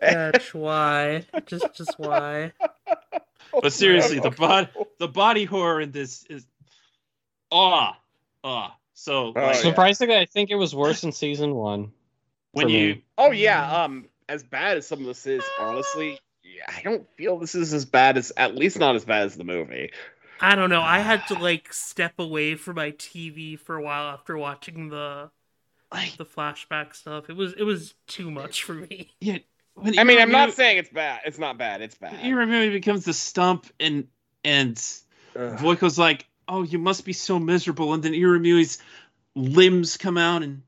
That's 0.00 0.52
why. 0.54 1.24
Just, 1.46 1.74
just 1.74 1.98
why. 1.98 2.52
but 3.62 3.72
seriously 3.72 4.20
the 4.20 4.30
body 4.30 4.68
the 4.98 5.08
body 5.08 5.44
horror 5.44 5.80
in 5.80 5.90
this 5.90 6.24
is 6.28 6.46
ah 7.50 7.98
ah 8.42 8.76
so 8.92 9.32
Oh, 9.34 9.40
like, 9.40 9.54
yeah. 9.56 9.62
Surprisingly, 9.62 10.16
I 10.16 10.26
think 10.26 10.50
it 10.50 10.56
was 10.56 10.74
worse 10.74 11.02
in 11.02 11.12
season 11.12 11.54
one. 11.54 11.92
When 12.54 12.68
you 12.68 12.94
me. 12.94 13.04
Oh 13.18 13.30
yeah, 13.30 13.84
um, 13.84 14.06
as 14.28 14.42
bad 14.42 14.78
as 14.78 14.86
some 14.86 15.00
of 15.00 15.06
this 15.06 15.26
is, 15.26 15.42
honestly, 15.60 16.18
yeah, 16.42 16.64
I 16.68 16.82
don't 16.82 17.06
feel 17.16 17.38
this 17.38 17.54
is 17.54 17.74
as 17.74 17.84
bad 17.84 18.16
as, 18.16 18.32
at 18.36 18.54
least 18.54 18.78
not 18.78 18.94
as 18.94 19.04
bad 19.04 19.24
as 19.24 19.36
the 19.36 19.44
movie. 19.44 19.90
I 20.40 20.54
don't 20.54 20.70
know. 20.70 20.82
I 20.82 20.98
had 20.98 21.26
to 21.28 21.34
like 21.34 21.72
step 21.72 22.14
away 22.18 22.54
from 22.54 22.76
my 22.76 22.92
TV 22.92 23.58
for 23.58 23.76
a 23.76 23.82
while 23.82 24.12
after 24.12 24.36
watching 24.36 24.88
the 24.88 25.30
like 25.92 26.16
the 26.16 26.24
flashback 26.24 26.94
stuff. 26.94 27.28
It 27.28 27.36
was 27.36 27.54
it 27.54 27.62
was 27.62 27.94
too 28.06 28.30
much 28.30 28.64
for 28.64 28.74
me. 28.74 29.10
yeah 29.20 29.38
when 29.74 29.98
I 29.98 30.04
mean, 30.04 30.20
I'm 30.20 30.30
not 30.30 30.52
saying 30.52 30.78
it's 30.78 30.90
bad. 30.90 31.20
It's 31.24 31.38
not 31.38 31.58
bad. 31.58 31.82
It's 31.82 31.96
bad. 31.96 32.14
Irumyuui 32.20 32.70
becomes 32.72 33.04
the 33.04 33.12
stump 33.12 33.66
and 33.80 34.06
and 34.44 34.76
Ugh. 35.36 35.58
Vueko's 35.58 35.98
like 35.98 36.26
oh 36.46 36.62
you 36.62 36.78
must 36.78 37.04
be 37.04 37.12
so 37.12 37.38
miserable 37.38 37.92
and 37.94 38.02
then 38.02 38.12
Irumyuui's 38.12 38.78
limbs 39.34 39.96
come 39.96 40.18
out 40.18 40.42
and 40.42 40.62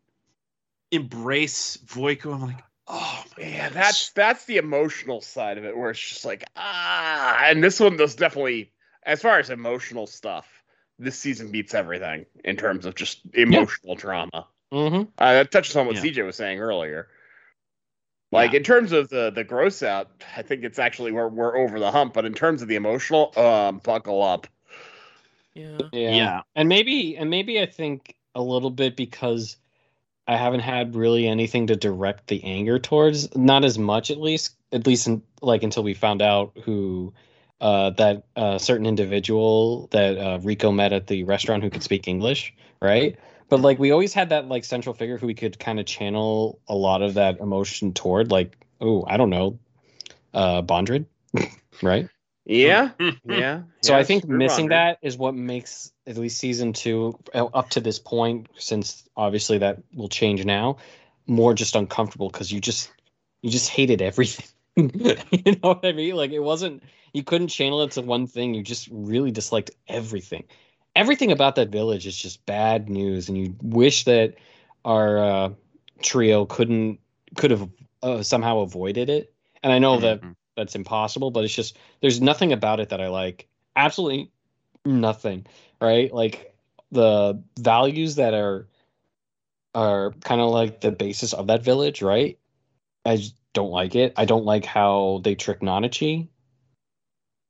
embrace 0.96 1.76
Vueko 1.86 2.34
I'm 2.34 2.40
like 2.42 2.64
oh 2.88 3.24
man, 3.38 3.72
that's 3.72 4.10
that's 4.12 4.44
the 4.44 4.56
emotional 4.58 5.20
side 5.20 5.58
of 5.58 5.64
it, 5.64 5.76
where 5.76 5.90
it's 5.90 6.00
just 6.00 6.24
like 6.24 6.44
ah, 6.56 7.44
and 7.44 7.62
this 7.62 7.80
one 7.80 7.96
does 7.96 8.14
definitely, 8.14 8.72
as 9.04 9.22
far 9.22 9.38
as 9.38 9.50
emotional 9.50 10.06
stuff, 10.06 10.46
this 10.98 11.18
season 11.18 11.50
beats 11.50 11.74
everything 11.74 12.26
in 12.44 12.56
terms 12.56 12.86
of 12.86 12.94
just 12.94 13.20
emotional 13.34 13.96
trauma. 13.96 14.46
Mm-hmm. 14.72 15.02
Uh, 15.18 15.32
that 15.32 15.50
touches 15.50 15.76
on 15.76 15.86
what 15.86 15.96
Yeah. 15.96 16.02
CJ 16.02 16.24
was 16.26 16.36
saying 16.36 16.58
earlier. 16.58 17.08
Like 18.32 18.52
Yeah. 18.52 18.58
in 18.58 18.62
terms 18.64 18.92
of 18.92 19.08
the 19.08 19.30
the 19.30 19.44
gross 19.44 19.82
out, 19.82 20.10
I 20.36 20.42
think 20.42 20.64
it's 20.64 20.78
actually 20.78 21.12
we're 21.12 21.28
we're 21.28 21.56
over 21.56 21.78
the 21.78 21.90
hump. 21.90 22.14
But 22.14 22.24
in 22.24 22.34
terms 22.34 22.62
of 22.62 22.68
the 22.68 22.74
emotional, 22.76 23.32
um, 23.38 23.78
buckle 23.78 24.22
up. 24.22 24.46
Yeah. 25.54 25.78
Yeah. 25.92 26.10
yeah 26.10 26.40
And 26.54 26.68
maybe 26.68 27.16
and 27.16 27.30
maybe 27.30 27.60
I 27.60 27.66
think 27.66 28.14
a 28.34 28.42
little 28.42 28.70
bit 28.70 28.96
because 28.96 29.56
I 30.26 30.36
haven't 30.36 30.60
had 30.60 30.96
really 30.96 31.28
anything 31.28 31.68
to 31.68 31.76
direct 31.76 32.26
the 32.26 32.42
anger 32.44 32.78
towards, 32.78 33.34
not 33.36 33.64
as 33.64 33.78
much 33.78 34.10
at 34.10 34.20
least, 34.20 34.56
at 34.72 34.86
least 34.86 35.06
in, 35.06 35.22
like 35.40 35.62
until 35.62 35.82
we 35.82 35.94
found 35.94 36.22
out 36.22 36.56
who 36.64 37.12
uh 37.60 37.90
that 37.90 38.24
uh 38.36 38.58
certain 38.58 38.86
individual 38.86 39.88
that 39.92 40.18
uh 40.18 40.38
Riko 40.38 40.74
met 40.74 40.92
at 40.92 41.06
the 41.06 41.24
restaurant 41.24 41.62
who 41.62 41.70
could 41.70 41.82
speak 41.82 42.08
English, 42.08 42.54
right? 42.82 43.16
But 43.48 43.60
like 43.60 43.78
we 43.78 43.92
always 43.92 44.12
had 44.12 44.30
that 44.30 44.48
like 44.48 44.64
central 44.64 44.94
figure 44.94 45.16
who 45.16 45.26
we 45.26 45.34
could 45.34 45.58
kind 45.58 45.78
of 45.80 45.86
channel 45.86 46.60
a 46.68 46.74
lot 46.74 47.02
of 47.02 47.14
that 47.14 47.38
emotion 47.38 47.92
toward 47.94 48.30
like 48.30 48.56
oh, 48.80 49.04
I 49.06 49.16
don't 49.16 49.30
know, 49.30 49.58
uh 50.34 50.62
Bondrewd, 50.62 51.06
right? 51.82 52.08
Yeah, 52.46 52.90
Mm-hmm. 53.00 53.40
yeah. 53.40 53.62
So 53.82 53.94
yeah, 53.94 53.96
I 53.96 54.04
think 54.04 54.26
missing 54.26 54.68
Bondrewd. 54.68 54.70
that 54.70 54.98
is 55.02 55.16
what 55.18 55.34
makes 55.34 55.92
at 56.06 56.16
least 56.16 56.38
season 56.38 56.72
two 56.72 57.18
uh, 57.34 57.46
up 57.46 57.70
to 57.70 57.80
this 57.80 57.98
point, 57.98 58.48
since 58.58 59.08
obviously 59.16 59.58
that 59.58 59.82
will 59.94 60.08
change 60.08 60.44
now, 60.44 60.78
more 61.26 61.54
just 61.54 61.76
uncomfortable 61.76 62.28
because 62.28 62.52
you 62.52 62.60
just 62.60 62.90
you 63.42 63.50
just 63.50 63.68
hated 63.70 64.02
everything. 64.02 64.46
you 64.76 65.52
know 65.62 65.70
what 65.70 65.84
I 65.84 65.92
mean? 65.92 66.16
Like 66.16 66.30
it 66.32 66.40
wasn't 66.40 66.82
you 67.12 67.22
couldn't 67.22 67.48
channel 67.48 67.82
it 67.82 67.92
to 67.92 68.02
one 68.02 68.26
thing. 68.26 68.54
You 68.54 68.62
just 68.62 68.88
really 68.90 69.30
disliked 69.30 69.70
everything. 69.88 70.44
Everything 70.94 71.32
about 71.32 71.56
that 71.56 71.68
village 71.70 72.06
is 72.06 72.16
just 72.16 72.44
bad 72.46 72.88
news, 72.88 73.28
and 73.28 73.36
you 73.38 73.54
wish 73.62 74.04
that 74.04 74.34
our 74.84 75.18
uh, 75.18 75.50
trio 76.02 76.46
couldn't 76.46 77.00
could 77.36 77.50
have 77.50 77.68
uh, 78.02 78.22
somehow 78.22 78.60
avoided 78.60 79.10
it. 79.10 79.32
And 79.62 79.72
I 79.72 79.78
know 79.78 80.00
that 80.00 80.22
Mhm. 80.22 80.34
That's 80.56 80.74
impossible, 80.74 81.30
but 81.30 81.44
it's 81.44 81.54
just 81.54 81.76
there's 82.00 82.20
nothing 82.20 82.52
about 82.52 82.80
it 82.80 82.88
that 82.88 83.00
I 83.00 83.08
like. 83.08 83.48
Absolutely 83.76 84.30
nothing, 84.84 85.46
right? 85.80 86.12
Like 86.12 86.54
the 86.90 87.42
values 87.58 88.16
that 88.16 88.34
are 88.34 88.68
are 89.74 90.12
kind 90.24 90.40
of 90.40 90.50
like 90.50 90.80
the 90.80 90.90
basis 90.90 91.34
of 91.34 91.48
that 91.48 91.62
village, 91.62 92.00
right? 92.00 92.38
I 93.04 93.16
just 93.16 93.34
don't 93.52 93.70
like 93.70 93.94
it. 93.94 94.14
I 94.16 94.24
don't 94.24 94.46
like 94.46 94.64
how 94.64 95.20
they 95.22 95.34
trick 95.34 95.60
Nanachi 95.60 96.28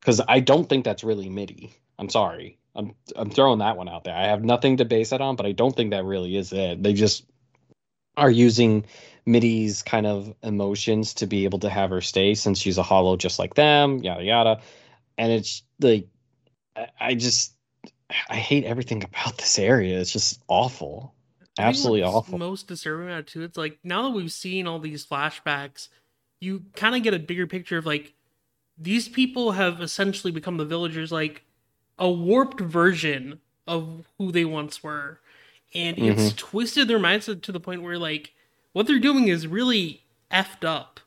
because 0.01 0.21
I 0.27 0.41
don't 0.41 0.69
think 0.69 0.85
that's 0.85 1.05
really 1.05 1.29
Mitty. 1.29 1.81
I'm 1.99 2.09
sorry. 2.09 2.59
I'm 2.75 2.95
I'm 3.15 3.31
throwing 3.31 3.61
that 3.61 3.77
one 3.77 3.89
out 3.89 4.05
there. 4.05 4.15
I 4.15 4.27
have 4.27 4.45
nothing 4.45 4.79
to 4.79 4.85
base 4.85 5.11
that 5.11 5.21
on, 5.21 5.37
but 5.37 5.47
I 5.47 5.53
don't 5.53 5.75
think 5.75 5.91
that 5.91 6.05
really 6.05 6.37
is 6.37 6.53
it. 6.53 6.83
They 6.83 6.93
just 6.93 7.25
are 8.17 8.31
using 8.31 8.85
Mitty's 9.27 9.83
kind 9.83 10.07
of 10.07 10.35
emotions 10.43 11.15
to 11.15 11.27
be 11.27 11.45
able 11.45 11.59
to 11.61 11.69
have 11.69 11.91
her 11.91 12.01
stay 12.01 12.35
since 12.35 12.59
she's 12.59 12.79
a 12.79 12.83
hollow 12.83 13.17
just 13.17 13.39
like 13.39 13.55
them, 13.55 13.99
yada 13.99 14.23
yada. 14.23 14.61
And 15.19 15.33
it's 15.33 15.63
like 15.81 16.07
I, 17.01 17.15
just 17.15 17.55
I 18.29 18.37
hate 18.37 18.65
everything 18.65 19.03
about 19.05 19.39
this 19.39 19.59
area. 19.59 19.99
It's 20.01 20.13
just 20.13 20.43
awful. 20.49 21.15
Absolutely 21.59 22.03
awful. 22.03 22.39
Most 22.39 22.69
disturbing 22.69 23.07
about 23.07 23.21
it 23.21 23.27
too, 23.29 23.43
it's 23.43 23.57
like 23.57 23.79
now 23.83 24.03
that 24.03 24.11
we've 24.11 24.33
seen 24.33 24.67
all 24.67 24.79
these 24.79 25.07
flashbacks, 25.07 25.89
you 26.41 26.65
kind 26.75 26.95
of 26.95 27.03
get 27.03 27.15
a 27.15 27.19
bigger 27.19 27.47
picture 27.47 27.79
of 27.79 27.87
like 27.87 28.13
these 28.79 29.09
people 29.09 29.53
have 29.53 29.81
essentially 29.81 30.31
become 30.31 30.59
the 30.59 30.67
villagers 30.67 31.11
like 31.11 31.45
a 31.99 32.11
warped 32.11 32.61
version 32.61 33.41
of 33.67 34.07
who 34.19 34.31
they 34.31 34.45
once 34.45 34.83
were. 34.83 35.19
And 35.75 35.99
it's 35.99 36.33
twisted 36.33 36.89
their 36.89 36.99
mindset 36.99 37.43
to 37.43 37.53
the 37.53 37.61
point 37.61 37.83
where 37.83 37.99
like 37.99 38.33
what 38.73 38.87
they're 38.87 38.99
doing 38.99 39.29
is 39.29 39.47
really 39.47 40.05
effed 40.31 40.65
up. 40.65 41.01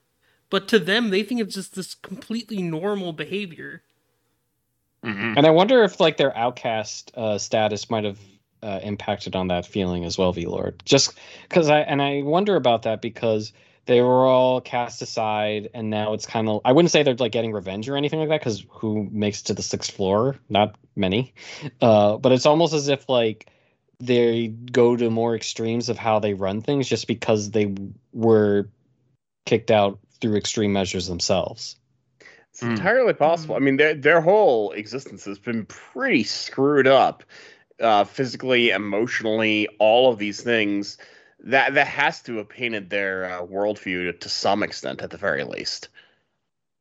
But 0.50 0.68
to 0.70 0.80
them 0.80 1.10
they 1.10 1.24
think 1.24 1.42
it's 1.42 1.56
just 1.56 1.76
this 1.76 1.96
completely 1.96 2.62
normal 2.62 3.14
behavior. 3.14 3.84
Mhm. 5.04 5.38
And 5.38 5.46
I 5.48 5.52
wonder 5.52 5.84
if 5.84 6.00
like 6.00 6.18
their 6.18 6.36
outcast 6.36 7.12
uh, 7.16 7.38
status 7.38 7.90
might 7.90 8.04
have 8.04 8.20
uh, 8.62 8.80
impacted 8.84 9.36
on 9.36 9.48
that 9.48 9.66
feeling 9.66 10.04
as 10.04 10.18
well, 10.18 10.34
V 10.34 10.46
Lord. 10.46 10.82
Just 10.86 11.14
because 11.44 11.70
I 11.70 11.80
and 11.80 12.02
I 12.02 12.22
wonder 12.24 12.56
about 12.56 12.84
that 12.84 13.02
because 13.02 13.54
they 13.86 14.02
were 14.02 14.26
all 14.26 14.62
cast 14.62 15.02
aside, 15.02 15.70
and 15.74 15.90
now 15.90 16.14
it's 16.14 16.26
kind 16.26 16.50
of 16.50 16.62
I 16.66 16.74
wouldn't 16.74 16.92
say 16.92 17.04
they're 17.04 17.16
like 17.16 17.32
getting 17.32 17.54
revenge 17.54 17.88
or 17.88 17.96
anything 17.96 18.20
like 18.20 18.30
that 18.30 18.42
because 18.42 18.66
who 18.70 19.08
makes 19.12 19.42
it 19.42 19.46
to 19.46 19.54
the 19.54 19.64
sixth 19.64 19.92
floor? 19.92 20.36
Not 20.50 20.76
many. 20.96 21.34
Uh, 21.82 22.18
but 22.18 22.32
it's 22.34 22.46
almost 22.46 22.74
as 22.74 22.90
if 22.90 23.08
like 23.08 23.48
they 24.00 24.48
go 24.48 24.96
to 24.96 25.10
more 25.10 25.36
extremes 25.36 25.90
of 25.90 25.98
how 25.98 26.20
they 26.20 26.34
run 26.34 26.62
things 26.62 26.88
just 26.88 27.08
because 27.08 27.52
they 27.52 27.74
were 28.14 28.68
kicked 29.46 29.72
out 29.72 30.00
through 30.22 30.36
extreme 30.36 30.74
measures 30.74 31.08
themselves. 31.08 31.76
It's 32.52 32.62
Hmm. 32.62 32.72
entirely 32.72 33.14
possible. 33.14 33.56
I 33.56 33.60
mean, 33.60 33.78
their 33.78 33.94
their 33.94 34.22
whole 34.22 34.72
existence 34.72 35.26
has 35.26 35.40
been 35.40 35.66
pretty 35.66 36.24
screwed 36.24 36.88
up, 36.88 37.24
uh, 37.80 38.04
physically, 38.06 38.70
emotionally, 38.72 39.68
all 39.80 40.12
of 40.12 40.18
these 40.18 40.42
things. 40.42 40.98
That 41.42 41.74
that 41.76 41.88
has 41.88 42.22
to 42.24 42.38
have 42.38 42.50
painted 42.50 42.90
their 42.90 43.26
uh, 43.26 43.46
worldview 43.46 44.20
to 44.20 44.30
some 44.30 44.62
extent, 44.64 45.02
at 45.02 45.10
the 45.10 45.18
very 45.18 45.44
least. 45.44 45.90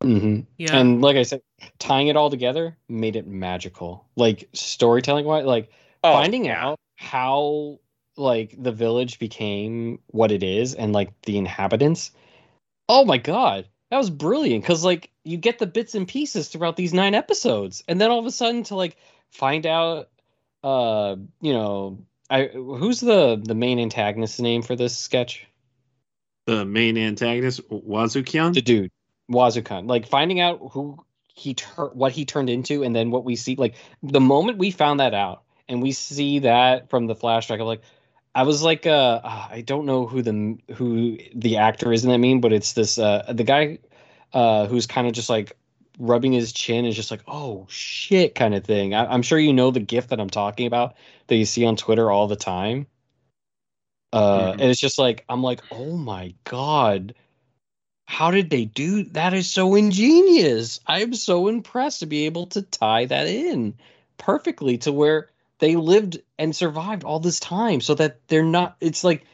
Mm-hmm. 0.02 0.40
Yeah. 0.56 0.78
And 0.78 1.00
like 1.00 1.16
I 1.16 1.22
said, 1.22 1.42
tying 1.78 2.08
it 2.08 2.16
all 2.16 2.30
together 2.30 2.76
made 2.88 3.14
it 3.16 3.26
magical. 3.26 4.04
Like 4.16 4.48
storytelling 4.52 5.26
wise, 5.26 5.44
like 5.44 5.70
Oh, 6.02 6.12
finding 6.12 6.46
yeah. 6.46 6.64
out 6.64 6.78
how 6.98 7.78
like 8.16 8.54
the 8.60 8.72
village 8.72 9.20
became 9.20 10.00
what 10.08 10.32
it 10.32 10.42
is 10.42 10.74
and 10.74 10.92
like 10.92 11.12
the 11.22 11.38
inhabitants. 11.38 12.10
Oh 12.88 13.04
my 13.04 13.18
god, 13.18 13.68
that 13.90 13.96
was 13.96 14.10
brilliant 14.10 14.64
because 14.64 14.84
like 14.84 15.10
you 15.22 15.36
get 15.36 15.60
the 15.60 15.66
bits 15.66 15.94
and 15.94 16.08
pieces 16.08 16.48
throughout 16.48 16.76
these 16.76 16.92
nine 16.92 17.14
episodes, 17.14 17.84
and 17.86 18.00
then 18.00 18.10
all 18.10 18.18
of 18.18 18.26
a 18.26 18.32
sudden 18.32 18.64
to 18.64 18.74
like 18.74 18.96
find 19.30 19.64
out, 19.64 20.08
uh, 20.64 21.14
you 21.40 21.52
know, 21.52 22.04
I 22.28 22.46
who's 22.48 22.98
the 22.98 23.40
the 23.42 23.54
main 23.54 23.78
antagonist's 23.78 24.40
name 24.40 24.62
for 24.62 24.74
this 24.74 24.96
sketch? 24.96 25.46
The 26.46 26.64
main 26.64 26.98
antagonist, 26.98 27.68
wazukyan 27.70 28.54
the 28.54 28.62
dude 28.62 28.90
Wazukyan. 29.30 29.88
Like 29.88 30.08
finding 30.08 30.40
out 30.40 30.60
who 30.72 30.98
he 31.32 31.54
tur- 31.54 31.92
what 31.92 32.10
he 32.10 32.24
turned 32.24 32.50
into, 32.50 32.82
and 32.82 32.94
then 32.94 33.12
what 33.12 33.24
we 33.24 33.36
see. 33.36 33.54
Like 33.54 33.76
the 34.02 34.20
moment 34.20 34.58
we 34.58 34.72
found 34.72 34.98
that 34.98 35.14
out, 35.14 35.44
and 35.68 35.82
we 35.82 35.92
see 35.92 36.40
that 36.40 36.88
from 36.90 37.06
the 37.06 37.14
flashback, 37.14 37.60
I'm 37.60 37.66
like, 37.66 37.82
I 38.34 38.42
was 38.42 38.62
like, 38.62 38.86
uh, 38.86 39.20
ah, 39.24 39.48
I 39.50 39.62
don't 39.62 39.86
know 39.86 40.06
who 40.06 40.22
the 40.22 40.58
who 40.74 41.18
the 41.34 41.56
actor 41.58 41.92
is 41.92 42.04
in 42.04 42.10
that 42.10 42.18
meme, 42.18 42.40
but 42.40 42.52
it's 42.52 42.72
this 42.74 42.98
uh 42.98 43.24
the 43.32 43.44
guy 43.44 43.78
uh 44.32 44.66
who's 44.66 44.86
kind 44.86 45.06
of 45.06 45.12
just 45.12 45.30
like 45.30 45.56
rubbing 45.98 46.32
his 46.32 46.52
chin 46.52 46.84
is 46.84 46.94
just 46.94 47.10
like 47.10 47.22
oh 47.26 47.66
shit 47.68 48.34
kind 48.34 48.54
of 48.54 48.64
thing. 48.64 48.94
I- 48.94 49.12
i'm 49.12 49.22
sure 49.22 49.38
you 49.38 49.52
know 49.52 49.70
the 49.72 49.80
gif 49.80 50.08
that 50.08 50.20
i'm 50.20 50.30
talking 50.30 50.66
about 50.66 50.94
that 51.26 51.34
you 51.36 51.44
see 51.44 51.64
on 51.66 51.74
twitter 51.76 52.10
all 52.10 52.28
the 52.28 52.36
time. 52.36 52.86
Uh 54.12 54.52
Mhm. 54.52 54.52
and 54.52 54.70
it's 54.70 54.80
just 54.80 54.98
like 54.98 55.24
i'm 55.28 55.42
like 55.42 55.60
oh 55.70 55.96
my 55.96 56.34
god. 56.44 57.14
How 58.06 58.30
did 58.30 58.48
they 58.50 58.64
do? 58.64 59.04
That 59.04 59.34
is 59.34 59.50
so 59.50 59.74
ingenious. 59.74 60.80
I'm 60.86 61.12
so 61.14 61.48
impressed 61.48 62.00
to 62.00 62.06
be 62.06 62.24
able 62.24 62.46
to 62.48 62.62
tie 62.62 63.04
that 63.04 63.26
in 63.26 63.74
perfectly 64.16 64.78
to 64.78 64.92
where 64.92 65.30
they 65.58 65.76
lived 65.76 66.18
and 66.38 66.54
survived 66.54 67.04
all 67.04 67.20
this 67.20 67.40
time 67.40 67.80
so 67.80 67.94
that 67.94 68.26
they're 68.28 68.44
not 68.44 68.76
it's 68.80 69.04
like 69.04 69.24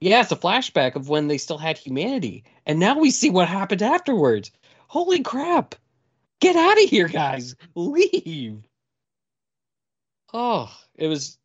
yeah 0.00 0.20
it's 0.20 0.32
a 0.32 0.36
flashback 0.36 0.94
of 0.96 1.08
when 1.08 1.28
they 1.28 1.38
still 1.38 1.58
had 1.58 1.78
humanity. 1.78 2.44
And 2.66 2.78
now 2.78 2.98
we 2.98 3.10
see 3.10 3.30
what 3.30 3.48
happened 3.48 3.82
afterwards. 3.82 4.50
Holy 4.88 5.20
crap. 5.20 5.74
Get 6.40 6.56
out 6.56 6.82
of 6.82 6.88
here 6.88 7.08
guys. 7.08 7.56
Leave. 7.74 8.62
Oh 10.32 10.74
it 10.96 11.08
was 11.08 11.38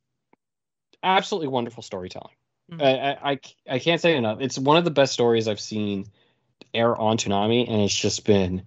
absolutely 1.03 1.47
wonderful 1.47 1.83
storytelling. 1.83 2.33
Mhm. 2.71 2.81
I, 2.81 3.11
I, 3.11 3.31
I, 3.31 3.39
I 3.69 3.79
can't 3.79 4.01
say 4.01 4.15
enough. 4.15 4.39
It's 4.41 4.59
one 4.59 4.77
of 4.77 4.83
the 4.83 4.91
best 4.91 5.13
stories 5.13 5.47
i've 5.47 5.59
seen 5.59 6.05
air 6.73 6.95
on 6.95 7.17
Toonami, 7.17 7.67
and 7.67 7.81
it's 7.81 7.95
just 7.95 8.25
been 8.25 8.63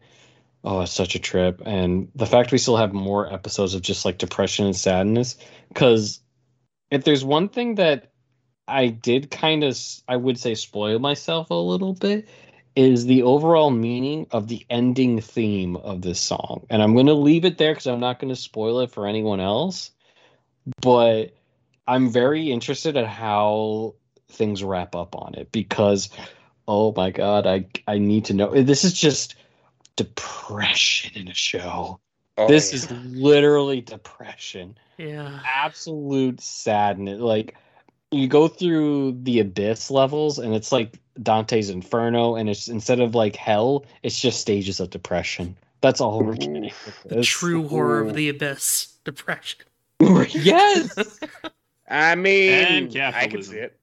oh, 0.64 0.82
it's 0.82 0.92
such 0.92 1.14
a 1.14 1.20
trip. 1.20 1.62
And 1.64 2.08
the 2.14 2.26
fact 2.26 2.52
we 2.52 2.58
still 2.58 2.76
have 2.76 2.92
more 2.92 3.32
episodes 3.32 3.74
of 3.74 3.82
just 3.82 4.04
like 4.04 4.18
depression 4.18 4.66
and 4.66 4.76
sadness, 4.76 5.36
because 5.68 6.20
if 6.90 7.04
there's 7.04 7.24
one 7.24 7.48
thing 7.48 7.76
that 7.76 8.12
I 8.68 8.88
did 8.88 9.30
kind 9.30 9.64
of, 9.64 9.78
I 10.08 10.16
would 10.16 10.38
say, 10.38 10.54
spoil 10.54 10.98
myself 10.98 11.50
a 11.50 11.54
little 11.54 11.94
bit, 11.94 12.28
is 12.74 13.06
the 13.06 13.22
overall 13.22 13.70
meaning 13.70 14.26
of 14.30 14.48
the 14.48 14.64
ending 14.70 15.20
theme 15.20 15.76
of 15.76 16.02
this 16.02 16.20
song. 16.20 16.66
And 16.70 16.82
I'm 16.82 16.94
going 16.94 17.06
to 17.06 17.14
leave 17.14 17.44
it 17.44 17.58
there 17.58 17.72
because 17.72 17.86
I'm 17.86 18.00
not 18.00 18.18
going 18.18 18.32
to 18.32 18.40
spoil 18.40 18.80
it 18.80 18.90
for 18.90 19.06
anyone 19.06 19.40
else. 19.40 19.90
But 20.80 21.34
I'm 21.86 22.10
very 22.10 22.50
interested 22.50 22.96
at 22.96 23.06
how 23.06 23.94
things 24.28 24.62
wrap 24.62 24.94
up 24.94 25.14
on 25.14 25.34
it 25.34 25.52
because 25.52 26.08
oh 26.68 26.92
my 26.96 27.10
god, 27.10 27.46
I 27.46 27.66
I 27.86 27.98
need 27.98 28.26
to 28.26 28.34
know. 28.34 28.62
This 28.62 28.84
is 28.84 28.92
just 28.92 29.34
depression 29.96 31.12
in 31.14 31.28
a 31.28 31.34
show. 31.34 32.00
Oh, 32.38 32.48
this 32.48 32.72
yeah. 32.72 32.76
is 32.76 32.90
literally 33.14 33.80
depression. 33.80 34.76
Yeah. 34.98 35.40
Absolute 35.46 36.40
sadness. 36.40 37.20
Like 37.20 37.56
you 38.10 38.28
go 38.28 38.48
through 38.48 39.18
the 39.22 39.40
abyss 39.40 39.90
levels 39.90 40.38
and 40.38 40.54
it's 40.54 40.72
like 40.72 40.98
Dante's 41.22 41.70
Inferno 41.70 42.36
and 42.36 42.48
it's 42.48 42.68
instead 42.68 43.00
of 43.00 43.14
like 43.14 43.36
hell, 43.36 43.84
it's 44.02 44.18
just 44.18 44.40
stages 44.40 44.80
of 44.80 44.90
depression. 44.90 45.56
That's 45.80 46.00
all 46.00 46.22
we're 46.22 46.34
getting. 46.34 46.70
The 47.06 47.16
this. 47.16 47.26
true 47.26 47.66
horror 47.68 48.04
Ooh. 48.04 48.08
of 48.08 48.14
the 48.14 48.28
abyss. 48.28 48.88
Depression. 49.04 49.60
yes. 50.00 51.18
I 51.88 52.14
mean, 52.14 52.52
And 52.52 52.96
I 52.96 53.26
can 53.26 53.42
see 53.42 53.58
it. 53.58 53.76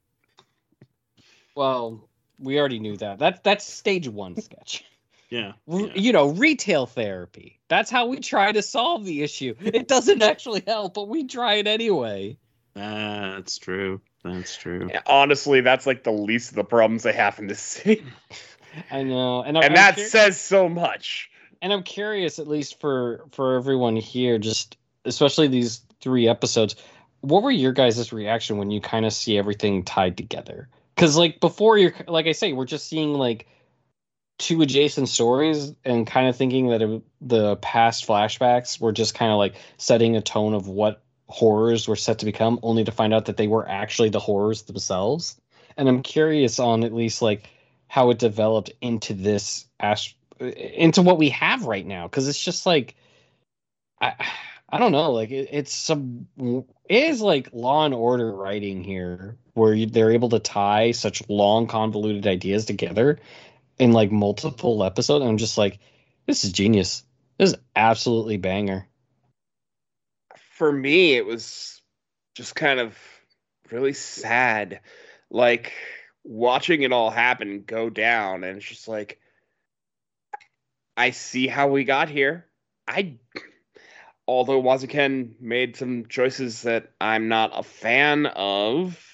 Well, 1.55 2.09
we 2.39 2.57
already 2.57 2.79
knew 2.79 2.95
that. 2.97 3.19
That's 3.19 3.39
that's 3.41 3.65
stage 3.65 4.07
one 4.07 4.39
sketch. 4.41 4.85
Yeah. 5.29 5.53
Yeah. 5.67 5.87
You 5.95 6.11
know, 6.13 6.29
retail 6.29 6.85
therapy. 6.85 7.59
That's 7.67 7.89
how 7.91 8.07
we 8.07 8.19
try 8.19 8.51
to 8.51 8.61
solve 8.61 9.05
the 9.05 9.21
issue. 9.23 9.55
It 9.61 9.87
doesn't 9.87 10.21
actually 10.23 10.63
help, 10.65 10.93
but 10.95 11.07
we 11.07 11.25
try 11.27 11.55
it 11.55 11.67
anyway. 11.67 12.37
That's 12.73 13.57
true. 13.57 14.01
That's 14.23 14.55
true. 14.55 14.87
Yeah, 14.91 15.01
Honestly, 15.05 15.61
that's 15.61 15.85
like 15.85 16.03
the 16.03 16.11
least 16.11 16.49
of 16.51 16.55
the 16.55 16.63
problems 16.63 17.03
they 17.03 17.13
have 17.13 17.39
in 17.39 17.47
this 17.47 17.59
city, 17.61 18.03
I 18.91 19.03
know, 19.03 19.41
and, 19.43 19.57
I'm- 19.57 19.63
and 19.65 19.73
I'm 19.73 19.73
that 19.75 19.95
cur- 19.95 20.03
says 20.03 20.39
so 20.39 20.67
much. 20.69 21.29
and 21.61 21.71
I'm 21.73 21.83
curious, 21.83 22.39
at 22.39 22.47
least 22.47 22.79
for 22.79 23.25
for 23.31 23.55
everyone 23.55 23.95
here, 23.95 24.37
just 24.37 24.77
especially 25.05 25.47
these 25.47 25.81
three 26.01 26.27
episodes. 26.27 26.75
What 27.21 27.43
were 27.43 27.51
your 27.51 27.71
guys' 27.73 28.13
reaction 28.13 28.57
when 28.57 28.71
you 28.71 28.79
kind 28.81 29.05
of 29.05 29.11
see 29.13 29.37
everything 29.37 29.83
tied 29.83 30.15
together? 30.17 30.69
Because 30.95 31.17
like 31.17 31.39
before, 31.39 31.77
you're 31.77 31.93
like 32.07 32.27
I 32.27 32.31
say, 32.33 32.53
we're 32.53 32.65
just 32.65 32.87
seeing 32.87 33.13
like 33.13 33.47
two 34.39 34.61
adjacent 34.61 35.09
stories 35.09 35.75
and 35.85 36.07
kind 36.07 36.27
of 36.27 36.35
thinking 36.35 36.69
that 36.69 36.81
it, 36.81 37.03
the 37.21 37.57
past 37.57 38.07
flashbacks 38.07 38.79
were 38.79 38.93
just 38.93 39.13
kind 39.13 39.31
of 39.31 39.37
like 39.37 39.55
setting 39.77 40.15
a 40.15 40.21
tone 40.21 40.53
of 40.55 40.67
what 40.67 41.03
horrors 41.27 41.87
were 41.87 41.97
set 41.97 42.19
to 42.19 42.25
become, 42.25 42.59
only 42.63 42.83
to 42.85 42.91
find 42.91 43.13
out 43.13 43.25
that 43.25 43.37
they 43.37 43.47
were 43.47 43.67
actually 43.69 44.09
the 44.09 44.19
horrors 44.19 44.63
themselves. 44.63 45.39
And 45.77 45.87
I'm 45.87 46.01
curious 46.01 46.57
on 46.57 46.83
at 46.83 46.93
least 46.93 47.21
like 47.21 47.49
how 47.87 48.09
it 48.09 48.17
developed 48.17 48.71
into 48.81 49.13
this 49.13 49.65
as 49.79 50.13
into 50.39 51.01
what 51.01 51.17
we 51.17 51.29
have 51.29 51.65
right 51.65 51.85
now 51.85 52.07
because 52.07 52.27
it's 52.29 52.41
just 52.41 52.65
like 52.65 52.95
I 53.99 54.13
I 54.69 54.77
don't 54.77 54.93
know 54.93 55.11
like 55.11 55.31
it, 55.31 55.49
it's 55.51 55.73
some 55.73 56.27
it 56.37 57.03
is 57.03 57.21
like 57.21 57.49
Law 57.51 57.85
and 57.85 57.93
Order 57.93 58.31
writing 58.31 58.83
here 58.83 59.37
where 59.53 59.73
you, 59.73 59.85
they're 59.85 60.11
able 60.11 60.29
to 60.29 60.39
tie 60.39 60.91
such 60.91 61.21
long 61.27 61.67
convoluted 61.67 62.25
ideas 62.25 62.65
together 62.65 63.19
in 63.79 63.93
like 63.93 64.11
multiple 64.11 64.83
episodes. 64.83 65.21
And 65.21 65.29
I'm 65.31 65.37
just 65.37 65.57
like, 65.57 65.79
this 66.27 66.43
is 66.43 66.51
genius. 66.51 67.03
This 67.37 67.51
is 67.51 67.57
absolutely 67.75 68.37
banger. 68.37 68.85
For 70.51 70.71
me, 70.71 71.15
it 71.15 71.25
was 71.25 71.81
just 72.35 72.53
kind 72.53 72.79
of 72.79 72.97
really 73.71 73.93
sad, 73.93 74.81
like 75.31 75.73
watching 76.23 76.83
it 76.83 76.91
all 76.91 77.09
happen 77.09 77.63
go 77.65 77.89
down, 77.89 78.43
and 78.43 78.57
it's 78.57 78.65
just 78.65 78.87
like 78.87 79.19
I 80.97 81.11
see 81.11 81.47
how 81.47 81.69
we 81.69 81.85
got 81.85 82.09
here. 82.09 82.45
I, 82.85 83.15
although 84.27 84.61
Wazukyan 84.61 85.39
made 85.39 85.77
some 85.77 86.07
choices 86.07 86.63
that 86.63 86.91
I'm 86.99 87.29
not 87.29 87.51
a 87.57 87.63
fan 87.63 88.25
of, 88.25 89.08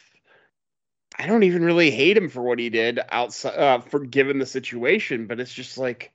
I 1.18 1.28
don't 1.28 1.44
even 1.44 1.64
really 1.64 1.92
hate 1.92 2.18
him 2.18 2.30
for 2.30 2.42
what 2.42 2.60
he 2.60 2.70
did 2.70 3.00
outside 3.10 3.56
uh, 3.58 3.80
for 3.80 4.00
given 4.00 4.40
the 4.40 4.46
situation. 4.46 5.28
But 5.28 5.40
it's 5.40 5.54
just 5.54 5.78
like 5.78 6.12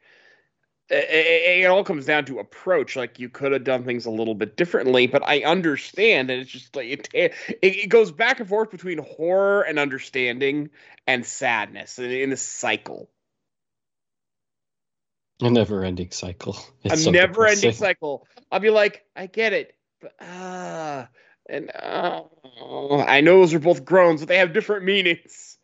it, 0.90 1.62
it 1.62 1.66
all 1.66 1.84
comes 1.84 2.07
down 2.07 2.24
to 2.26 2.38
approach. 2.38 2.96
Like 2.96 3.18
you 3.18 3.28
could 3.28 3.53
have 3.53 3.64
done 3.64 3.84
things 3.84 4.07
a 4.07 4.11
little 4.11 4.34
bit 4.34 4.57
differently, 4.57 5.07
but 5.07 5.22
I 5.24 5.40
understand, 5.40 6.30
and 6.30 6.42
it's 6.42 6.51
just 6.51 6.74
like 6.74 6.88
it, 6.88 7.09
it, 7.14 7.34
it 7.62 7.88
goes 7.88 8.11
back 8.11 8.40
and 8.40 8.48
forth 8.48 8.70
between 8.70 8.98
horror 8.98 9.62
and 9.62 9.78
understanding 9.78 10.70
and 11.07 11.24
sadness 11.24 11.98
in, 11.98 12.11
in 12.11 12.32
a 12.32 12.36
cycle. 12.36 13.09
A 15.42 15.51
never-ending 15.51 16.11
cycle. 16.11 16.59
It's 16.84 17.07
a 17.07 17.11
never-ending 17.11 17.72
cycle. 17.72 18.26
I'll 18.51 18.61
be 18.61 18.70
like, 18.70 19.05
I 19.16 19.26
get 19.26 19.53
it, 19.53 19.74
but 20.01 20.12
ah, 20.20 21.03
uh, 21.03 21.07
and 21.51 21.70
uh, 21.74 22.22
I 23.07 23.20
know 23.20 23.40
those 23.40 23.55
are 23.55 23.59
both 23.59 23.84
groans, 23.84 24.20
but 24.20 24.28
they 24.28 24.38
have 24.38 24.53
different 24.53 24.84
meanings. 24.84 25.59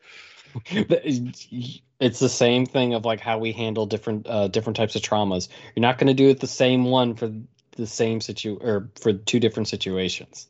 it's 0.71 2.19
the 2.19 2.29
same 2.29 2.67
thing 2.67 2.95
of 2.95 3.05
like 3.05 3.21
how 3.21 3.39
we 3.39 3.53
handle 3.53 3.87
different 3.87 4.27
uh, 4.27 4.49
different 4.49 4.77
types 4.77 4.97
of 4.97 5.03
traumas. 5.03 5.49
You're 5.75 5.83
not 5.83 5.99
going 5.99 6.09
to 6.09 6.15
do 6.15 6.29
it 6.29 6.41
the 6.41 6.47
same 6.47 6.85
one 6.85 7.15
for 7.15 7.33
the 7.73 7.87
same 7.87 8.21
situ 8.21 8.59
or 8.61 8.91
for 9.01 9.13
two 9.13 9.41
different 9.41 9.69
situations. 9.69 10.49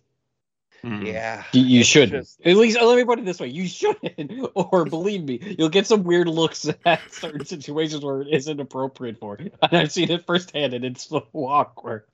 Hmm. 0.83 1.05
Yeah, 1.05 1.43
you, 1.53 1.63
you 1.63 1.85
shouldn't. 1.85 2.25
Just... 2.25 2.41
At 2.45 2.57
least 2.57 2.81
let 2.81 2.97
me 2.97 3.05
put 3.05 3.19
it 3.19 3.25
this 3.25 3.41
way: 3.41 3.49
you 3.49 3.67
shouldn't. 3.67 4.51
or 4.55 4.85
believe 4.85 5.25
me, 5.25 5.57
you'll 5.59 5.69
get 5.69 5.87
some 5.87 6.05
weird 6.05 6.29
looks 6.29 6.69
at 6.85 7.13
certain 7.13 7.45
situations 7.45 8.05
where 8.05 8.23
it 8.23 8.29
isn't 8.29 8.61
appropriate 8.61 9.19
for. 9.19 9.35
And 9.35 9.53
I've 9.63 9.93
seen 9.93 10.11
it 10.11 10.27
firsthand, 10.27 10.75
and 10.75 10.85
it's 10.85 11.09
so 11.09 11.27
awkward. 11.33 12.05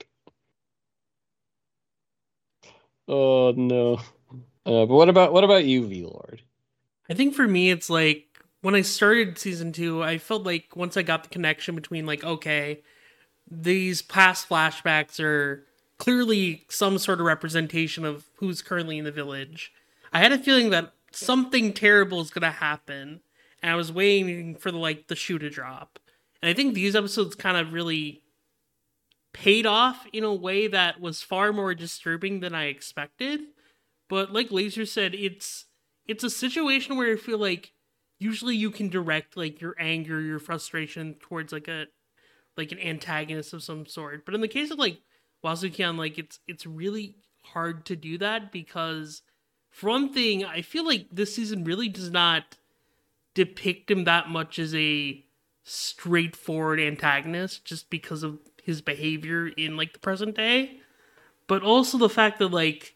Oh 3.07 3.51
no. 3.51 3.99
Uh, 4.65 4.85
but 4.85 4.87
what 4.87 5.09
about 5.09 5.33
what 5.33 5.43
about 5.43 5.65
you, 5.65 5.87
V 5.87 6.03
Lord? 6.03 6.41
I 7.09 7.13
think 7.13 7.35
for 7.35 7.47
me, 7.47 7.69
it's 7.69 7.89
like 7.89 8.27
when 8.61 8.75
I 8.75 8.81
started 8.81 9.37
season 9.37 9.73
two, 9.73 10.01
I 10.01 10.17
felt 10.17 10.43
like 10.43 10.75
once 10.75 10.95
I 10.95 11.01
got 11.01 11.23
the 11.23 11.29
connection 11.29 11.75
between 11.75 12.05
like, 12.05 12.23
okay, 12.23 12.81
these 13.49 14.01
past 14.01 14.47
flashbacks 14.47 15.19
are 15.19 15.65
clearly 15.97 16.65
some 16.69 16.97
sort 16.97 17.19
of 17.19 17.25
representation 17.25 18.05
of 18.05 18.25
who's 18.37 18.61
currently 18.61 18.97
in 18.97 19.05
the 19.05 19.11
village. 19.11 19.71
I 20.13 20.19
had 20.19 20.31
a 20.31 20.37
feeling 20.37 20.69
that 20.69 20.93
something 21.11 21.73
terrible 21.73 22.21
is 22.21 22.31
gonna 22.31 22.51
happen, 22.51 23.19
and 23.61 23.71
I 23.71 23.75
was 23.75 23.91
waiting 23.91 24.55
for 24.55 24.71
the 24.71 24.77
like 24.77 25.07
the 25.07 25.15
shoe 25.15 25.39
to 25.39 25.49
drop. 25.49 25.99
And 26.41 26.49
I 26.49 26.53
think 26.53 26.73
these 26.73 26.95
episodes 26.95 27.35
kind 27.35 27.57
of 27.57 27.73
really 27.73 28.22
paid 29.33 29.65
off 29.65 30.05
in 30.13 30.23
a 30.23 30.33
way 30.33 30.67
that 30.67 31.01
was 31.01 31.21
far 31.21 31.51
more 31.51 31.73
disturbing 31.73 32.39
than 32.39 32.53
I 32.53 32.65
expected. 32.65 33.41
But 34.09 34.31
like 34.31 34.51
Laser 34.51 34.85
said, 34.85 35.13
it's 35.15 35.65
it's 36.07 36.23
a 36.23 36.29
situation 36.29 36.97
where 36.97 37.13
I 37.13 37.17
feel 37.17 37.39
like 37.39 37.73
usually 38.19 38.55
you 38.55 38.71
can 38.71 38.89
direct 38.89 39.35
like 39.35 39.59
your 39.59 39.75
anger, 39.79 40.21
your 40.21 40.39
frustration 40.39 41.15
towards 41.15 41.51
like 41.51 41.67
a 41.67 41.87
like 42.55 42.71
an 42.71 42.79
antagonist 42.79 43.53
of 43.53 43.63
some 43.63 43.85
sort. 43.85 44.25
But 44.25 44.35
in 44.35 44.41
the 44.41 44.47
case 44.47 44.71
of 44.71 44.77
like 44.77 44.99
Wazukyan, 45.43 45.97
like 45.97 46.17
it's 46.17 46.39
it's 46.47 46.65
really 46.65 47.15
hard 47.45 47.85
to 47.87 47.95
do 47.95 48.17
that 48.19 48.51
because 48.51 49.23
for 49.71 49.89
one 49.89 50.13
thing, 50.13 50.45
I 50.45 50.61
feel 50.61 50.85
like 50.85 51.07
this 51.11 51.35
season 51.35 51.63
really 51.63 51.89
does 51.89 52.11
not 52.11 52.57
depict 53.33 53.89
him 53.89 54.03
that 54.03 54.29
much 54.29 54.59
as 54.59 54.75
a 54.75 55.25
straightforward 55.63 56.79
antagonist 56.79 57.65
just 57.65 57.89
because 57.89 58.21
of 58.21 58.37
his 58.63 58.81
behavior 58.81 59.47
in 59.47 59.77
like 59.77 59.93
the 59.93 59.99
present 59.99 60.35
day. 60.35 60.79
But 61.47 61.61
also 61.61 61.97
the 61.97 62.09
fact 62.09 62.39
that 62.39 62.49
like 62.49 62.95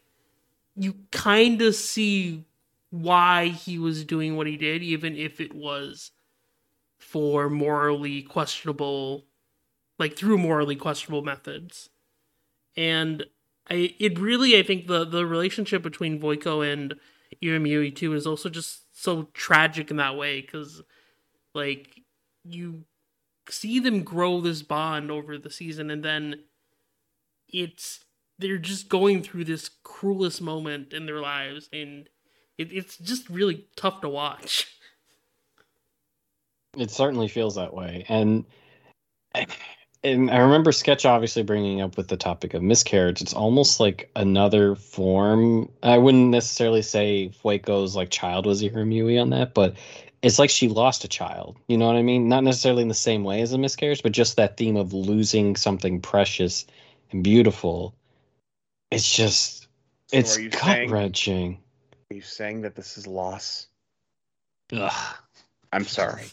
you 0.75 0.95
kind 1.11 1.61
of 1.61 1.75
see 1.75 2.45
why 2.89 3.47
he 3.47 3.77
was 3.77 4.03
doing 4.03 4.35
what 4.35 4.47
he 4.47 4.57
did, 4.57 4.81
even 4.81 5.15
if 5.15 5.41
it 5.41 5.53
was 5.53 6.11
for 6.97 7.49
morally 7.49 8.21
questionable, 8.21 9.25
like 9.99 10.15
through 10.15 10.37
morally 10.37 10.75
questionable 10.75 11.21
methods. 11.21 11.89
And 12.75 13.25
I, 13.69 13.95
it 13.99 14.19
really, 14.19 14.57
I 14.57 14.63
think 14.63 14.87
the 14.87 15.03
the 15.03 15.25
relationship 15.25 15.83
between 15.83 16.19
Vueko 16.19 16.65
and 16.65 16.95
Irumyuui 17.43 17.95
too 17.95 18.13
is 18.13 18.25
also 18.25 18.49
just 18.49 18.83
so 18.99 19.27
tragic 19.33 19.91
in 19.91 19.97
that 19.97 20.15
way 20.15 20.41
because, 20.41 20.81
like, 21.53 22.01
you 22.45 22.83
see 23.49 23.79
them 23.79 24.03
grow 24.03 24.41
this 24.41 24.61
bond 24.61 25.11
over 25.11 25.37
the 25.37 25.49
season, 25.49 25.89
and 25.89 26.03
then 26.03 26.43
it's 27.47 28.05
they're 28.39 28.57
just 28.57 28.89
going 28.89 29.23
through 29.23 29.45
this 29.45 29.69
cruelest 29.83 30.41
moment 30.41 30.93
in 30.93 31.05
their 31.05 31.21
lives, 31.21 31.69
and 31.73 32.09
it, 32.57 32.71
it's 32.71 32.97
just 32.97 33.29
really 33.29 33.67
tough 33.75 34.01
to 34.01 34.09
watch. 34.09 34.71
It 36.75 36.91
certainly 36.91 37.27
feels 37.27 37.55
that 37.55 37.73
way, 37.73 38.05
and 38.07 38.45
and 40.03 40.29
I 40.29 40.37
remember 40.37 40.71
Sketch 40.71 41.05
obviously 41.05 41.43
bringing 41.43 41.81
up 41.81 41.97
with 41.97 42.07
the 42.07 42.17
topic 42.17 42.53
of 42.53 42.61
miscarriage. 42.61 43.21
It's 43.21 43.33
almost 43.33 43.79
like 43.79 44.09
another 44.15 44.75
form. 44.75 45.69
I 45.83 45.97
wouldn't 45.97 46.29
necessarily 46.29 46.81
say 46.81 47.31
Vueko's 47.43 47.95
like 47.95 48.09
child 48.09 48.45
was 48.45 48.61
Irumyuui 48.61 49.19
on 49.19 49.31
that, 49.31 49.53
but 49.53 49.75
it's 50.21 50.39
like 50.39 50.49
she 50.49 50.67
lost 50.67 51.03
a 51.03 51.07
child. 51.07 51.57
You 51.67 51.77
know 51.77 51.87
what 51.87 51.95
I 51.95 52.01
mean? 52.01 52.27
Not 52.27 52.43
necessarily 52.43 52.81
in 52.81 52.87
the 52.87 52.93
same 52.93 53.23
way 53.23 53.41
as 53.41 53.53
a 53.53 53.57
miscarriage, 53.57 54.03
but 54.03 54.11
just 54.11 54.35
that 54.37 54.57
theme 54.57 54.75
of 54.75 54.93
losing 54.93 55.55
something 55.55 56.01
precious 56.01 56.65
and 57.11 57.23
beautiful. 57.23 57.95
It's 58.91 59.09
just 59.09 59.63
so 59.63 60.17
it's 60.17 60.37
gut 60.37 60.89
wrenching. 60.89 61.59
Are 62.09 62.15
you 62.15 62.21
saying 62.21 62.61
that 62.61 62.75
this 62.75 62.97
is 62.97 63.05
loss? 63.05 63.67
Ugh. 64.73 65.15
I'm 65.71 65.83
sorry. 65.83 66.25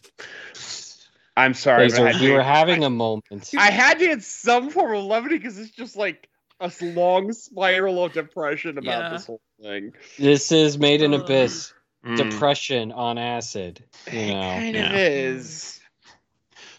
I'm 1.36 1.54
sorry. 1.54 1.88
Laser, 1.88 2.12
we 2.20 2.30
were 2.30 2.42
having 2.42 2.84
I, 2.84 2.86
a 2.86 2.90
moment. 2.90 3.50
I 3.58 3.70
had 3.70 3.98
to 3.98 4.06
get 4.06 4.22
some 4.22 4.70
form 4.70 4.94
of 4.94 5.04
levity 5.04 5.36
because 5.36 5.58
it's 5.58 5.72
just 5.72 5.96
like 5.96 6.28
a 6.60 6.70
long 6.80 7.32
spiral 7.32 8.04
of 8.04 8.12
depression 8.12 8.78
about 8.78 9.02
yeah. 9.02 9.08
this 9.10 9.26
whole 9.26 9.40
thing. 9.60 9.92
This 10.18 10.52
is 10.52 10.78
made 10.78 11.02
in 11.02 11.12
uh. 11.12 11.18
abyss. 11.18 11.73
Mm. 12.04 12.30
Depression 12.30 12.92
on 12.92 13.18
acid. 13.18 13.82
You 14.12 14.26
know. 14.26 14.40
It 14.40 14.60
kind 14.60 14.74
yeah. 14.74 14.90
of 14.90 14.96
is. 14.96 15.80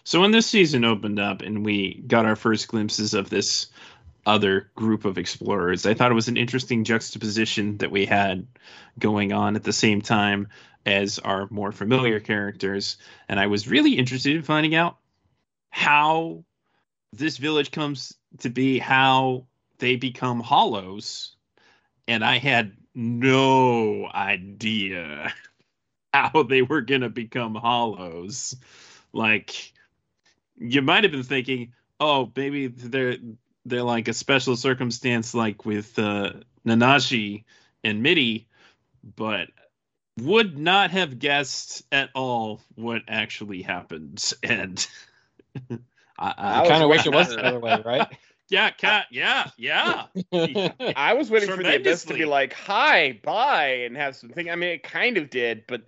So 0.04 0.22
when 0.22 0.32
this 0.32 0.46
season 0.46 0.86
opened 0.86 1.20
up 1.20 1.42
and 1.42 1.66
we 1.66 2.04
got 2.08 2.26
our 2.26 2.36
first 2.36 2.68
glimpses 2.68 3.16
of 3.16 3.30
this 3.30 3.68
other 4.26 4.72
group 4.76 5.06
of 5.06 5.18
explorers. 5.18 5.86
I 5.86 5.94
thought 5.94 6.12
it 6.12 6.16
was 6.16 6.28
an 6.28 6.38
interesting 6.38 6.84
juxtaposition 6.84 7.78
that 7.78 7.92
we 7.92 8.06
had 8.06 8.48
going 8.98 9.34
on 9.34 9.56
at 9.56 9.64
the 9.64 9.74
same 9.74 10.02
time 10.02 10.48
as 10.86 11.20
our 11.20 11.48
more 11.50 11.72
familiar 11.72 12.20
characters. 12.20 12.98
And 13.30 13.40
I 13.40 13.48
was 13.48 13.68
really 13.68 13.94
interested 13.94 14.36
in 14.36 14.42
finding 14.42 14.76
out 14.76 14.98
how 15.70 16.44
this 17.14 17.38
village 17.38 17.72
comes 17.72 18.14
to 18.40 18.50
be, 18.50 18.80
how 18.80 19.46
they 19.78 19.96
become 19.96 20.40
hollows. 20.40 21.36
And 22.08 22.24
I 22.24 22.38
had 22.38 22.74
no 22.96 24.10
idea 24.14 25.34
how 26.14 26.44
they 26.44 26.62
were 26.62 26.82
going 26.82 27.02
to 27.02 27.10
become 27.10 27.56
hollows. 27.56 28.56
Like, 29.14 29.74
you 30.58 30.82
might 30.82 31.04
have 31.04 31.12
been 31.12 31.24
thinking, 31.24 31.74
oh, 32.00 32.32
maybe 32.36 32.68
they're 32.68 33.18
they're 33.66 33.84
like 33.84 34.08
a 34.08 34.14
special 34.14 34.56
circumstance 34.56 35.34
like 35.34 35.66
with 35.66 35.98
uh, 35.98 36.34
Nanachi 36.66 37.44
and 37.84 38.04
Mitty, 38.04 38.48
but 39.16 39.50
would 40.20 40.58
not 40.58 40.92
have 40.92 41.20
guessed 41.20 41.84
at 41.92 42.10
all 42.14 42.62
what 42.76 43.02
actually 43.08 43.62
happened. 43.62 44.34
And 44.44 44.88
I, 46.18 46.34
I 46.38 46.68
kind 46.68 46.84
of 46.84 46.90
wish 46.90 47.06
it 47.06 47.14
was 47.14 47.30
the 47.30 47.44
other 47.44 47.60
way, 47.60 47.82
right? 47.84 48.08
Yeah, 48.50 48.70
cat. 48.70 49.08
Yeah, 49.12 49.50
yeah. 49.58 50.06
I 50.96 51.14
was 51.14 51.32
waiting 51.32 51.50
for 51.50 51.64
the 51.64 51.78
abyss 51.78 52.06
to 52.06 52.14
be 52.14 52.26
like, 52.26 52.54
"Hi, 52.54 53.20
bye," 53.24 53.86
and 53.86 53.98
have 53.98 54.16
something. 54.16 54.50
I 54.50 54.56
mean, 54.56 54.70
it 54.70 54.84
kind 54.84 55.18
of 55.18 55.30
did, 55.30 55.64
but 55.68 55.82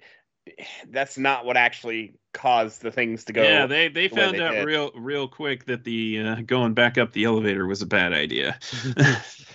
that's 0.89 1.18
not 1.18 1.45
what 1.45 1.58
actually 1.58 2.16
caused 2.34 2.82
the 2.82 2.91
things 2.91 3.26
to 3.26 3.34
go. 3.34 3.43
Yeah, 3.43 3.66
they 3.66 3.89
they 3.89 4.08
the 4.08 4.16
found 4.16 4.36
they 4.36 4.43
out 4.43 4.53
did. 4.53 4.66
real 4.66 4.91
real 4.95 5.28
quick 5.28 5.66
that 5.66 5.84
the 5.84 6.20
uh, 6.20 6.36
going 6.45 6.74
back 6.74 6.97
up 6.97 7.12
the 7.12 7.26
elevator 7.26 7.66
was 7.66 7.82
a 7.82 7.86
bad 7.86 8.14
idea. 8.14 8.58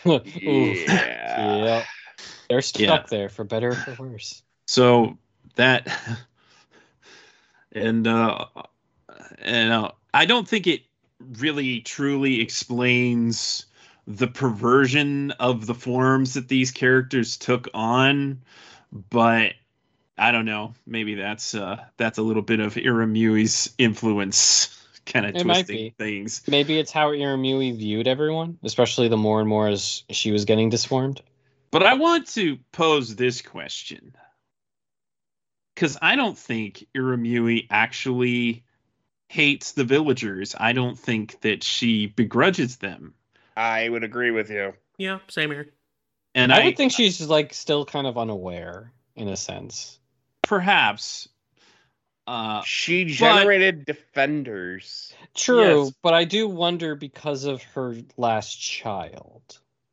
yeah. 0.04 0.20
yeah. 0.34 1.84
They're 2.48 2.62
stuck 2.62 2.80
yeah. 2.80 3.02
there 3.08 3.28
for 3.28 3.44
better 3.44 3.70
or 3.70 3.74
for 3.74 4.10
worse. 4.10 4.42
So 4.66 5.18
that 5.56 5.88
and 7.72 8.06
uh 8.06 8.46
and 9.38 9.72
uh, 9.72 9.90
I 10.12 10.26
don't 10.26 10.46
think 10.46 10.66
it 10.66 10.82
really 11.38 11.80
truly 11.80 12.40
explains 12.40 13.66
the 14.06 14.26
perversion 14.26 15.30
of 15.32 15.66
the 15.66 15.74
forms 15.74 16.34
that 16.34 16.48
these 16.48 16.70
characters 16.70 17.36
took 17.36 17.68
on, 17.72 18.42
but 19.10 19.54
I 20.18 20.32
don't 20.32 20.44
know. 20.44 20.74
Maybe 20.86 21.14
that's 21.14 21.54
uh 21.54 21.84
that's 21.96 22.18
a 22.18 22.22
little 22.22 22.42
bit 22.42 22.60
of 22.60 22.74
Irumyuui's 22.74 23.72
influence 23.78 24.78
kind 25.06 25.26
of 25.26 25.42
twisting 25.42 25.92
things. 25.98 26.42
Maybe 26.46 26.78
it's 26.78 26.92
how 26.92 27.10
Irumyuui 27.10 27.76
viewed 27.76 28.06
everyone, 28.06 28.58
especially 28.62 29.08
the 29.08 29.16
more 29.16 29.40
and 29.40 29.48
more 29.48 29.68
as 29.68 30.04
she 30.10 30.30
was 30.32 30.44
getting 30.44 30.68
disformed. 30.68 31.22
But 31.70 31.82
I 31.82 31.94
want 31.94 32.28
to 32.34 32.58
pose 32.72 33.16
this 33.16 33.40
question. 33.40 34.14
Cuz 35.76 35.96
I 36.02 36.16
don't 36.16 36.36
think 36.36 36.86
Irumyuui 36.94 37.66
actually 37.70 38.64
hates 39.32 39.72
the 39.72 39.84
villagers. 39.84 40.54
I 40.60 40.74
don't 40.74 40.98
think 40.98 41.40
that 41.40 41.64
she 41.64 42.06
begrudges 42.06 42.76
them. 42.76 43.14
I 43.56 43.88
would 43.88 44.04
agree 44.04 44.30
with 44.30 44.50
you. 44.50 44.74
Yeah, 44.98 45.20
same 45.28 45.50
here. 45.50 45.70
And 46.34 46.52
I, 46.52 46.60
I, 46.60 46.64
would 46.66 46.76
think 46.76 46.92
she's 46.92 47.18
like 47.26 47.54
still 47.54 47.86
kind 47.86 48.06
of 48.06 48.18
unaware 48.18 48.92
in 49.16 49.28
a 49.28 49.36
sense. 49.36 49.98
perhaps 50.42 51.28
uh 52.26 52.62
She 52.64 53.06
generated 53.06 53.86
defenders. 53.86 55.14
True, 55.34 55.84
Yes. 55.84 55.92
but 56.02 56.12
I 56.14 56.24
do 56.24 56.46
wonder 56.46 56.94
because 56.94 57.44
of 57.44 57.62
her 57.74 57.96
last 58.18 58.54
child. 58.56 59.42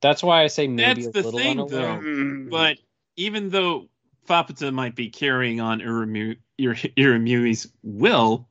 That's 0.01 0.21
why 0.21 0.43
I 0.43 0.47
say 0.47 0.67
maybe 0.67 1.03
That's 1.03 1.07
a 1.17 1.21
the 1.21 1.31
little 1.31 1.39
thing, 1.39 1.59
unaware. 1.61 2.01
though. 2.01 2.07
Mm. 2.07 2.49
but 2.49 2.77
even 3.15 3.49
though 3.49 3.87
Faputa 4.27 4.71
might 4.73 4.95
be 4.95 5.09
carrying 5.09 5.59
on 5.61 5.79
Irumyuui, 5.79 6.37
Ur- 6.61 6.75
Irumyuui's 6.97 7.71
will, 7.83 8.47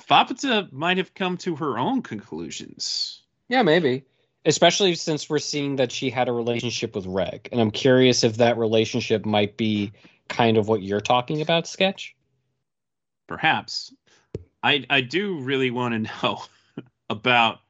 Faputa 0.00 0.70
might 0.72 0.98
have 0.98 1.14
come 1.14 1.36
to 1.38 1.56
her 1.56 1.78
own 1.78 2.02
conclusions. 2.02 3.22
Yeah, 3.48 3.62
maybe. 3.62 4.04
Especially 4.44 4.94
since 4.94 5.28
we're 5.28 5.38
seeing 5.38 5.76
that 5.76 5.92
she 5.92 6.10
had 6.10 6.28
a 6.28 6.32
relationship 6.32 6.94
with 6.94 7.06
Reg. 7.06 7.48
And 7.52 7.60
I'm 7.60 7.70
curious 7.70 8.24
if 8.24 8.36
that 8.38 8.56
relationship 8.56 9.26
might 9.26 9.56
be 9.56 9.92
kind 10.28 10.56
of 10.56 10.68
what 10.68 10.82
you're 10.82 11.00
talking 11.00 11.42
about, 11.42 11.66
Sketch. 11.66 12.16
Perhaps. 13.26 13.92
I 14.62 14.84
I 14.88 15.00
do 15.02 15.38
really 15.40 15.70
want 15.70 16.06
to 16.06 16.10
know 16.22 16.42
about 17.08 17.60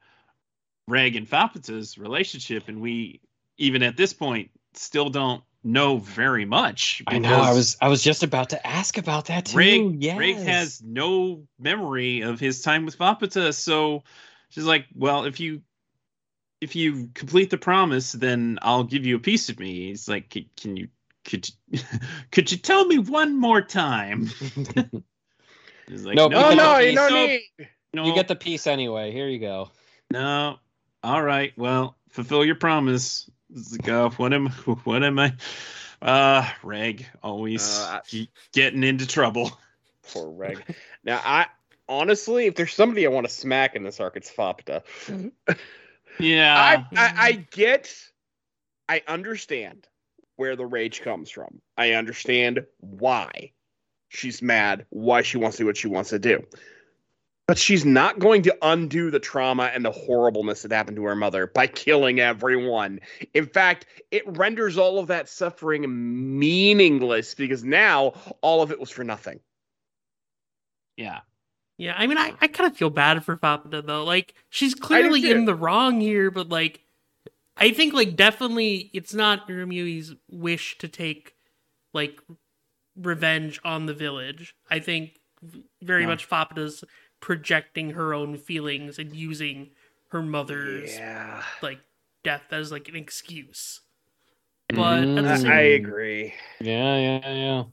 Reg 0.87 1.15
and 1.15 1.29
Faputa's 1.29 1.97
relationship, 1.97 2.67
and 2.67 2.81
we 2.81 3.19
even 3.57 3.83
at 3.83 3.97
this 3.97 4.13
point 4.13 4.51
still 4.73 5.09
don't 5.09 5.43
know 5.63 5.97
very 5.97 6.45
much. 6.45 7.01
I 7.07 7.19
know. 7.19 7.39
I 7.39 7.53
was 7.53 7.77
I 7.81 7.87
was 7.87 8.03
just 8.03 8.23
about 8.23 8.49
to 8.49 8.67
ask 8.67 8.97
about 8.97 9.25
that 9.25 9.45
too. 9.45 9.57
Rig, 9.57 10.03
yes. 10.03 10.17
Rig 10.17 10.37
has 10.37 10.81
no 10.83 11.43
memory 11.59 12.21
of 12.21 12.39
his 12.39 12.61
time 12.61 12.85
with 12.85 12.97
Faputa, 12.97 13.53
so 13.53 14.03
she's 14.49 14.65
like, 14.65 14.85
"Well, 14.95 15.25
if 15.25 15.39
you 15.39 15.61
if 16.61 16.75
you 16.75 17.09
complete 17.13 17.49
the 17.49 17.57
promise, 17.57 18.11
then 18.11 18.59
I'll 18.61 18.83
give 18.83 19.05
you 19.05 19.15
a 19.15 19.19
piece 19.19 19.49
of 19.49 19.59
me." 19.59 19.87
He's 19.89 20.07
like, 20.07 20.29
"Can, 20.29 20.45
can 20.57 20.77
you 20.77 20.87
could 21.25 21.49
you, 21.69 21.79
could 22.31 22.51
you 22.51 22.57
tell 22.57 22.85
me 22.85 22.97
one 22.99 23.39
more 23.39 23.61
time?" 23.61 24.29
He's 25.87 26.05
like, 26.05 26.15
No, 26.15 26.25
You 26.25 26.29
no, 26.29 26.77
you 26.79 26.95
don't 26.95 27.11
no, 27.11 27.25
need. 27.27 27.41
no, 27.93 28.05
you 28.05 28.13
get 28.15 28.27
the 28.27 28.35
piece 28.35 28.65
anyway. 28.67 29.11
Here 29.11 29.27
you 29.27 29.39
go. 29.39 29.71
no. 30.09 30.57
All 31.03 31.21
right, 31.21 31.51
well, 31.57 31.97
fulfill 32.11 32.45
your 32.45 32.53
promise. 32.55 33.27
It's 33.55 33.71
like, 33.71 33.89
uh, 33.89 34.09
what 34.11 34.33
am 34.33 34.47
what 34.83 35.03
am 35.03 35.19
I? 35.19 35.33
Uh, 36.01 36.47
Reg 36.63 37.05
always 37.21 37.79
Uh, 37.79 37.99
I- 38.11 38.27
getting 38.53 38.83
into 38.83 39.05
trouble. 39.05 39.51
Poor 40.11 40.29
Reg. 40.29 40.63
now, 41.03 41.21
I 41.23 41.47
honestly, 41.87 42.47
if 42.47 42.55
there's 42.55 42.73
somebody 42.73 43.05
I 43.05 43.09
want 43.09 43.27
to 43.27 43.33
smack 43.33 43.75
in 43.75 43.83
this 43.83 43.99
arc, 43.99 44.15
it's 44.17 44.31
Faputa. 44.31 44.83
Yeah, 46.19 46.85
I, 46.93 46.99
I 46.99 47.13
I 47.17 47.31
get, 47.51 47.95
I 48.87 49.01
understand 49.07 49.87
where 50.35 50.55
the 50.55 50.65
rage 50.65 51.01
comes 51.01 51.31
from. 51.31 51.61
I 51.77 51.93
understand 51.93 52.65
why 52.79 53.53
she's 54.09 54.41
mad, 54.41 54.85
why 54.89 55.21
she 55.21 55.37
wants 55.37 55.57
to 55.57 55.63
do 55.63 55.67
what 55.67 55.77
she 55.77 55.87
wants 55.87 56.09
to 56.09 56.19
do. 56.19 56.45
But 57.51 57.57
she's 57.57 57.83
not 57.83 58.17
going 58.17 58.43
to 58.43 58.57
undo 58.61 59.11
the 59.11 59.19
trauma 59.19 59.63
and 59.73 59.83
the 59.83 59.91
horribleness 59.91 60.61
that 60.61 60.71
happened 60.71 60.95
to 60.95 61.03
her 61.03 61.17
mother 61.17 61.47
by 61.47 61.67
killing 61.67 62.21
everyone. 62.21 63.01
In 63.33 63.45
fact, 63.45 63.87
it 64.09 64.23
renders 64.25 64.77
all 64.77 64.99
of 64.99 65.07
that 65.07 65.27
suffering 65.27 66.39
meaningless 66.39 67.35
because 67.35 67.61
now 67.65 68.13
all 68.39 68.61
of 68.61 68.71
it 68.71 68.79
was 68.79 68.89
for 68.89 69.03
nothing. 69.03 69.41
yeah. 70.95 71.19
Yeah, 71.77 71.93
I 71.97 72.07
mean, 72.07 72.17
I, 72.17 72.31
I 72.39 72.47
kind 72.47 72.71
of 72.71 72.77
feel 72.77 72.89
bad 72.89 73.25
for 73.25 73.35
Faputa 73.35 73.85
though. 73.85 74.05
Like, 74.05 74.33
she's 74.49 74.73
clearly 74.73 75.29
in 75.29 75.43
the 75.43 75.53
wrong 75.53 75.99
here, 75.99 76.31
but 76.31 76.47
like, 76.47 76.79
I 77.57 77.71
think 77.73 77.93
like 77.93 78.15
definitely 78.15 78.89
it's 78.93 79.13
not 79.13 79.49
Irumyuui's 79.49 80.15
wish 80.29 80.77
to 80.77 80.87
take 80.87 81.33
like 81.93 82.21
revenge 82.95 83.59
on 83.65 83.87
the 83.87 83.93
village. 83.93 84.55
I 84.69 84.79
think 84.79 85.19
very 85.81 86.03
No. 86.03 86.09
much 86.09 86.29
Faputa's 86.29 86.85
projecting 87.21 87.91
her 87.91 88.13
own 88.13 88.37
feelings 88.37 88.99
and 88.99 89.15
using 89.15 89.71
her 90.09 90.21
mother's 90.21 90.95
Yeah. 90.95 91.43
like 91.61 91.79
death 92.23 92.51
as 92.51 92.71
like 92.71 92.89
an 92.89 92.95
excuse. 92.97 93.81
Mm-hmm. 94.71 95.15
But 95.15 95.19
at 95.19 95.25
the 95.25 95.33
I, 95.33 95.35
same, 95.37 95.51
I 95.51 95.59
agree. 95.61 96.33
Yeah, 96.59 96.97
yeah, 96.97 97.33
yeah. 97.33 97.63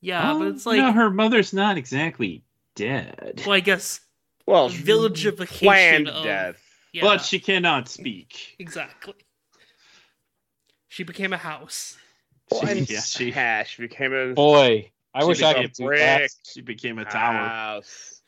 yeah, 0.00 0.34
but 0.34 0.46
Oh, 0.46 0.48
it's 0.48 0.66
like, 0.66 0.78
no, 0.78 0.92
her 0.92 1.10
mother's 1.10 1.52
not 1.52 1.76
exactly 1.78 2.44
dead, 2.74 3.42
well, 3.46 3.52
I 3.54 3.60
guess 3.60 4.00
Well, 4.46 4.68
villagification 4.70 5.48
planned 5.48 6.08
of 6.08 6.24
death. 6.24 6.62
yeah, 6.92 7.02
but 7.02 7.18
she 7.22 7.38
cannot 7.40 7.88
speak. 7.88 8.56
exactly. 8.58 9.14
She 10.88 11.04
became 11.04 11.32
a 11.32 11.36
house. 11.38 11.96
Well, 12.50 12.66
and 12.66 12.88
yeah, 12.90 13.00
she 13.00 13.30
Hash 13.30 13.76
became 13.76 14.12
a 14.12 14.34
Boy, 14.34 14.90
I 15.14 15.24
wish 15.24 15.42
I 15.42 15.52
became 15.52 15.62
could 15.64 15.72
do 15.72 15.90
that. 15.96 16.18
brick 16.18 16.30
she 16.44 16.60
became 16.62 16.98
a 16.98 17.04
tower. 17.04 17.48
house. 17.48 18.19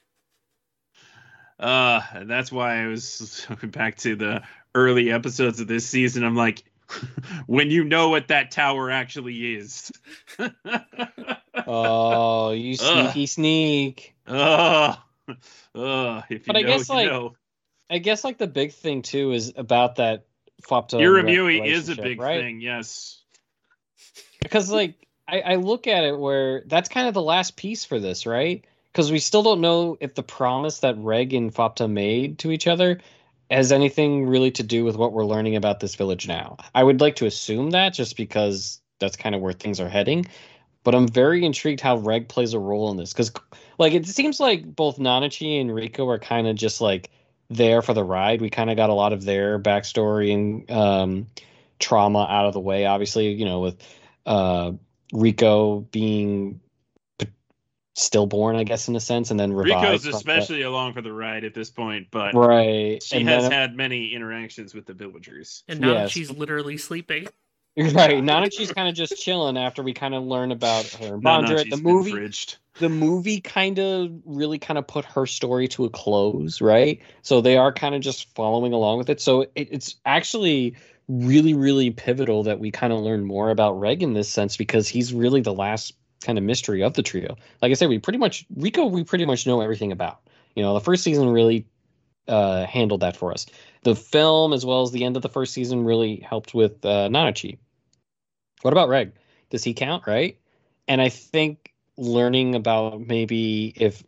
Uh, 1.62 2.02
and 2.12 2.28
that's 2.28 2.50
why 2.50 2.82
I 2.82 2.88
was 2.88 3.46
back 3.62 3.96
to 3.98 4.16
the 4.16 4.42
early 4.74 5.12
episodes 5.12 5.60
of 5.60 5.68
this 5.68 5.86
season. 5.86 6.24
I'm 6.24 6.36
like, 6.36 6.64
when 7.46 7.70
you 7.70 7.84
know 7.84 8.08
what 8.08 8.28
that 8.28 8.50
tower 8.50 8.90
actually 8.90 9.54
is. 9.54 9.92
Oh, 11.64 12.50
you 12.52 12.72
Ugh. 12.72 13.12
sneaky 13.12 13.26
sneak. 13.26 14.14
Oh, 14.26 15.00
oh, 15.74 16.22
if 16.28 16.46
you 16.46 16.52
But 16.52 16.56
I 16.56 16.62
know, 16.62 16.68
guess, 16.68 16.88
you 16.88 16.94
like, 16.94 17.06
know. 17.06 17.36
I 17.90 17.98
guess 17.98 18.24
like 18.24 18.38
the 18.38 18.46
big 18.46 18.72
thing 18.72 19.02
too 19.02 19.32
is 19.32 19.52
about 19.56 19.96
that 19.96 20.24
Irumyuui 20.64 21.60
Reg 21.60 21.70
is 21.70 21.88
a 21.88 21.96
big 21.96 22.20
right? 22.20 22.40
thing, 22.40 22.60
yes. 22.60 23.22
because 24.40 24.70
like 24.70 25.06
I, 25.28 25.40
I 25.40 25.54
look 25.56 25.86
at 25.86 26.04
it 26.04 26.18
where 26.18 26.62
that's 26.66 26.88
kind 26.88 27.06
of 27.08 27.14
the 27.14 27.22
last 27.22 27.56
piece 27.56 27.84
for 27.84 28.00
this, 28.00 28.26
right? 28.26 28.64
Because 28.92 29.10
we 29.10 29.18
still 29.18 29.42
don't 29.42 29.60
know 29.60 29.96
if 30.00 30.14
the 30.14 30.22
promise 30.22 30.80
that 30.80 30.98
Reg 30.98 31.32
and 31.32 31.52
Faputa 31.52 31.90
made 31.90 32.38
to 32.40 32.50
each 32.50 32.66
other 32.66 33.00
has 33.50 33.72
anything 33.72 34.26
really 34.26 34.50
to 34.52 34.62
do 34.62 34.84
with 34.84 34.96
what 34.96 35.12
we're 35.12 35.24
learning 35.24 35.56
about 35.56 35.80
this 35.80 35.94
village 35.94 36.28
now. 36.28 36.56
I 36.74 36.82
would 36.82 37.00
like 37.00 37.16
to 37.16 37.26
assume 37.26 37.70
that 37.70 37.94
just 37.94 38.16
because 38.16 38.80
that's 38.98 39.16
kind 39.16 39.34
of 39.34 39.40
where 39.40 39.52
things 39.52 39.80
are 39.80 39.88
heading. 39.88 40.26
But 40.84 40.94
I'm 40.94 41.06
very 41.06 41.44
intrigued 41.44 41.80
how 41.80 41.98
Reg 41.98 42.28
plays 42.28 42.54
a 42.54 42.58
role 42.58 42.90
in 42.90 42.96
this 42.96 43.12
because, 43.12 43.32
like, 43.78 43.92
it 43.92 44.06
seems 44.06 44.40
like 44.40 44.74
both 44.74 44.98
Nanachi 44.98 45.60
and 45.60 45.70
Riko 45.70 46.08
are 46.08 46.18
kind 46.18 46.46
of 46.48 46.56
just 46.56 46.80
like 46.80 47.10
there 47.48 47.82
for 47.82 47.94
the 47.94 48.02
ride. 48.02 48.40
We 48.40 48.50
kind 48.50 48.68
of 48.68 48.76
got 48.76 48.90
a 48.90 48.94
lot 48.94 49.12
of 49.12 49.24
their 49.24 49.58
backstory 49.58 50.34
and 50.34 50.70
um, 50.70 51.26
trauma 51.78 52.26
out 52.28 52.46
of 52.46 52.52
the 52.52 52.60
way. 52.60 52.86
Obviously, 52.86 53.32
you 53.32 53.44
know, 53.44 53.60
with 53.60 53.80
uh, 54.26 54.72
Riko 55.12 55.88
being 55.90 56.60
stillborn, 57.94 58.56
I 58.56 58.64
guess, 58.64 58.88
in 58.88 58.96
a 58.96 59.00
sense, 59.00 59.30
and 59.30 59.38
then 59.38 59.52
revived. 59.52 59.84
Riko's 59.84 60.02
from 60.02 60.10
the- 60.12 60.16
especially 60.16 60.62
along 60.62 60.94
for 60.94 61.02
the 61.02 61.12
ride 61.12 61.44
at 61.44 61.54
this 61.54 61.70
point, 61.70 62.08
but 62.10 62.34
right. 62.34 63.02
she 63.02 63.18
and 63.18 63.28
has 63.28 63.44
then, 63.44 63.52
had 63.52 63.76
many 63.76 64.14
interactions 64.14 64.74
with 64.74 64.86
the 64.86 64.94
villagers. 64.94 65.62
And 65.68 65.80
now 65.80 65.92
Yes. 65.92 66.10
she's 66.10 66.30
literally 66.30 66.78
sleeping. 66.78 67.28
right. 67.94 68.22
now, 68.22 68.40
that 68.40 68.52
she's 68.52 68.70
kind 68.70 68.88
of 68.88 68.94
just 68.94 69.16
chilling 69.16 69.56
after 69.56 69.82
we 69.82 69.94
kind 69.94 70.14
of 70.14 70.24
learn 70.24 70.52
about 70.52 70.86
her. 71.00 71.16
No, 71.18 71.40
no, 71.40 71.48
Bondrewd, 71.48 71.70
the 71.70 71.78
movie, 71.78 72.12
fridged. 72.12 72.56
the 72.80 72.90
movie 72.90 73.40
kind 73.40 73.78
of 73.78 74.10
really 74.26 74.58
kind 74.58 74.76
of 74.76 74.86
put 74.86 75.06
her 75.06 75.24
story 75.26 75.68
to 75.68 75.86
a 75.86 75.90
close, 75.90 76.60
right? 76.60 77.00
So 77.22 77.40
they 77.40 77.56
are 77.56 77.72
kind 77.72 77.94
of 77.94 78.02
just 78.02 78.34
following 78.34 78.74
along 78.74 78.98
with 78.98 79.08
it. 79.08 79.22
So 79.22 79.42
it, 79.54 79.68
it's 79.70 79.96
actually 80.04 80.76
really, 81.08 81.54
really 81.54 81.90
pivotal 81.90 82.42
that 82.42 82.58
we 82.60 82.70
kind 82.70 82.92
of 82.92 83.00
learn 83.00 83.24
more 83.24 83.48
about 83.50 83.80
Reg 83.80 84.02
in 84.02 84.12
this 84.12 84.28
sense 84.28 84.56
because 84.58 84.86
he's 84.88 85.14
really 85.14 85.40
the 85.40 85.54
last 85.54 85.94
kind 86.24 86.38
of 86.38 86.44
mystery 86.44 86.82
of 86.82 86.94
the 86.94 87.02
trio. 87.02 87.36
Like 87.60 87.70
I 87.70 87.74
said, 87.74 87.88
we 87.88 87.98
pretty 87.98 88.18
much 88.18 88.46
Riko, 88.56 88.90
we 88.90 89.04
pretty 89.04 89.26
much 89.26 89.46
know 89.46 89.60
everything 89.60 89.92
about. 89.92 90.20
You 90.54 90.62
know, 90.62 90.74
the 90.74 90.80
first 90.80 91.02
season 91.02 91.28
really 91.28 91.66
uh, 92.28 92.66
handled 92.66 93.00
that 93.00 93.16
for 93.16 93.32
us. 93.32 93.46
The 93.82 93.96
film, 93.96 94.52
as 94.52 94.64
well 94.64 94.82
as 94.82 94.92
the 94.92 95.04
end 95.04 95.16
of 95.16 95.22
the 95.22 95.28
first 95.28 95.52
season, 95.52 95.84
really 95.84 96.16
helped 96.16 96.54
with 96.54 96.84
uh, 96.84 97.08
Nanachi. 97.08 97.58
What 98.62 98.72
about 98.72 98.88
Reg? 98.88 99.12
Does 99.50 99.64
he 99.64 99.74
count, 99.74 100.06
right? 100.06 100.38
And 100.88 101.00
I 101.00 101.08
think 101.08 101.72
learning 101.96 102.54
about 102.54 103.00
maybe 103.00 103.72
if 103.76 104.02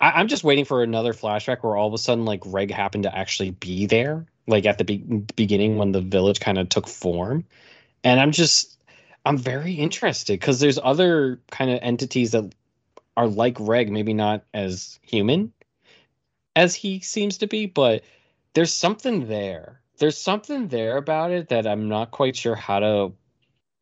I, 0.00 0.12
I'm 0.12 0.28
just 0.28 0.44
waiting 0.44 0.64
for 0.64 0.82
another 0.82 1.12
flashback 1.12 1.62
where 1.62 1.76
all 1.76 1.88
of 1.88 1.94
a 1.94 1.98
sudden 1.98 2.24
like 2.24 2.42
Reg 2.46 2.70
happened 2.70 3.04
to 3.04 3.16
actually 3.16 3.50
be 3.50 3.86
there, 3.86 4.26
like 4.46 4.66
at 4.66 4.78
the 4.78 4.84
be- 4.84 5.24
beginning 5.36 5.76
when 5.76 5.92
the 5.92 6.00
village 6.00 6.40
kind 6.40 6.58
of 6.58 6.68
took 6.68 6.88
form, 6.88 7.44
and 8.02 8.18
I'm 8.18 8.32
just 8.32 8.78
I'm 9.24 9.38
very 9.38 9.74
interested 9.74 10.34
because 10.40 10.60
there's 10.60 10.78
other 10.82 11.40
kind 11.50 11.70
of 11.70 11.78
entities 11.82 12.32
that 12.32 12.54
are 13.16 13.28
like 13.28 13.56
Reg, 13.60 13.90
maybe 13.90 14.14
not 14.14 14.44
as 14.54 14.98
human 15.02 15.52
as 16.56 16.74
he 16.74 17.00
seems 17.00 17.38
to 17.38 17.46
be, 17.46 17.66
but 17.66 18.02
there's 18.54 18.72
something 18.72 19.28
there. 19.28 19.80
There's 19.98 20.18
something 20.18 20.68
there 20.68 20.96
about 20.96 21.30
it 21.30 21.48
that 21.50 21.66
I'm 21.66 21.88
not 21.88 22.10
quite 22.10 22.36
sure 22.36 22.54
how 22.54 22.80
to 22.80 23.12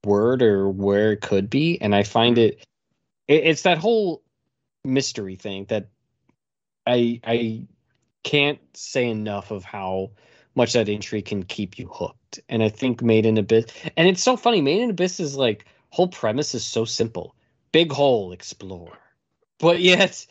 word 0.04 0.42
or 0.42 0.68
where 0.68 1.12
it 1.12 1.20
could 1.20 1.48
be, 1.50 1.80
and 1.80 1.94
I 1.94 2.02
find 2.02 2.38
it, 2.38 2.64
it 3.26 3.44
it's 3.44 3.62
that 3.62 3.78
whole 3.78 4.22
mystery 4.84 5.36
thing 5.36 5.66
that 5.66 5.88
I 6.86 7.20
I 7.24 7.66
can't 8.24 8.58
say 8.74 9.08
enough 9.08 9.50
of 9.50 9.64
how 9.64 10.10
much 10.54 10.72
that 10.72 10.88
entry 10.88 11.22
can 11.22 11.44
keep 11.44 11.78
you 11.78 11.88
hooked. 11.88 12.17
And 12.48 12.62
I 12.62 12.68
think 12.68 13.02
Made 13.02 13.26
in 13.26 13.38
Abyss 13.38 13.66
and 13.96 14.08
it's 14.08 14.22
so 14.22 14.36
funny, 14.36 14.60
Made 14.60 14.82
in 14.82 14.90
Abyss 14.90 15.20
is 15.20 15.36
like 15.36 15.66
whole 15.90 16.08
premise 16.08 16.54
is 16.54 16.64
so 16.64 16.84
simple. 16.84 17.34
Big 17.72 17.92
hole, 17.92 18.32
explore. 18.32 18.98
But 19.58 19.80
yet 19.80 20.26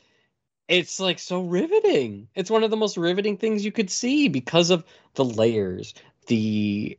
it's 0.67 0.99
like 0.99 1.19
so 1.19 1.41
riveting. 1.41 2.27
It's 2.35 2.51
one 2.51 2.63
of 2.63 2.71
the 2.71 2.77
most 2.77 2.97
riveting 2.97 3.37
things 3.37 3.63
you 3.63 3.71
could 3.71 3.89
see 3.89 4.27
because 4.27 4.69
of 4.69 4.83
the 5.15 5.25
layers, 5.25 5.93
the 6.27 6.97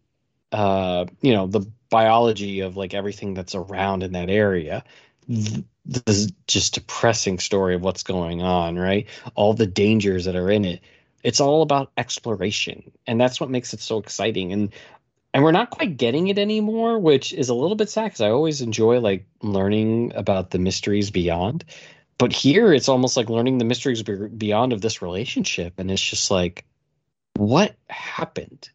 uh, 0.53 1.05
you 1.21 1.33
know, 1.33 1.47
the 1.47 1.67
biology 1.91 2.61
of 2.61 2.77
like 2.77 2.95
everything 2.95 3.35
that's 3.35 3.55
around 3.55 4.03
in 4.03 4.13
that 4.13 4.31
area. 4.31 4.85
This 5.29 6.33
just 6.47 6.75
depressing 6.75 7.39
story 7.39 7.75
of 7.75 7.83
what's 7.83 8.03
going 8.03 8.43
on, 8.43 8.79
right? 8.79 9.07
All 9.35 9.55
the 9.55 9.67
dangers 9.67 10.25
that 10.25 10.37
are 10.37 10.51
in 10.51 10.65
it. 10.65 10.81
It's 11.23 11.41
all 11.41 11.63
about 11.63 11.91
exploration, 11.97 12.91
and 13.07 13.21
that's 13.21 13.41
what 13.41 13.51
makes 13.51 13.75
it 13.75 13.81
so 13.81 13.99
exciting. 13.99 14.53
And 14.53 14.73
and 15.35 15.45
we're 15.45 15.53
not 15.53 15.71
quite 15.71 15.97
getting 15.97 16.29
it 16.29 16.39
anymore, 16.39 16.99
which 16.99 17.33
is 17.33 17.49
a 17.49 17.55
little 17.55 17.77
bit 17.77 17.91
sad 17.91 18.07
because 18.07 18.21
I 18.23 18.31
always 18.31 18.61
enjoy 18.61 19.01
like 19.01 19.27
learning 19.43 20.13
about 20.15 20.51
the 20.51 20.59
mysteries 20.59 21.11
beyond. 21.11 21.65
But 22.19 22.33
here 22.33 22.73
it's 22.73 22.89
almost 22.89 23.17
like 23.17 23.31
learning 23.31 23.59
the 23.59 23.65
mysteries 23.65 24.03
beyond 24.03 24.73
of 24.73 24.81
this 24.81 25.03
relationship 25.03 25.75
and 25.79 25.91
it's 25.91 26.03
just 26.03 26.31
like 26.31 26.65
what 27.35 27.77
happened? 27.89 28.69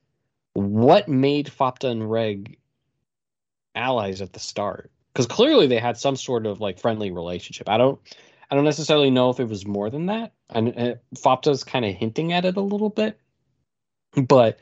What 0.53 1.09
made 1.09 1.47
faputa 1.47 1.89
and 1.89 2.09
reg 2.09 2.57
allies 3.75 4.21
at 4.21 4.31
the 4.31 4.39
start? 4.39 4.89
Because 5.11 5.27
clearly 5.27 5.67
they 5.67 5.79
had 5.79 5.97
some 5.97 6.15
sort 6.15 6.45
of 6.45 6.61
like 6.61 6.79
friendly 6.79 7.11
relationship. 7.11 7.67
I 7.67 7.77
don't 7.77 7.99
i 8.53 8.55
don't 8.55 8.65
necessarily 8.65 9.09
know 9.09 9.31
if 9.31 9.39
it 9.39 9.49
was 9.49 9.65
more 9.65 9.89
than 9.89 10.05
that 10.05 10.33
and 10.51 10.77
uh, 10.77 10.93
faputa's 11.15 11.63
kind 11.63 11.83
of 11.83 11.95
hinting 11.95 12.31
at 12.31 12.45
it 12.45 12.55
a 12.55 12.61
little 12.61 12.89
bit 12.89 13.19
but 14.27 14.59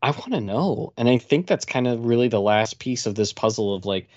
i 0.00 0.10
want 0.10 0.32
to 0.32 0.40
know 0.40 0.92
and 0.96 1.06
i 1.06 1.18
think 1.18 1.46
that's 1.46 1.66
kind 1.66 1.86
of 1.86 2.06
really 2.06 2.28
the 2.28 2.40
last 2.40 2.78
piece 2.78 3.04
of 3.04 3.14
this 3.14 3.32
puzzle 3.32 3.74
of 3.74 3.84
like 3.84 4.08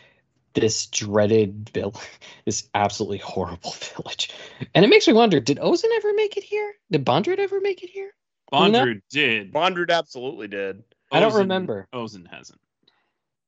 this 0.53 0.87
dreaded 0.87 1.69
village, 1.73 1.95
this 2.45 2.69
absolutely 2.73 3.19
horrible 3.19 3.71
village. 3.95 4.31
And 4.73 4.85
it 4.85 4.87
makes 4.87 5.07
me 5.07 5.13
wonder, 5.13 5.39
did 5.39 5.57
Ozen 5.57 5.89
ever 5.95 6.13
make 6.13 6.37
it 6.37 6.43
here? 6.43 6.73
Did 6.91 7.05
Bondrewd 7.05 7.39
ever 7.39 7.59
make 7.61 7.83
it 7.83 7.89
here? 7.89 8.11
Bondrewd 8.51 9.01
did. 9.09 9.53
Bondrewd 9.53 9.91
absolutely 9.91 10.47
did. 10.47 10.83
I 11.11 11.19
don't 11.19 11.35
remember. 11.35 11.87
Ozen 11.93 12.27
hasn't. 12.27 12.59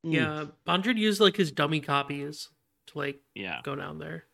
Yeah, 0.03 0.45
Bondrewd 0.67 0.97
used 0.97 1.21
like 1.21 1.35
his 1.35 1.51
dummy 1.51 1.79
copies 1.79 2.49
to 2.87 2.97
like 2.97 3.19
yeah 3.35 3.59
go 3.63 3.75
down 3.75 3.99
there. 3.99 4.25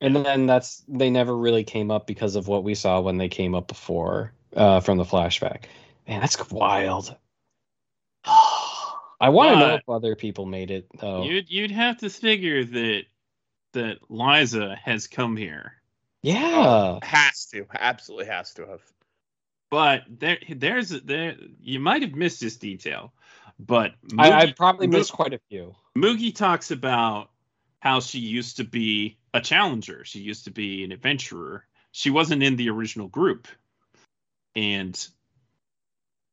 And 0.00 0.14
then 0.16 0.46
that's 0.46 0.82
they 0.88 1.10
never 1.10 1.36
really 1.36 1.64
came 1.64 1.90
up 1.90 2.06
because 2.06 2.36
of 2.36 2.48
what 2.48 2.64
we 2.64 2.74
saw 2.74 3.00
when 3.00 3.16
they 3.16 3.28
came 3.28 3.54
up 3.54 3.68
before 3.68 4.32
uh, 4.54 4.80
from 4.80 4.98
the 4.98 5.04
flashback. 5.04 5.64
Man, 6.06 6.20
that's 6.20 6.50
wild. 6.50 7.14
I 8.24 9.30
want 9.30 9.54
to 9.54 9.58
know 9.60 9.74
if 9.76 9.88
other 9.88 10.14
people 10.14 10.44
made 10.44 10.70
it 10.70 10.86
though. 11.00 11.24
You'd 11.24 11.48
you'd 11.48 11.70
have 11.70 11.98
to 11.98 12.10
figure 12.10 12.64
that 12.64 13.04
that 13.72 13.98
Lyza 14.10 14.76
has 14.78 15.06
come 15.06 15.36
here. 15.36 15.72
Yeah, 16.22 16.64
oh, 16.66 16.98
has 17.02 17.46
to, 17.52 17.66
absolutely 17.72 18.26
has 18.26 18.52
to 18.54 18.66
have. 18.66 18.80
But 19.70 20.02
there, 20.08 20.38
there's 20.48 20.90
there. 20.90 21.36
You 21.60 21.80
might 21.80 22.02
have 22.02 22.14
missed 22.14 22.40
this 22.40 22.56
detail, 22.56 23.12
but 23.58 23.92
Moogie, 24.10 24.32
I, 24.32 24.40
I 24.40 24.52
probably 24.52 24.86
missed 24.86 25.12
quite 25.12 25.34
a 25.34 25.40
few. 25.48 25.74
Moogie 25.96 26.34
talks 26.34 26.70
about 26.70 27.30
how 27.80 28.00
she 28.00 28.18
used 28.18 28.56
to 28.58 28.64
be 28.64 29.18
a 29.34 29.40
challenger. 29.40 30.04
She 30.04 30.20
used 30.20 30.44
to 30.44 30.50
be 30.50 30.84
an 30.84 30.92
adventurer. 30.92 31.64
She 31.92 32.10
wasn't 32.10 32.42
in 32.42 32.56
the 32.56 32.70
original 32.70 33.08
group, 33.08 33.48
and 34.54 35.06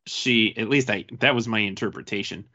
she, 0.06 0.56
at 0.58 0.70
least 0.70 0.90
I, 0.90 1.06
that 1.20 1.36
was 1.36 1.48
my 1.48 1.60
interpretation 1.60 2.46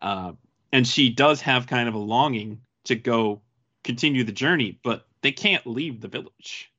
uh, 0.00 0.32
and 0.72 0.86
she 0.86 1.10
does 1.10 1.40
have 1.42 1.66
kind 1.66 1.88
of 1.88 1.94
a 1.94 1.98
longing 1.98 2.60
to 2.84 2.94
go 2.94 3.42
continue 3.84 4.24
the 4.24 4.32
journey, 4.32 4.78
but 4.82 5.06
they 5.22 5.32
can't 5.32 5.66
leave 5.66 6.00
the 6.00 6.08
village. 6.08 6.72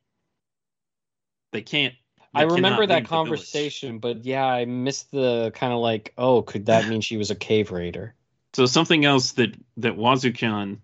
They 1.51 1.61
can't. 1.61 1.93
They 2.33 2.41
I 2.41 2.43
remember 2.43 2.85
that 2.85 3.05
conversation, 3.05 3.97
but 3.97 4.23
yeah, 4.23 4.45
I 4.45 4.65
missed 4.65 5.11
the 5.11 5.51
kind 5.55 5.73
of 5.73 5.79
like, 5.79 6.13
oh, 6.17 6.43
could 6.43 6.67
that 6.67 6.87
mean 6.87 7.01
she 7.01 7.17
was 7.17 7.31
a 7.31 7.35
cave 7.35 7.71
raider? 7.71 8.13
So 8.53 8.67
something 8.67 9.03
else 9.03 9.33
that 9.33 9.55
that 9.77 9.97
Wazukyan 9.97 10.77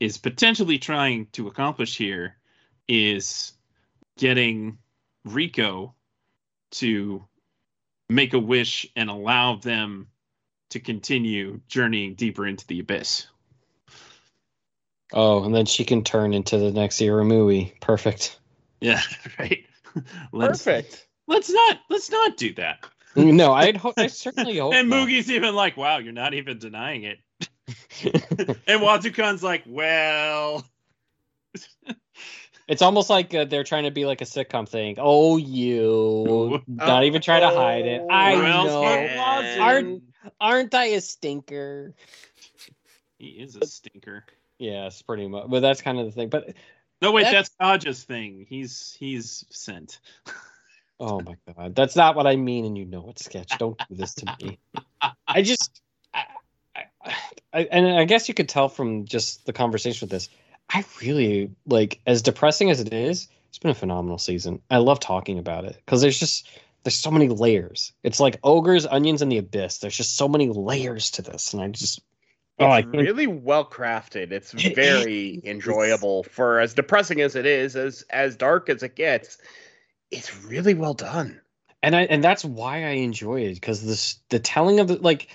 is 0.00 0.18
potentially 0.18 0.78
trying 0.78 1.26
to 1.32 1.48
accomplish 1.48 1.96
here 1.96 2.36
is 2.88 3.52
getting 4.18 4.78
Riko 5.26 5.92
to 6.72 7.24
make 8.08 8.34
a 8.34 8.38
wish 8.38 8.86
and 8.94 9.10
allow 9.10 9.56
them 9.56 10.08
to 10.70 10.80
continue 10.80 11.60
journeying 11.68 12.14
deeper 12.14 12.46
into 12.46 12.66
the 12.66 12.80
abyss. 12.80 13.26
Oh, 15.12 15.44
and 15.44 15.54
then 15.54 15.66
she 15.66 15.84
can 15.84 16.02
turn 16.02 16.34
into 16.34 16.58
the 16.58 16.72
next 16.72 16.98
Irumyuui. 17.00 17.80
Perfect. 17.80 18.38
Yeah, 18.80 19.00
right. 19.38 19.64
let's, 20.32 20.64
Perfect. 20.64 21.06
Let's 21.28 21.50
not 21.50 21.78
let's 21.88 22.10
not 22.10 22.36
do 22.36 22.52
that. 22.54 22.84
No, 23.14 23.52
I'd 23.52 23.76
ho- 23.76 23.94
I 23.96 24.06
certainly 24.08 24.58
hope. 24.58 24.74
and 24.74 24.88
not. 24.90 25.08
Moogie's 25.08 25.30
even 25.30 25.54
like, 25.54 25.76
"Wow, 25.76 25.98
you're 25.98 26.12
not 26.12 26.34
even 26.34 26.58
denying 26.58 27.04
it." 27.04 27.18
And 28.02 28.80
Wazukyan's 28.80 29.42
like, 29.42 29.64
"Well." 29.66 30.64
It's 32.68 32.82
almost 32.82 33.08
like 33.08 33.32
uh, 33.32 33.44
they're 33.44 33.62
trying 33.62 33.84
to 33.84 33.92
be 33.92 34.06
like 34.06 34.22
a 34.22 34.24
sitcom 34.24 34.68
thing. 34.68 34.96
Oh, 34.98 35.36
you 35.36 36.62
not 36.66 37.04
even 37.04 37.22
try 37.22 37.38
to 37.38 37.48
hide 37.48 37.86
it. 37.86 38.02
I 38.10 38.34
know. 38.34 39.62
Aren't 39.62 40.02
aren't 40.40 40.74
I 40.74 40.86
a 40.86 41.00
stinker? 41.00 41.94
He 43.18 43.26
is 43.26 43.54
a 43.54 43.66
stinker. 43.66 44.24
Yes, 44.58 45.00
pretty 45.02 45.28
much. 45.28 45.48
But 45.48 45.60
that's 45.60 45.80
kind 45.80 46.00
of 46.00 46.06
the 46.06 46.12
thing. 46.12 46.28
But 46.28 46.54
no, 47.00 47.12
wait, 47.12 47.24
that's, 47.24 47.50
that's 47.50 47.84
Kaja's 47.84 48.04
thing. 48.04 48.46
He's 48.48 48.96
he's 48.98 49.44
sent. 49.50 50.00
oh 50.98 51.20
my 51.20 51.36
god, 51.54 51.74
that's 51.74 51.94
not 51.94 52.16
what 52.16 52.26
I 52.26 52.36
mean, 52.36 52.64
and 52.64 52.76
you 52.76 52.84
know 52.84 53.08
it's 53.10 53.24
sketch. 53.24 53.52
Don't 53.58 53.78
do 53.88 53.94
this 53.94 54.14
to 54.14 54.36
me. 54.40 54.58
I 55.28 55.42
just, 55.42 55.82
I, 57.52 57.62
and 57.70 57.86
I 57.86 58.04
guess 58.04 58.28
you 58.28 58.34
could 58.34 58.48
tell 58.48 58.68
from 58.68 59.04
just 59.04 59.46
the 59.46 59.52
conversation 59.52 60.06
with 60.06 60.10
this. 60.10 60.28
I 60.68 60.84
really 61.00 61.50
like 61.66 62.00
as 62.06 62.22
depressing 62.22 62.70
as 62.70 62.80
it 62.80 62.92
is. 62.92 63.28
It's 63.48 63.58
been 63.58 63.70
a 63.70 63.74
phenomenal 63.74 64.18
season. 64.18 64.60
I 64.70 64.78
love 64.78 65.00
talking 65.00 65.38
about 65.38 65.64
it 65.64 65.76
because 65.76 66.02
there's 66.02 66.18
just 66.18 66.48
there's 66.82 66.96
so 66.96 67.10
many 67.10 67.28
layers. 67.28 67.92
It's 68.02 68.20
like 68.20 68.38
ogres, 68.44 68.86
onions, 68.86 69.22
and 69.22 69.30
the 69.30 69.38
abyss. 69.38 69.78
There's 69.78 69.96
just 69.96 70.16
so 70.16 70.28
many 70.28 70.48
layers 70.48 71.10
to 71.12 71.22
this, 71.22 71.52
and 71.52 71.62
I 71.62 71.68
just 71.68 72.00
oh, 72.58 72.72
it's 72.72 72.86
I 72.86 72.90
really 72.90 73.26
well 73.26 73.64
crafted. 73.64 74.32
It's 74.32 74.52
very 74.52 75.40
enjoyable 75.44 76.24
for 76.24 76.60
as 76.60 76.74
depressing 76.74 77.20
as 77.20 77.36
it 77.36 77.46
is, 77.46 77.76
as 77.76 78.04
as 78.10 78.36
dark 78.36 78.68
as 78.68 78.82
it 78.82 78.96
gets. 78.96 79.38
It's 80.10 80.44
really 80.44 80.74
well 80.74 80.94
done, 80.94 81.40
and 81.82 81.96
I 81.96 82.02
and 82.02 82.22
that's 82.22 82.44
why 82.44 82.84
I 82.84 82.90
enjoy 82.90 83.42
it 83.42 83.54
because 83.54 83.84
this 83.84 84.20
the 84.28 84.38
telling 84.38 84.80
of 84.80 84.88
the 84.88 84.96
like 84.96 85.28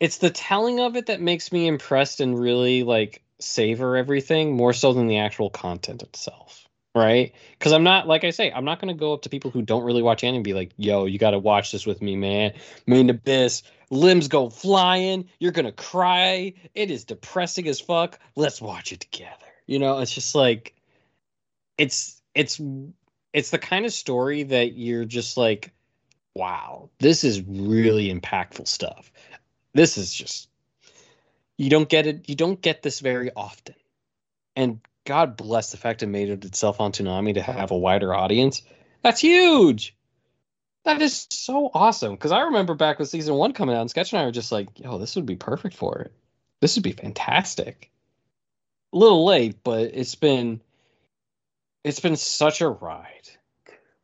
it's 0.00 0.18
the 0.18 0.30
telling 0.30 0.80
of 0.80 0.96
it 0.96 1.06
that 1.06 1.20
makes 1.20 1.52
me 1.52 1.66
impressed 1.66 2.20
and 2.20 2.38
really 2.38 2.82
like 2.82 3.22
savor 3.38 3.96
everything 3.96 4.56
more 4.56 4.72
so 4.72 4.92
than 4.92 5.06
the 5.06 5.18
actual 5.18 5.50
content 5.50 6.02
itself 6.02 6.66
right? 6.94 7.34
Because 7.52 7.72
i'm 7.72 7.84
not 7.84 8.08
like 8.08 8.24
i 8.24 8.30
say 8.30 8.50
i'm 8.50 8.64
not 8.64 8.80
going 8.80 8.94
to 8.94 8.98
go 8.98 9.12
up 9.12 9.22
to 9.22 9.28
people 9.28 9.50
who 9.50 9.62
don't 9.62 9.84
really 9.84 10.02
watch 10.02 10.24
anime 10.24 10.36
and 10.36 10.44
be 10.44 10.54
like 10.54 10.72
yo 10.76 11.06
you 11.06 11.18
got 11.18 11.30
to 11.30 11.38
watch 11.38 11.72
this 11.72 11.86
with 11.86 12.02
me 12.02 12.16
man. 12.16 12.52
Main 12.86 13.10
abyss 13.10 13.62
limbs 13.90 14.28
go 14.28 14.50
flying 14.50 15.28
you're 15.38 15.52
going 15.52 15.66
to 15.66 15.72
cry 15.72 16.52
it 16.74 16.90
is 16.90 17.04
depressing 17.04 17.68
as 17.68 17.80
fuck 17.80 18.18
let's 18.36 18.60
watch 18.60 18.92
it 18.92 19.00
together. 19.00 19.46
You 19.66 19.78
know 19.78 19.98
it's 20.00 20.12
just 20.12 20.34
like 20.34 20.74
it's 21.78 22.20
it's 22.34 22.60
it's 23.32 23.50
the 23.50 23.58
kind 23.58 23.86
of 23.86 23.92
story 23.92 24.42
that 24.44 24.76
you're 24.76 25.04
just 25.04 25.36
like 25.36 25.72
wow 26.34 26.90
this 26.98 27.24
is 27.24 27.42
really 27.42 28.12
impactful 28.12 28.66
stuff 28.66 29.12
this 29.72 29.98
is 29.98 30.12
just 30.12 30.48
you 31.60 31.68
don't 31.68 31.88
get 31.88 32.06
it. 32.06 32.26
You 32.26 32.34
don't 32.36 32.60
get 32.60 32.82
this 32.82 33.00
very 33.00 33.30
often. 33.36 33.74
And 34.56 34.80
God 35.04 35.36
bless 35.36 35.70
the 35.70 35.76
fact 35.76 36.02
it 36.02 36.06
made 36.06 36.30
it 36.30 36.44
itself 36.46 36.80
on 36.80 36.92
Toonami 36.92 37.34
to 37.34 37.42
have 37.42 37.70
a 37.70 37.76
wider 37.76 38.14
audience. 38.14 38.62
That's 39.02 39.20
huge. 39.20 39.94
That 40.84 41.02
is 41.02 41.26
so 41.30 41.70
awesome. 41.74 42.12
Because 42.12 42.32
I 42.32 42.40
remember 42.40 42.74
back 42.74 42.98
with 42.98 43.10
season 43.10 43.34
one 43.34 43.52
coming 43.52 43.76
out, 43.76 43.82
and 43.82 43.90
Sketch 43.90 44.12
and 44.12 44.22
I 44.22 44.24
were 44.24 44.30
just 44.30 44.52
like, 44.52 44.80
"Yo, 44.80 44.96
this 44.96 45.16
would 45.16 45.26
be 45.26 45.36
perfect 45.36 45.74
for 45.74 45.98
it. 45.98 46.12
This 46.60 46.76
would 46.76 46.82
be 46.82 46.92
fantastic." 46.92 47.90
A 48.94 48.96
little 48.96 49.26
late, 49.26 49.62
but 49.62 49.90
it's 49.92 50.14
been 50.14 50.62
it's 51.84 52.00
been 52.00 52.16
such 52.16 52.62
a 52.62 52.68
ride. 52.68 53.28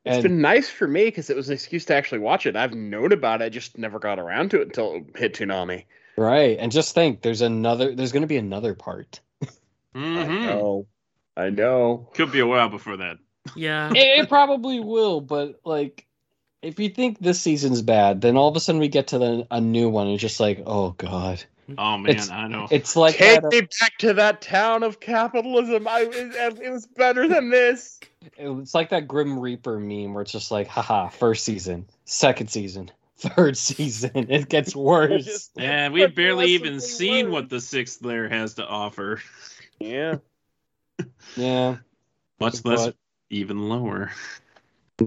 It's 0.06 0.14
and, 0.14 0.22
been 0.22 0.40
nice 0.40 0.70
for 0.70 0.86
me 0.86 1.06
because 1.06 1.30
it 1.30 1.36
was 1.36 1.48
an 1.48 1.54
excuse 1.54 1.84
to 1.86 1.94
actually 1.94 2.20
watch 2.20 2.46
it. 2.46 2.54
I've 2.54 2.74
known 2.74 3.10
about 3.10 3.42
it, 3.42 3.46
I 3.46 3.48
just 3.48 3.76
never 3.76 3.98
got 3.98 4.20
around 4.20 4.52
to 4.52 4.60
it 4.60 4.68
until 4.68 4.94
it 4.94 5.16
hit 5.16 5.34
Toonami. 5.34 5.84
Right. 6.16 6.56
And 6.60 6.70
just 6.70 6.94
think 6.94 7.22
there's 7.22 7.40
another 7.40 7.92
there's 7.92 8.12
gonna 8.12 8.28
be 8.28 8.36
another 8.36 8.74
part. 8.74 9.20
Mm-hmm. 9.42 10.18
I 10.18 10.26
know. 10.26 10.86
I 11.36 11.50
know. 11.50 12.08
Could 12.14 12.30
be 12.30 12.40
a 12.40 12.46
while 12.46 12.68
before 12.68 12.98
that 12.98 13.18
Yeah. 13.56 13.90
it, 13.94 14.20
it 14.20 14.28
probably 14.28 14.78
will, 14.78 15.20
but 15.20 15.60
like, 15.64 16.06
if 16.62 16.78
you 16.78 16.88
think 16.88 17.18
this 17.18 17.40
season's 17.40 17.82
bad, 17.82 18.20
then 18.20 18.36
all 18.36 18.48
of 18.48 18.56
a 18.56 18.60
sudden 18.60 18.80
we 18.80 18.88
get 18.88 19.08
to 19.08 19.18
the, 19.18 19.46
a 19.50 19.60
new 19.60 19.88
one 19.88 20.06
and 20.06 20.14
it's 20.14 20.22
just 20.22 20.38
like, 20.38 20.62
oh 20.66 20.90
god, 20.90 21.42
Oh 21.78 21.98
man, 21.98 22.10
It's- 22.10 22.30
I 22.30 22.46
know. 22.48 22.68
it's 22.70 22.94
like 22.96 23.16
Take 23.16 23.42
that, 23.42 23.50
me 23.52 23.60
back 23.80 23.98
to 23.98 24.14
that 24.14 24.40
town 24.40 24.82
of 24.82 25.00
capitalism. 25.00 25.88
I 25.88 26.02
it, 26.02 26.60
it 26.62 26.70
was 26.70 26.86
better 26.86 27.26
than 27.26 27.50
this. 27.50 27.98
it's 28.36 28.74
like 28.74 28.90
that 28.90 29.08
Grim 29.08 29.38
Reaper 29.38 29.78
meme 29.80 30.14
where 30.14 30.22
it's 30.22 30.32
just 30.32 30.50
like, 30.50 30.68
haha, 30.68 31.08
first 31.08 31.44
season, 31.44 31.86
second 32.04 32.48
season, 32.50 32.90
third 33.18 33.56
season, 33.56 34.30
it 34.30 34.48
gets 34.48 34.76
worse. 34.76 35.50
And 35.56 35.92
we've 35.92 36.14
barely 36.14 36.46
even 36.52 36.80
seen 36.80 37.26
worse. 37.26 37.32
what 37.32 37.48
the 37.50 37.60
sixth 37.60 38.00
layer 38.04 38.28
has 38.28 38.54
to 38.54 38.66
offer, 38.66 39.20
Yeah. 39.80 40.16
yeah, 41.36 41.76
much 42.40 42.64
less 42.64 42.86
But- 42.86 42.96
even 43.30 43.68
lower. 43.68 44.12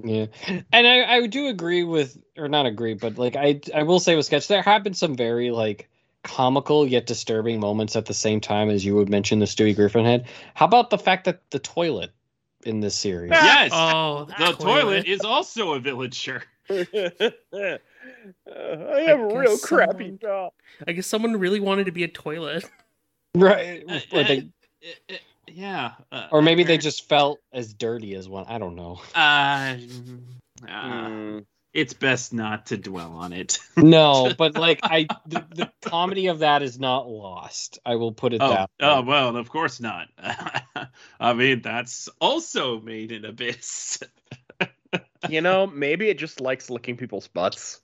yeah, 0.03 0.25
and 0.73 0.85
I 0.87 1.03
I 1.15 1.27
do 1.27 1.47
agree 1.47 1.83
with, 1.83 2.17
or 2.37 2.47
not 2.49 2.65
agree, 2.65 2.93
but 2.95 3.17
like 3.17 3.35
I 3.35 3.61
I 3.73 3.83
will 3.83 3.99
say 3.99 4.15
with 4.15 4.25
sketch 4.25 4.47
there 4.47 4.61
have 4.61 4.83
been 4.83 4.93
some 4.93 5.15
very 5.15 5.51
like 5.51 5.89
comical 6.23 6.85
yet 6.85 7.05
disturbing 7.05 7.59
moments 7.59 7.95
at 7.95 8.05
the 8.05 8.13
same 8.13 8.39
time 8.41 8.69
as 8.69 8.85
you 8.85 8.95
would 8.95 9.09
mention 9.09 9.39
the 9.39 9.45
Stewie 9.45 9.75
Griffin 9.75 10.05
head. 10.05 10.27
How 10.53 10.65
about 10.65 10.89
the 10.89 10.97
fact 10.97 11.25
that 11.25 11.41
the 11.51 11.59
toilet 11.59 12.11
in 12.65 12.81
this 12.81 12.95
series? 12.95 13.31
Yes, 13.31 13.71
Oh, 13.73 14.27
the 14.37 14.51
toilet 14.53 15.05
is 15.07 15.21
also 15.21 15.73
a 15.73 15.79
villager. 15.79 16.43
uh, 16.69 16.75
I 17.53 19.01
have 19.07 19.19
a 19.19 19.23
I 19.23 19.39
real 19.39 19.43
guess 19.55 19.65
crappy 19.65 19.93
someone- 20.05 20.19
job. 20.21 20.53
I 20.87 20.91
guess 20.91 21.07
someone 21.07 21.37
really 21.37 21.59
wanted 21.59 21.85
to 21.85 21.91
be 21.91 22.03
a 22.03 22.07
toilet. 22.07 22.65
Right. 23.35 23.83
Uh, 23.87 23.99
Or, 24.11 24.23
they, 24.23 24.39
uh, 24.83 25.13
uh, 25.13 25.17
yeah. 25.47 25.91
uh, 26.11 26.27
or 26.31 26.41
maybe 26.41 26.63
they 26.63 26.79
just 26.79 27.07
felt 27.07 27.39
as 27.53 27.75
dirty 27.75 28.15
as 28.15 28.27
one. 28.27 28.45
I 28.47 28.57
don't 28.57 28.75
know. 28.75 28.99
Uh, 29.13 29.75
uh, 30.67 30.67
Mm. 30.67 31.45
It's 31.73 31.93
best 31.93 32.33
not 32.33 32.67
to 32.67 32.77
dwell 32.77 33.13
on 33.13 33.33
it. 33.33 33.59
No, 33.77 34.33
but 34.37 34.55
like 34.55 34.79
I, 34.83 35.07
the, 35.25 35.45
the 35.55 35.71
comedy 35.81 36.27
of 36.27 36.39
that 36.39 36.61
is 36.63 36.79
not 36.79 37.07
lost. 37.09 37.79
I 37.85 37.95
will 37.95 38.11
put 38.11 38.33
it 38.33 38.41
Oh, 38.41 38.49
that. 38.49 38.69
oh 38.81 39.01
well, 39.01 39.35
of 39.37 39.49
course 39.49 39.79
not. 39.79 40.07
I 41.19 41.33
mean, 41.33 41.61
that's 41.61 42.09
also 42.19 42.79
made 42.81 43.11
in 43.11 43.25
Abyss. 43.25 43.99
You 45.29 45.41
know, 45.41 45.67
maybe 45.67 46.09
it 46.09 46.17
just 46.17 46.39
likes 46.41 46.69
licking 46.69 46.95
people's 46.97 47.27
butts. 47.27 47.81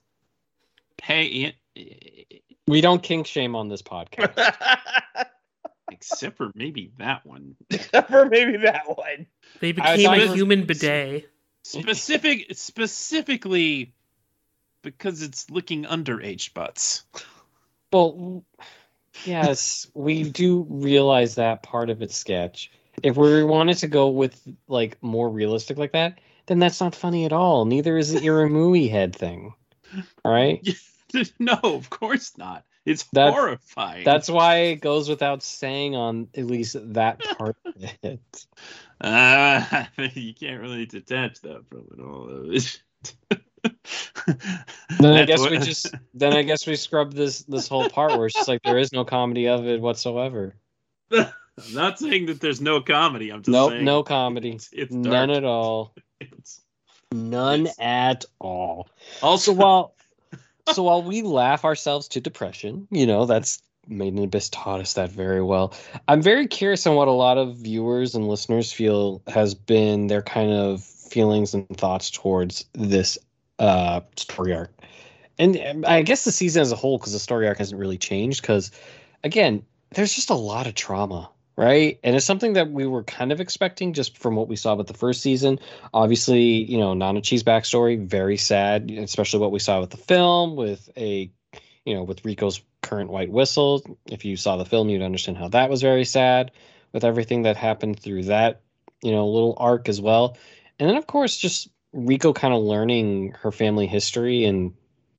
Hey, 1.02 1.24
it- 1.26 1.54
eh, 2.32 2.38
we 2.66 2.80
don't 2.80 3.02
kink 3.02 3.26
shame 3.26 3.54
on 3.54 3.68
this 3.68 3.82
podcast. 3.82 4.34
except 5.92 6.36
for 6.36 6.50
maybe 6.54 6.90
that 6.98 7.24
one. 7.24 7.54
Except 7.70 8.10
for 8.10 8.26
maybe 8.26 8.56
that 8.58 8.84
one. 8.88 9.26
They 9.60 9.72
became 9.72 10.04
thought 10.04 10.18
a 10.18 10.32
human 10.34 10.64
bidet. 10.64 11.30
Specific, 11.66 12.46
specifically 12.56 13.92
because 14.82 15.22
it's 15.22 15.50
licking 15.50 15.84
underage 15.84 16.54
butts. 16.54 17.04
Well, 17.92 18.44
yes, 19.24 19.88
we 19.94 20.22
do 20.30 20.66
realize 20.68 21.36
that 21.36 21.62
part 21.62 21.90
of 21.90 22.02
it's 22.02 22.16
sketch. 22.16 22.70
If 23.02 23.16
we 23.16 23.42
wanted 23.42 23.78
to 23.78 23.88
go 23.88 24.08
with 24.08 24.40
like 24.68 24.96
more 25.02 25.28
realistic 25.28 25.76
like 25.76 25.92
that, 25.92 26.20
then 26.46 26.58
that's 26.58 26.80
not 26.80 26.94
funny 26.94 27.24
at 27.24 27.32
all. 27.32 27.64
Neither 27.64 27.98
is 27.98 28.12
the 28.12 28.20
Irumyuui 28.20 28.90
head 28.90 29.14
thing. 29.14 29.52
All 30.24 30.32
right. 30.32 30.66
no, 31.38 31.58
of 31.62 31.90
course 31.90 32.36
not. 32.38 32.64
It's 32.84 33.02
That's- 33.12 33.34
horrifying. 33.34 34.04
That's 34.04 34.30
why 34.30 34.56
it 34.56 34.76
goes 34.76 35.08
without 35.08 35.42
saying 35.42 35.96
on 35.96 36.28
at 36.36 36.46
least 36.46 36.76
that 36.94 37.20
part 37.36 37.56
of 37.64 37.74
it. 38.02 38.46
Uh, 39.00 39.84
you 40.14 40.34
can't 40.34 40.60
really 40.60 40.86
detach 40.86 41.40
that 41.42 41.64
from 41.68 41.86
it 41.92 42.00
all. 42.00 42.28
Then 44.98 45.14
I 45.14 45.24
guess 45.24 45.40
we 45.48 45.58
just 45.58 45.92
then 46.14 46.32
I 46.32 46.42
guess 46.42 46.66
we 46.66 46.76
scrub 46.76 47.12
this 47.12 47.42
this 47.42 47.68
whole 47.68 47.88
part 47.88 48.16
where 48.16 48.26
it's 48.26 48.34
just 48.34 48.48
like 48.48 48.62
there 48.62 48.78
is 48.78 48.92
no 48.92 49.04
comedy 49.04 49.48
of 49.48 49.66
it 49.66 49.80
whatsoever. 49.80 50.54
I'm 51.12 51.26
not 51.72 51.98
saying 51.98 52.26
that 52.26 52.40
there's 52.40 52.60
no 52.60 52.80
comedy. 52.80 53.30
I'm 53.30 53.40
just 53.40 53.48
Nope, 53.48 53.70
saying 53.72 53.84
no 53.84 54.02
comedy. 54.02 54.52
It's, 54.52 54.68
it's 54.72 54.92
None 54.92 55.30
at 55.30 55.44
all. 55.44 55.94
It's- 56.20 56.60
None 57.12 57.62
It's- 57.62 57.78
at 57.78 58.24
all. 58.40 58.88
also, 59.22 59.52
while 59.52 59.94
so 60.72 60.82
while 60.82 61.02
we 61.02 61.22
laugh 61.22 61.64
ourselves 61.64 62.08
to 62.08 62.20
depression, 62.20 62.88
you 62.90 63.06
know, 63.06 63.26
that's 63.26 63.62
Made 63.88 64.14
in 64.14 64.24
Abyss 64.24 64.48
taught 64.50 64.80
us 64.80 64.94
that 64.94 65.10
very 65.10 65.42
well. 65.42 65.74
I'm 66.08 66.22
very 66.22 66.46
curious 66.46 66.86
on 66.86 66.96
what 66.96 67.08
a 67.08 67.12
lot 67.12 67.38
of 67.38 67.56
viewers 67.56 68.14
and 68.14 68.28
listeners 68.28 68.72
feel 68.72 69.22
has 69.26 69.54
been 69.54 70.08
their 70.08 70.22
kind 70.22 70.52
of 70.52 70.82
feelings 70.82 71.54
and 71.54 71.68
thoughts 71.76 72.10
towards 72.10 72.64
this 72.72 73.16
uh 73.58 74.00
story 74.16 74.54
arc. 74.54 74.72
And 75.38 75.56
um, 75.58 75.84
I 75.86 76.02
guess 76.02 76.24
the 76.24 76.32
season 76.32 76.62
as 76.62 76.72
a 76.72 76.76
whole, 76.76 76.98
because 76.98 77.12
the 77.12 77.18
story 77.18 77.46
arc 77.46 77.58
hasn't 77.58 77.80
really 77.80 77.98
changed, 77.98 78.42
because 78.42 78.70
again, 79.22 79.62
there's 79.94 80.14
just 80.14 80.30
a 80.30 80.34
lot 80.34 80.66
of 80.66 80.74
trauma, 80.74 81.30
right? 81.56 81.98
And 82.02 82.16
it's 82.16 82.26
something 82.26 82.54
that 82.54 82.70
we 82.70 82.86
were 82.86 83.04
kind 83.04 83.32
of 83.32 83.40
expecting 83.40 83.92
just 83.92 84.18
from 84.18 84.34
what 84.36 84.48
we 84.48 84.56
saw 84.56 84.74
with 84.74 84.86
the 84.86 84.94
first 84.94 85.22
season. 85.22 85.58
Obviously, 85.94 86.42
you 86.42 86.78
know, 86.78 86.92
Nanachi's 86.94 87.42
backstory, 87.42 88.04
very 88.04 88.36
sad, 88.36 88.90
especially 88.90 89.40
what 89.40 89.52
we 89.52 89.58
saw 89.58 89.80
with 89.80 89.90
the 89.90 89.96
film, 89.96 90.56
with 90.56 90.90
a, 90.96 91.30
you 91.84 91.94
know, 91.94 92.02
with 92.02 92.22
Riko's 92.24 92.60
current 92.86 93.10
white 93.10 93.30
whistle. 93.30 93.98
If 94.06 94.24
you 94.24 94.36
saw 94.36 94.56
the 94.56 94.64
film, 94.64 94.88
you'd 94.88 95.02
understand 95.02 95.38
how 95.38 95.48
that 95.48 95.68
was 95.68 95.82
very 95.82 96.04
sad 96.04 96.52
with 96.92 97.04
everything 97.04 97.42
that 97.42 97.56
happened 97.56 97.98
through 97.98 98.24
that, 98.24 98.62
you 99.02 99.10
know, 99.10 99.28
little 99.28 99.56
arc 99.58 99.88
as 99.88 100.00
well. 100.00 100.36
And 100.78 100.88
then, 100.88 100.96
of 100.96 101.06
course, 101.06 101.36
just 101.36 101.68
Riko 101.94 102.34
kind 102.34 102.54
of 102.54 102.62
learning 102.62 103.34
her 103.40 103.50
family 103.50 103.86
history 103.86 104.44
and 104.44 104.72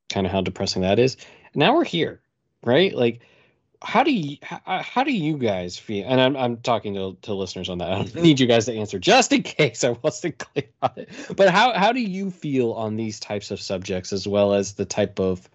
kind 0.09 0.25
of 0.25 0.31
how 0.31 0.41
depressing 0.41 0.83
that 0.83 0.97
is. 0.97 1.17
Now 1.55 1.75
we're 1.75 1.83
here, 1.83 2.21
right? 2.63 2.93
Like, 2.95 3.21
how 3.81 4.03
do 4.03 4.11
you 4.11 4.37
how, 4.41 4.59
uh, 4.65 4.81
how 4.81 5.03
do 5.03 5.11
you 5.11 5.37
guys 5.37 5.77
feel? 5.77 6.05
And 6.07 6.19
I'm 6.19 6.35
I'm 6.35 6.57
talking 6.57 6.95
to, 6.95 7.17
to 7.23 7.33
listeners 7.33 7.69
on 7.69 7.79
that. 7.79 7.91
I 7.91 7.95
don't 7.95 8.07
mm-hmm. 8.07 8.21
need 8.21 8.39
you 8.39 8.47
guys 8.47 8.65
to 8.65 8.73
answer, 8.73 8.97
just 8.97 9.31
in 9.33 9.43
case 9.59 9.83
I 9.83 9.89
wasn't 10.01 10.37
clear 10.37 10.69
on 10.81 10.91
it. 10.95 11.09
But 11.35 11.49
how 11.49 11.73
how 11.73 11.91
do 11.91 12.01
you 12.01 12.31
feel 12.31 12.71
on 12.71 12.95
these 12.95 13.19
types 13.19 13.51
of 13.51 13.59
subjects, 13.59 14.13
as 14.13 14.27
well 14.27 14.53
as 14.53 14.73
the 14.73 14.85
type 14.85 15.19
of 15.19 15.47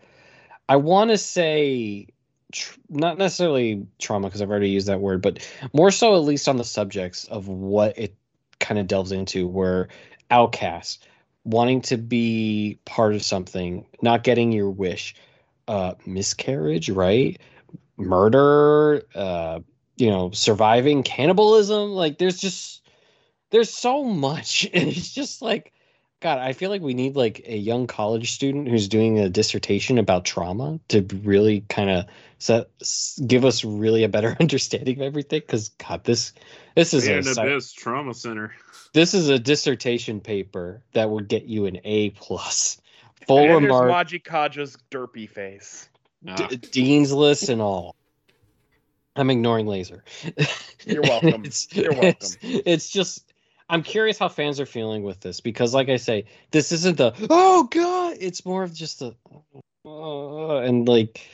I 0.68 0.76
want 0.76 1.10
to 1.10 1.18
say 1.18 2.08
tr- 2.52 2.78
not 2.88 3.18
necessarily 3.18 3.86
trauma 3.98 4.28
because 4.28 4.42
I've 4.42 4.50
already 4.50 4.70
used 4.70 4.86
that 4.88 5.00
word, 5.00 5.22
but 5.22 5.48
more 5.72 5.90
so 5.90 6.14
at 6.14 6.22
least 6.22 6.48
on 6.48 6.56
the 6.56 6.64
subjects 6.64 7.24
of 7.24 7.48
what 7.48 7.98
it 7.98 8.14
kind 8.60 8.78
of 8.78 8.86
delves 8.86 9.12
into, 9.12 9.46
were 9.48 9.88
outcasts, 10.30 11.00
wanting 11.44 11.80
to 11.82 11.96
be 11.96 12.78
part 12.84 13.14
of 13.14 13.22
something, 13.24 13.84
not 14.00 14.22
getting 14.22 14.52
your 14.52 14.70
wish, 14.70 15.14
uh, 15.68 15.94
miscarriage, 16.06 16.88
right? 16.90 17.40
Murder, 17.96 19.02
uh, 19.14 19.60
you 19.96 20.10
know, 20.10 20.30
surviving 20.30 21.02
cannibalism. 21.02 21.90
Like, 21.90 22.18
there's 22.18 22.38
just 22.40 22.82
there's 23.50 23.70
so 23.72 24.02
much, 24.04 24.68
and 24.74 24.88
it's 24.88 25.12
just 25.12 25.42
like, 25.42 25.72
God, 26.22 26.38
I 26.38 26.52
feel 26.52 26.70
like 26.70 26.82
we 26.82 26.94
need 26.94 27.16
like 27.16 27.42
a 27.46 27.56
young 27.56 27.88
college 27.88 28.30
student 28.30 28.68
who's 28.68 28.86
doing 28.86 29.18
a 29.18 29.28
dissertation 29.28 29.98
about 29.98 30.24
trauma 30.24 30.78
to 30.86 31.04
really 31.24 31.62
kind 31.68 31.90
of 31.90 32.04
set 32.38 32.68
give 33.26 33.44
us 33.44 33.64
really 33.64 34.04
a 34.04 34.08
better 34.08 34.36
understanding 34.40 35.00
of 35.00 35.02
everything. 35.02 35.40
Because 35.40 35.70
God, 35.70 36.04
this 36.04 36.32
this 36.76 36.94
is 36.94 37.08
a 37.08 37.14
Man, 37.14 37.24
sci- 37.24 37.42
Abyss 37.42 37.72
Trauma 37.72 38.14
Center. 38.14 38.54
this 38.92 39.14
is 39.14 39.30
a 39.30 39.38
dissertation 39.38 40.20
paper 40.20 40.84
that 40.92 41.10
would 41.10 41.26
get 41.26 41.46
you 41.46 41.66
an 41.66 41.80
A 41.82 42.10
plus, 42.10 42.80
full 43.26 43.38
and 43.38 43.48
there's 43.48 43.62
remark, 43.62 43.90
Maji 43.90 44.22
Kaja's 44.22 44.76
derpy 44.92 45.28
face. 45.28 45.88
Ah, 46.28 46.46
d- 46.46 46.56
dean's 46.56 47.12
list, 47.12 47.48
and 47.48 47.60
all. 47.60 47.96
I'm 49.16 49.28
ignoring 49.28 49.66
laser. 49.66 50.04
You're 50.86 51.02
welcome. 51.02 51.44
it's, 51.46 51.74
You're 51.74 51.92
welcome. 51.92 52.14
It's, 52.42 52.62
it's 52.64 52.90
just 52.90 53.31
I'm 53.72 53.82
curious 53.82 54.18
how 54.18 54.28
fans 54.28 54.60
are 54.60 54.66
feeling 54.66 55.02
with 55.02 55.20
this 55.20 55.40
because, 55.40 55.72
like 55.72 55.88
I 55.88 55.96
say, 55.96 56.26
this 56.50 56.72
isn't 56.72 56.98
the 56.98 57.14
oh 57.30 57.64
god. 57.64 58.18
It's 58.20 58.44
more 58.44 58.62
of 58.62 58.74
just 58.74 59.00
a 59.00 59.14
uh, 59.86 60.58
and 60.58 60.86
like 60.86 61.26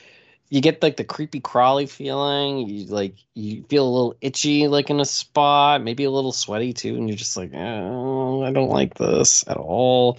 you 0.48 0.60
get 0.60 0.80
like 0.80 0.96
the 0.96 1.04
creepy 1.04 1.40
crawly 1.40 1.86
feeling. 1.86 2.68
You 2.68 2.86
like 2.86 3.16
you 3.34 3.64
feel 3.64 3.86
a 3.86 3.90
little 3.90 4.14
itchy 4.20 4.68
like 4.68 4.88
in 4.88 5.00
a 5.00 5.04
spot, 5.04 5.82
maybe 5.82 6.04
a 6.04 6.12
little 6.12 6.30
sweaty 6.30 6.72
too, 6.72 6.94
and 6.94 7.08
you're 7.08 7.18
just 7.18 7.36
like, 7.36 7.50
oh, 7.54 8.44
I 8.44 8.52
don't 8.52 8.70
like 8.70 8.94
this 8.94 9.44
at 9.48 9.56
all. 9.56 10.18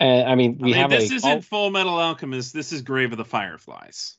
And 0.00 0.26
I 0.26 0.36
mean, 0.36 0.56
I 0.60 0.62
we 0.62 0.70
mean, 0.70 0.74
have 0.74 0.90
this 0.90 1.10
a 1.10 1.14
isn't 1.16 1.42
Fullmetal 1.42 2.02
Alchemist. 2.02 2.54
This 2.54 2.72
is 2.72 2.80
Grave 2.80 3.12
of 3.12 3.18
the 3.18 3.26
Fireflies. 3.26 4.16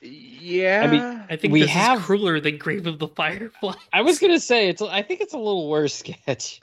Yeah. 0.00 0.82
I 0.84 0.86
mean, 0.90 1.24
I 1.30 1.36
think 1.36 1.52
We 1.52 1.62
this 1.62 1.70
have- 1.70 1.98
is 2.00 2.04
crueler 2.04 2.40
than 2.40 2.58
Grave 2.58 2.86
of 2.86 2.98
the 2.98 3.08
Firefly. 3.08 3.74
I 3.92 4.02
was 4.02 4.18
gonna 4.18 4.40
say 4.40 4.68
it's. 4.68 4.82
I 4.82 5.02
think 5.02 5.20
it's 5.20 5.34
a 5.34 5.38
little 5.38 5.68
worse 5.68 5.94
sketch. 5.94 6.60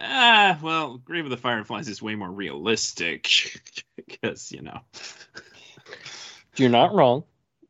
Ah, 0.00 0.58
well, 0.62 0.98
Grave 0.98 1.24
of 1.24 1.30
the 1.30 1.36
Fireflies 1.36 1.88
is 1.88 2.02
way 2.02 2.14
more 2.16 2.30
realistic 2.30 3.28
because 3.96 4.50
you 4.52 4.62
know. 4.62 4.80
You're 6.56 6.70
not 6.70 6.94
wrong. 6.94 7.24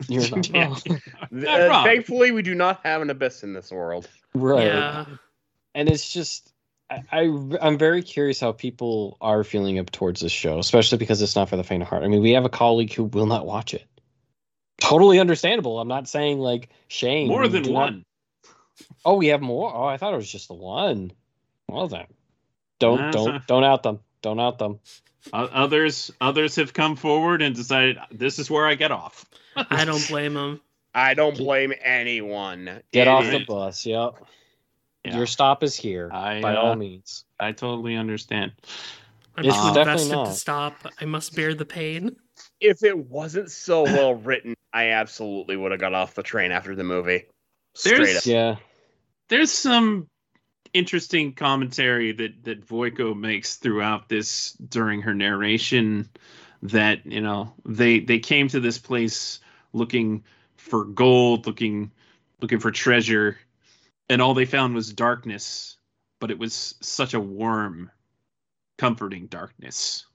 You're 0.09 0.29
not 0.31 0.49
Yeah. 0.55 0.65
wrong. 0.67 1.01
Not 1.31 1.61
Uh, 1.61 1.69
wrong. 1.69 1.85
thankfully, 1.85 2.31
we 2.33 2.43
do 2.43 2.55
not 2.55 2.81
have 2.85 3.03
an 3.03 3.11
abyss 3.11 3.43
in 3.43 3.53
this 3.53 3.71
world. 3.71 4.09
right. 4.35 4.67
Yeah. 4.67 5.05
and 5.75 5.89
it's 5.89 6.13
just 6.13 6.53
I, 6.91 7.03
I 7.13 7.21
I'm 7.63 7.79
very 7.79 8.03
curious 8.03 8.41
how 8.41 8.53
people 8.53 9.17
are 9.21 9.43
feeling 9.45 9.79
up 9.79 9.91
towards 9.91 10.21
this 10.21 10.33
show, 10.33 10.59
especially 10.59 10.99
because 10.99 11.23
it's 11.23 11.37
not 11.37 11.49
for 11.49 11.57
the 11.57 11.65
faint 11.65 11.83
of 11.83 11.89
heart. 11.89 12.03
I 12.03 12.09
mean, 12.09 12.21
we 12.23 12.33
have 12.33 12.45
a 12.45 12.51
colleague 12.51 12.93
who 12.93 13.05
will 13.05 13.27
not 13.27 13.47
watch 13.47 13.73
it. 13.75 13.85
Totally 14.81 15.19
understandable. 15.19 15.81
I'm 15.81 15.89
not 15.89 16.09
saying 16.09 16.39
like 16.39 16.69
shame. 16.89 17.29
More 17.29 17.49
than 17.49 17.63
Do 17.63 17.73
not- 17.73 17.79
one. 17.81 18.05
Oh, 19.05 19.15
we 19.17 19.29
have 19.29 19.41
more. 19.41 19.73
Oh, 19.75 19.85
I 19.85 19.97
thought 19.97 20.13
it 20.13 20.17
was 20.17 20.31
just 20.31 20.49
the 20.49 20.55
one. 20.55 21.13
Well 21.69 21.89
then, 21.89 22.07
don't 22.79 22.99
Nah, 23.01 23.11
don't 23.11 23.25
sorry. 23.27 23.41
don't 23.47 23.65
out 23.65 23.83
them. 23.83 24.01
Don't 24.23 24.41
out 24.41 24.59
them. 24.59 24.81
O- 25.33 25.45
Others 25.47 26.11
others 26.21 26.57
have 26.57 26.73
come 26.73 26.97
forward 26.97 27.41
and 27.43 27.55
decided 27.55 27.99
this 28.11 28.39
is 28.39 28.51
where 28.51 28.67
I 28.67 28.75
get 28.75 28.91
off. 28.93 29.25
I 29.57 29.85
don't 29.85 30.07
blame 30.09 30.35
them. 30.35 30.61
I 30.95 31.15
don't 31.15 31.37
blame 31.37 31.73
anyone. 31.83 32.65
Get 32.93 33.07
It 33.07 33.09
off 33.09 33.25
is- 33.25 33.33
the 33.33 33.45
bus. 33.45 33.87
Yep. 33.87 34.15
Yeah. 35.05 35.17
Your 35.19 35.27
stop 35.27 35.63
is 35.63 35.77
here. 35.77 36.09
I, 36.13 36.41
by 36.41 36.55
uh, 36.55 36.61
all 36.63 36.77
means. 36.77 37.25
I 37.39 37.53
totally 37.53 37.95
understand. 37.97 38.53
I'm 39.37 39.45
It's 39.45 39.55
too 39.57 39.75
definitely 39.75 40.05
invested 40.05 40.13
not. 40.15 40.27
to 40.27 40.33
stop. 40.33 40.75
I 41.01 41.05
must 41.05 41.35
bear 41.37 41.53
the 41.55 41.67
pain. 41.67 42.17
If 42.65 42.83
it 42.83 42.97
wasn't 42.97 43.51
so 43.51 43.83
well 43.83 44.15
written, 44.15 44.55
I 44.73 44.91
absolutely 44.91 45.57
would 45.57 45.71
have 45.71 45.81
got 45.81 45.93
off 45.93 46.15
the 46.15 46.23
train 46.23 46.51
after 46.51 46.75
the 46.75 46.85
movie. 46.85 47.27
Straight 47.75 47.99
There's- 47.99 48.17
up. 48.19 48.27
Yeah. 48.27 48.57
There's 49.29 49.51
some 49.53 50.09
interesting 50.73 51.35
commentary 51.35 52.13
that 52.13 52.45
that 52.45 52.67
Vueko 52.67 53.15
makes 53.17 53.57
throughout 53.57 54.09
this 54.09 54.53
during 54.53 55.03
her 55.03 55.15
narration 55.15 56.09
that 56.63 57.05
you 57.07 57.21
know 57.21 57.53
they 57.67 58.01
they 58.01 58.19
came 58.19 58.49
to 58.49 58.61
this 58.61 58.79
place 58.79 59.41
looking 59.73 60.25
for 60.57 60.85
gold, 60.85 61.47
looking 61.47 61.93
looking 62.41 62.61
for 62.61 62.71
treasure, 62.71 63.39
and 64.09 64.23
all 64.23 64.35
they 64.35 64.47
found 64.47 64.75
was 64.75 64.93
darkness. 64.93 65.77
But 66.21 66.31
it 66.31 66.39
was 66.39 66.75
such 66.81 67.13
a 67.13 67.21
warm, 67.21 67.91
comforting 68.79 69.27
darkness. 69.27 70.07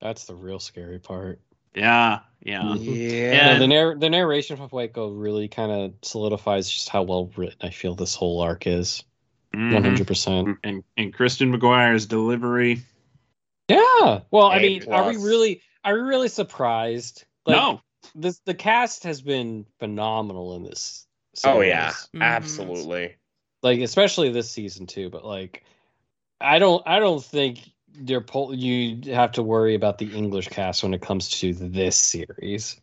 That's 0.00 0.24
the 0.24 0.34
real 0.34 0.58
scary 0.58 0.98
part. 0.98 1.40
Yeah, 1.74 2.20
yeah. 2.42 2.74
Yeah. 2.74 3.32
Yeah, 3.32 3.58
the 3.58 3.66
narr- 3.66 3.96
the 3.96 4.10
narration 4.10 4.56
from 4.56 4.68
Vueko 4.68 5.12
really 5.14 5.48
kind 5.48 5.70
of 5.70 5.94
solidifies 6.02 6.70
just 6.70 6.88
how 6.88 7.02
well 7.02 7.30
written 7.36 7.58
I 7.60 7.70
feel 7.70 7.94
this 7.94 8.14
whole 8.14 8.40
arc 8.40 8.66
is. 8.66 9.04
Mhm. 9.54 9.72
One 9.74 9.84
hundred 9.84 10.06
percent. 10.06 10.58
And 10.64 10.84
and 10.96 11.12
Kristen 11.12 11.52
McGuire's 11.52 12.06
delivery. 12.06 12.82
Yeah. 13.68 14.20
Well, 14.30 14.46
I 14.46 14.56
A 14.58 14.60
mean, 14.60 14.92
are 14.92 15.08
we 15.08 15.16
really 15.16 15.62
are 15.84 15.94
we 15.94 16.00
really 16.00 16.28
surprised? 16.28 17.24
Like, 17.46 17.56
no, 17.56 17.80
This 18.14 18.38
the 18.44 18.54
cast 18.54 19.04
has 19.04 19.22
been 19.22 19.66
phenomenal 19.78 20.56
in 20.56 20.64
this. 20.64 21.06
Season. 21.34 21.56
Oh 21.56 21.60
yeah, 21.60 21.90
series. 21.90 22.08
Mhm. 22.14 22.22
absolutely. 22.22 23.16
Like 23.62 23.80
especially 23.80 24.30
this 24.30 24.50
season 24.50 24.86
too. 24.86 25.10
But 25.10 25.24
like, 25.24 25.64
I 26.40 26.58
don't 26.58 26.82
I 26.86 26.98
don't 26.98 27.22
think 27.22 27.60
you're 27.94 28.20
pull, 28.20 28.54
you 28.54 29.12
have 29.12 29.32
to 29.32 29.42
worry 29.42 29.74
about 29.74 29.98
the 29.98 30.14
English 30.14 30.48
cast 30.48 30.82
when 30.82 30.94
it 30.94 31.02
comes 31.02 31.28
to 31.40 31.52
this 31.54 31.96
series. 31.96 32.80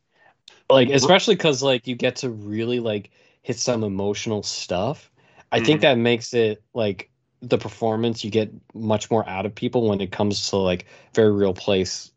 Like 0.69 0.89
especially 0.89 1.35
because 1.35 1.63
like 1.63 1.87
you 1.87 1.95
get 1.95 2.17
to 2.17 2.29
really 2.29 2.79
like 2.79 3.11
hit 3.43 3.57
some 3.59 3.83
emotional 3.83 4.43
stuff. 4.43 5.11
I 5.51 5.59
think 5.61 5.79
Mhm. 5.79 5.81
that 5.81 5.97
makes 5.97 6.33
it 6.33 6.63
like 6.73 7.11
the 7.41 7.57
performance 7.57 8.23
you 8.23 8.31
get 8.31 8.51
much 8.73 9.11
more 9.11 9.27
out 9.29 9.45
of 9.45 9.55
people 9.55 9.87
when 9.89 10.01
it 10.01 10.11
comes 10.11 10.49
to 10.49 10.57
like 10.57 10.87
very 11.13 11.31
real 11.31 11.53
place. 11.53 12.11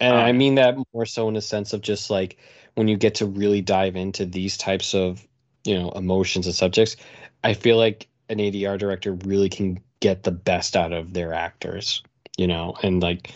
And 0.00 0.14
Oh, 0.14 0.20
I 0.20 0.32
mean 0.32 0.56
that 0.56 0.76
more 0.92 1.06
so 1.06 1.28
in 1.28 1.36
a 1.36 1.40
sense 1.40 1.72
of 1.72 1.80
just 1.80 2.10
like 2.10 2.38
when 2.74 2.88
you 2.88 2.96
get 2.96 3.16
to 3.16 3.26
really 3.26 3.60
dive 3.60 3.96
into 3.96 4.26
these 4.26 4.56
types 4.56 4.94
of, 4.94 5.26
you 5.64 5.78
know, 5.78 5.90
emotions 5.92 6.46
and 6.46 6.54
subjects, 6.54 6.96
I 7.44 7.54
feel 7.54 7.76
like 7.76 8.08
an 8.28 8.40
ADR 8.40 8.78
director 8.78 9.12
really 9.14 9.48
can 9.48 9.80
get 10.02 10.24
the 10.24 10.32
best 10.32 10.76
out 10.76 10.92
of 10.92 11.14
their 11.14 11.32
actors, 11.32 12.02
you 12.36 12.46
know, 12.46 12.74
and 12.82 13.00
like 13.00 13.32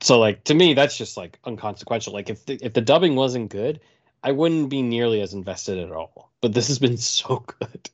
so 0.00 0.18
like 0.18 0.44
to 0.44 0.54
me 0.54 0.72
that's 0.72 0.96
just 0.96 1.16
like 1.18 1.38
unconsequential. 1.44 2.14
Like 2.14 2.30
if 2.30 2.46
the, 2.46 2.58
if 2.62 2.72
the 2.72 2.80
dubbing 2.80 3.16
wasn't 3.16 3.50
good, 3.50 3.80
I 4.22 4.32
wouldn't 4.32 4.70
be 4.70 4.80
nearly 4.80 5.20
as 5.20 5.34
invested 5.34 5.78
at 5.78 5.90
all. 5.92 6.30
But 6.40 6.54
this 6.54 6.68
has 6.68 6.78
been 6.78 6.96
so 6.96 7.44
good. 7.60 7.90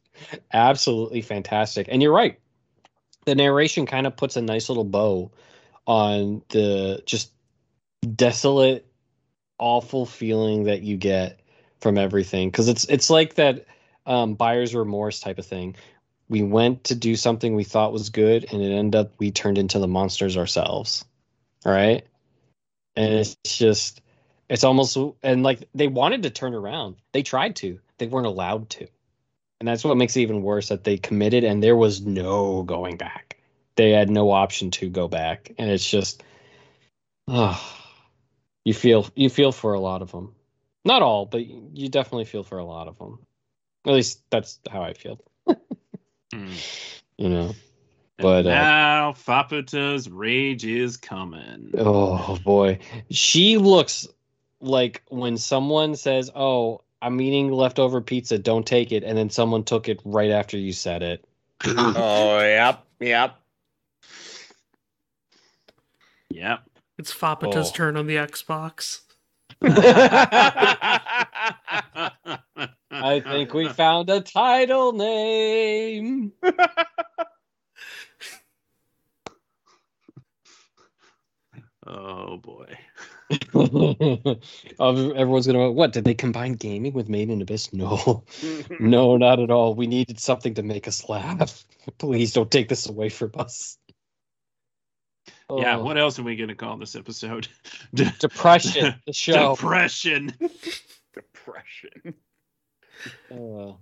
Absolutely 0.52 1.22
fantastic. 1.22 1.88
And 1.90 2.00
you're 2.00 2.12
right. 2.12 2.38
The 3.24 3.34
narration 3.34 3.86
kind 3.86 4.06
of 4.06 4.16
puts 4.16 4.36
a 4.36 4.42
nice 4.42 4.68
little 4.68 4.84
bow 4.84 5.32
on 5.86 6.42
the 6.50 7.02
just 7.06 7.32
desolate 8.14 8.86
awful 9.58 10.06
feeling 10.06 10.64
that 10.64 10.82
you 10.82 10.96
get 10.96 11.40
from 11.80 11.96
everything 11.96 12.50
cuz 12.50 12.68
it's 12.68 12.84
it's 12.84 13.10
like 13.10 13.34
that 13.34 13.64
um 14.06 14.34
buyer's 14.34 14.74
remorse 14.74 15.18
type 15.18 15.38
of 15.38 15.46
thing. 15.46 15.74
We 16.33 16.43
went 16.43 16.85
to 16.85 16.95
do 16.95 17.14
something 17.14 17.55
we 17.55 17.62
thought 17.62 17.93
was 17.93 18.09
good 18.09 18.47
and 18.51 18.62
it 18.62 18.72
ended 18.72 18.99
up 18.99 19.12
we 19.18 19.30
turned 19.30 19.59
into 19.59 19.78
the 19.78 19.87
monsters 19.87 20.39
ourselves. 20.39 21.05
All 21.66 21.72
right? 21.72 22.07
And 22.97 23.12
it's 23.12 23.37
just 23.45 24.01
it's 24.49 24.64
almost 24.64 24.97
and 25.22 25.43
like 25.43 25.68
they 25.74 25.89
wanted 25.89 26.22
to 26.22 26.30
turn 26.30 26.55
around. 26.55 26.97
They 27.12 27.22
tried 27.22 27.57
to. 27.57 27.80
They 27.99 28.07
weren't 28.07 28.26
allowed 28.26 28.70
to. 28.70 28.89
And 29.61 29.68
that's 29.68 29.85
what 29.85 29.99
makes 29.99 30.16
it 30.16 30.22
even 30.22 30.41
worse 30.41 30.70
that 30.70 30.85
they 30.85 30.97
committed 30.97 31.45
and 31.45 31.62
there 31.62 31.76
was 31.76 32.01
no 32.01 32.62
going 32.62 32.97
back. 32.97 33.37
They 33.76 33.91
had 33.91 34.09
no 34.09 34.30
option 34.30 34.70
to 34.70 34.89
go 34.89 35.09
back. 35.09 35.53
And 35.59 35.70
it's 35.70 35.89
just 35.89 36.22
oh, 37.28 37.62
you 38.64 38.72
feel 38.72 39.07
you 39.14 39.28
feel 39.28 39.53
for 39.53 39.74
a 39.74 39.80
lot 39.80 40.01
of 40.01 40.12
them. 40.12 40.35
Not 40.83 41.03
all, 41.03 41.26
but 41.26 41.45
you 41.45 41.91
definitely 41.91 42.24
feel 42.24 42.43
for 42.43 42.57
a 42.57 42.64
lot 42.64 42.89
of 42.89 42.99
them. 42.99 43.18
At 43.87 43.93
least 43.93 44.22
that's 44.30 44.59
how 44.70 44.80
I 44.80 44.95
feel. 44.95 45.20
Hmm. 46.33 46.53
You 47.18 47.28
know. 47.28 47.47
And 47.49 47.57
But, 48.18 48.47
uh, 48.47 48.51
now 48.51 49.12
Faputa's 49.12 50.09
rage 50.09 50.64
is 50.64 50.97
coming. 50.97 51.72
Oh 51.76 52.39
boy. 52.45 52.78
She 53.11 53.57
looks 53.59 54.07
like 54.61 55.03
when 55.09 55.37
someone 55.37 55.97
says, 55.97 56.30
"Oh, 56.35 56.83
I'm 57.01 57.20
eating 57.20 57.51
leftover 57.51 58.01
pizza, 58.01 58.39
don't 58.39 58.66
take 58.66 58.93
it," 58.93 59.03
and 59.03 59.18
then 59.18 59.30
someone 59.30 59.64
took 59.64 59.89
it 59.89 60.01
right 60.05 60.30
after 60.30 60.57
you 60.57 60.72
said 60.72 61.03
it. 61.03 61.24
Oh 61.64 62.39
yep, 62.41 62.85
yep. 63.01 63.37
yep. 66.30 66.62
It's 66.99 67.12
Faputa's 67.12 67.70
Oh. 67.70 67.74
turn 67.74 67.97
on 67.97 68.07
the 68.07 68.16
Xbox. 68.16 69.01
I 72.90 73.20
think 73.20 73.54
we 73.54 73.68
found 73.68 74.10
a 74.10 74.20
title 74.20 74.92
name. 74.92 76.32
oh 81.86 82.36
boy. 82.38 82.66
Everyone's 84.80 85.46
gonna. 85.46 85.70
What 85.70 85.92
did 85.92 86.04
they 86.04 86.14
combine 86.14 86.52
gaming 86.54 86.92
with 86.92 87.08
Made 87.08 87.30
in 87.30 87.40
Abyss? 87.40 87.72
No, 87.72 88.24
no, 88.80 89.16
not 89.16 89.40
at 89.40 89.50
all. 89.50 89.74
We 89.74 89.86
needed 89.86 90.20
something 90.20 90.54
to 90.54 90.62
make 90.62 90.86
us 90.86 91.08
laugh. 91.08 91.64
Please 91.98 92.32
don't 92.32 92.50
take 92.50 92.68
this 92.68 92.88
away 92.88 93.08
from 93.08 93.32
us. 93.36 93.78
Yeah, 95.50 95.76
Oh, 95.76 95.84
what 95.84 95.98
else 95.98 96.18
are 96.18 96.22
we 96.22 96.36
gonna 96.36 96.54
call 96.54 96.78
this 96.78 96.96
episode? 96.96 97.48
depression? 97.94 98.94
The 99.06 99.12
show. 99.12 99.54
Depression. 99.54 100.32
Depression. 101.14 102.14
Uh, 103.32 103.72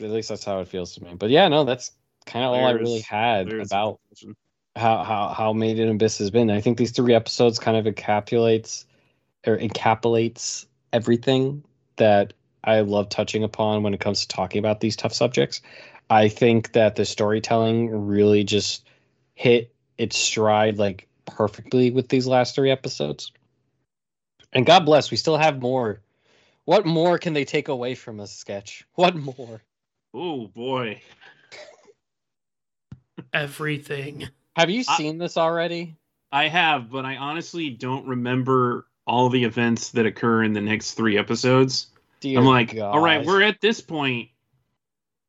at 0.00 0.10
least 0.10 0.28
that's 0.30 0.44
how 0.44 0.60
it 0.60 0.68
feels 0.68 0.94
to 0.94 1.04
me. 1.04 1.14
But 1.14 1.30
yeah, 1.30 1.48
no, 1.48 1.64
that's 1.64 1.92
kind 2.24 2.44
of 2.44 2.52
all 2.52 2.66
I 2.66 2.72
really 2.72 3.00
had 3.00 3.52
about 3.52 4.00
how 4.74 5.04
how 5.04 5.28
how 5.28 5.52
Made 5.52 5.78
in 5.78 5.88
Abyss 5.88 6.18
has 6.18 6.30
been. 6.30 6.50
I 6.50 6.60
think 6.60 6.78
these 6.78 6.90
three 6.90 7.14
episodes 7.14 7.58
kind 7.58 7.76
of 7.76 7.92
encapsulates 7.92 8.84
or 9.46 9.56
encapsulates 9.56 10.66
everything 10.92 11.64
that 11.96 12.32
I 12.64 12.80
love 12.80 13.08
touching 13.08 13.44
upon 13.44 13.82
when 13.82 13.94
it 13.94 14.00
comes 14.00 14.20
to 14.22 14.28
talking 14.28 14.58
about 14.58 14.80
these 14.80 14.96
tough 14.96 15.12
subjects. 15.12 15.60
I 16.10 16.28
think 16.28 16.72
that 16.72 16.96
the 16.96 17.04
storytelling 17.04 18.06
really 18.06 18.44
just 18.44 18.86
hit 19.34 19.74
its 19.98 20.16
stride 20.16 20.78
like 20.78 21.08
perfectly 21.26 21.90
with 21.90 22.08
these 22.08 22.26
last 22.26 22.54
three 22.54 22.70
episodes. 22.70 23.32
And 24.52 24.66
God 24.66 24.84
bless, 24.84 25.10
we 25.10 25.16
still 25.16 25.36
have 25.36 25.60
more. 25.60 26.00
What 26.66 26.84
more 26.84 27.16
can 27.16 27.32
they 27.32 27.44
take 27.44 27.68
away 27.68 27.94
from 27.94 28.20
a 28.20 28.26
sketch? 28.26 28.84
What 28.94 29.14
more? 29.14 29.62
Oh 30.12 30.48
boy. 30.48 31.00
Everything. 33.32 34.28
Have 34.56 34.68
you 34.68 34.84
I- 34.88 34.96
seen 34.96 35.18
this 35.18 35.36
already? 35.36 35.96
I 36.32 36.48
have, 36.48 36.90
but 36.90 37.04
I 37.04 37.16
honestly 37.16 37.70
don't 37.70 38.06
remember 38.06 38.86
all 39.06 39.28
the 39.28 39.44
events 39.44 39.90
that 39.92 40.06
occur 40.06 40.42
in 40.42 40.52
the 40.52 40.60
next 40.60 40.94
three 40.94 41.16
episodes. 41.16 41.86
Dear 42.20 42.40
I'm 42.40 42.44
like, 42.44 42.76
all 42.76 42.98
right, 42.98 43.24
we're 43.24 43.42
at 43.42 43.60
this 43.60 43.80
point. 43.80 44.30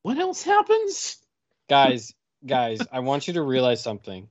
What 0.02 0.18
else 0.18 0.42
happens? 0.42 1.18
guys, 1.70 2.14
guys, 2.46 2.80
I 2.92 3.02
want 3.02 3.28
you 3.28 3.36
to 3.36 3.42
realize 3.42 3.84
something. 3.84 4.28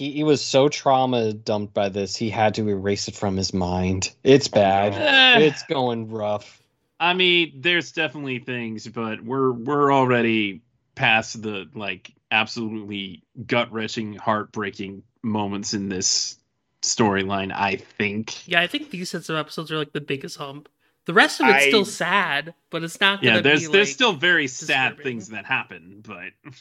He 0.00 0.12
he 0.12 0.24
was 0.24 0.42
so 0.42 0.70
trauma 0.70 1.34
dumped 1.34 1.74
by 1.74 1.90
this, 1.90 2.16
he 2.16 2.30
had 2.30 2.54
to 2.54 2.66
erase 2.70 3.06
it 3.06 3.14
from 3.14 3.36
his 3.36 3.52
mind. 3.52 4.10
It's 4.24 4.48
bad. 4.48 4.94
It's 5.42 5.62
going 5.64 6.08
rough. 6.10 6.62
I 6.98 7.12
mean, 7.12 7.52
there's 7.60 7.92
definitely 7.92 8.38
things, 8.38 8.88
but 8.88 9.22
we're 9.22 9.52
we're 9.52 9.92
already 9.92 10.62
past 10.94 11.42
the 11.42 11.68
like 11.74 12.12
absolutely 12.30 13.22
gut 13.46 13.70
wrenching, 13.72 14.14
heartbreaking 14.14 15.02
moments 15.22 15.74
in 15.74 15.90
this 15.90 16.38
storyline. 16.80 17.52
I 17.54 17.76
think. 17.76 18.48
Yeah, 18.48 18.62
I 18.62 18.68
think 18.68 18.90
these 18.90 19.10
sets 19.10 19.28
of 19.28 19.36
episodes 19.36 19.70
are 19.70 19.76
like 19.76 19.92
the 19.92 20.00
biggest 20.00 20.38
hump. 20.38 20.70
The 21.04 21.12
rest 21.12 21.40
of 21.40 21.46
it's 21.48 21.64
I- 21.64 21.68
still 21.68 21.84
sad, 21.84 22.54
but 22.70 22.82
it's 22.82 23.02
not 23.02 23.20
gonna 23.20 23.36
Yeah, 23.36 23.40
there's 23.42 23.66
be 23.66 23.72
there's 23.72 23.88
like, 23.88 23.94
still 23.94 24.12
very 24.14 24.46
sad 24.46 24.92
disturbing. 24.96 25.04
things 25.04 25.28
that 25.28 25.44
happen, 25.44 26.02
but 26.06 26.32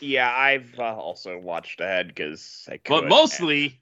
Yeah, 0.00 0.30
I've 0.30 0.78
uh, 0.78 0.94
also 0.94 1.38
watched 1.38 1.80
ahead 1.80 2.08
because 2.08 2.66
I 2.68 2.78
could. 2.78 2.88
but 2.88 3.08
mostly 3.08 3.80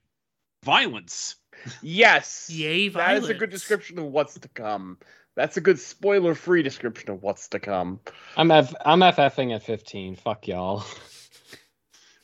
violence. 0.63 1.35
yes. 1.81 2.49
Yay, 2.49 2.89
violence. 2.89 3.25
That 3.25 3.31
is 3.31 3.35
a 3.35 3.39
good 3.39 3.49
description 3.49 3.99
of 3.99 4.05
what's 4.05 4.37
to 4.39 4.49
come. 4.49 4.97
That's 5.35 5.57
a 5.57 5.61
good 5.61 5.79
spoiler-free 5.79 6.63
description 6.63 7.11
of 7.11 7.23
what's 7.23 7.47
to 7.49 7.59
come. 7.59 8.01
I'm 8.35 8.51
F- 8.51 8.75
I'm 8.85 8.99
FFing 8.99 9.55
at 9.55 9.63
15. 9.63 10.17
Fuck 10.17 10.47
y'all. 10.47 10.83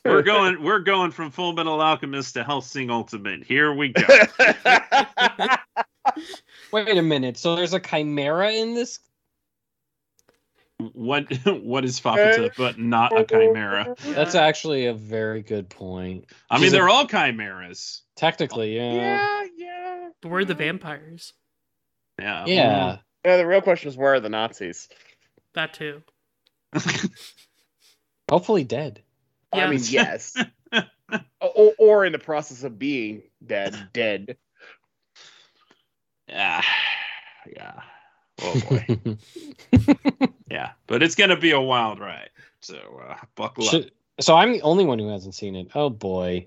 We're 0.04 0.22
going 0.22 0.62
we're 0.62 0.80
going 0.80 1.10
from 1.10 1.32
Fullmetal 1.32 1.82
Alchemist 1.82 2.34
to 2.34 2.44
Hellsing 2.44 2.90
Ultimate. 2.90 3.42
Here 3.42 3.74
we 3.74 3.88
go. 3.88 4.06
Wait 6.72 6.96
a 6.96 7.02
minute. 7.02 7.36
So 7.36 7.56
there's 7.56 7.74
a 7.74 7.80
chimera 7.80 8.52
in 8.52 8.74
this? 8.74 9.00
What 10.92 11.26
what 11.62 11.84
is 11.84 12.00
Faputa 12.00 12.50
but 12.56 12.78
not 12.78 13.18
a 13.18 13.24
chimera? 13.24 13.94
That's 14.04 14.34
actually 14.34 14.86
a 14.86 14.94
very 14.94 15.42
good 15.42 15.68
point. 15.68 16.26
I 16.50 16.58
mean, 16.58 16.72
they're 16.72 16.88
all 16.88 17.06
chimeras. 17.06 18.02
Technically, 18.16 18.76
yeah. 18.76 18.92
yeah, 18.94 19.44
yeah. 19.56 20.08
But 20.22 20.30
we're 20.30 20.44
the 20.44 20.54
vampires. 20.54 21.32
Yeah. 22.18 22.44
Yeah. 22.46 22.98
Yeah, 23.24 23.36
the 23.38 23.46
real 23.46 23.60
question 23.60 23.88
is 23.88 23.96
where 23.96 24.14
are 24.14 24.20
the 24.20 24.28
Nazis? 24.28 24.88
That 25.54 25.74
too. 25.74 26.02
Hopefully 28.30 28.64
dead. 28.64 29.02
I 29.52 29.68
mean, 29.68 29.80
Yes. 29.82 30.34
yes. 30.72 30.84
or, 31.40 31.72
or 31.78 32.04
in 32.04 32.12
the 32.12 32.18
process 32.18 32.62
of 32.64 32.78
being 32.78 33.22
dead, 33.44 33.76
dead. 33.92 34.36
Yeah. 36.28 36.60
Yeah. 37.46 37.82
Oh 38.42 38.60
boy. 38.68 38.98
yeah. 40.50 40.72
But 40.86 41.02
it's 41.02 41.14
gonna 41.14 41.36
be 41.36 41.52
a 41.52 41.60
wild 41.60 41.98
ride. 42.00 42.30
So 42.60 42.76
uh, 43.08 43.16
buckle 43.34 43.68
up. 43.68 43.84
So 44.20 44.34
I'm 44.34 44.52
the 44.52 44.62
only 44.62 44.84
one 44.84 44.98
who 44.98 45.08
hasn't 45.08 45.34
seen 45.34 45.56
it. 45.56 45.68
Oh 45.74 45.90
boy. 45.90 46.46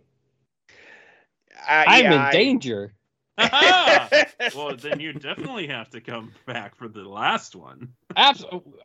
Uh, 1.67 1.83
I'm 1.87 2.03
yeah, 2.03 2.13
in 2.13 2.19
I- 2.19 2.31
danger. 2.31 2.93
well, 4.55 4.75
then 4.75 4.99
you 4.99 5.13
definitely 5.13 5.67
have 5.67 5.89
to 5.89 6.01
come 6.01 6.33
back 6.45 6.75
for 6.75 6.89
the 6.89 7.03
last 7.03 7.55
one. 7.55 7.93
Abs- 8.17 8.43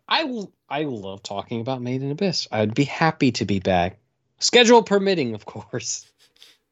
I 0.08 0.44
I 0.68 0.84
love 0.84 1.22
talking 1.22 1.60
about 1.60 1.82
Made 1.82 2.02
in 2.02 2.10
Abyss. 2.12 2.46
I'd 2.52 2.74
be 2.74 2.84
happy 2.84 3.32
to 3.32 3.44
be 3.44 3.58
back. 3.58 3.98
Schedule 4.38 4.82
permitting, 4.82 5.34
of 5.34 5.44
course. 5.44 6.10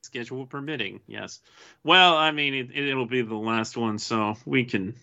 Schedule 0.03 0.47
permitting, 0.47 1.01
yes. 1.07 1.41
Well, 1.83 2.17
I 2.17 2.31
mean, 2.31 2.55
it, 2.55 2.71
it'll 2.77 3.07
be 3.07 3.23
the 3.23 3.35
last 3.35 3.77
one, 3.77 3.99
so 3.99 4.37
we 4.45 4.65
can 4.65 4.95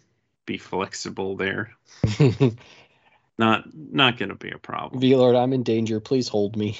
be 0.49 0.57
flexible 0.57 1.35
there. 1.35 1.75
Not 3.37 3.63
not 3.73 4.17
gonna 4.17 4.35
be 4.35 4.49
a 4.51 4.57
problem. 4.57 4.99
V 4.99 5.15
Lord, 5.15 5.35
I'm 5.35 5.53
in 5.53 5.63
danger. 5.63 6.01
Please 6.01 6.27
hold 6.27 6.57
me. 6.57 6.77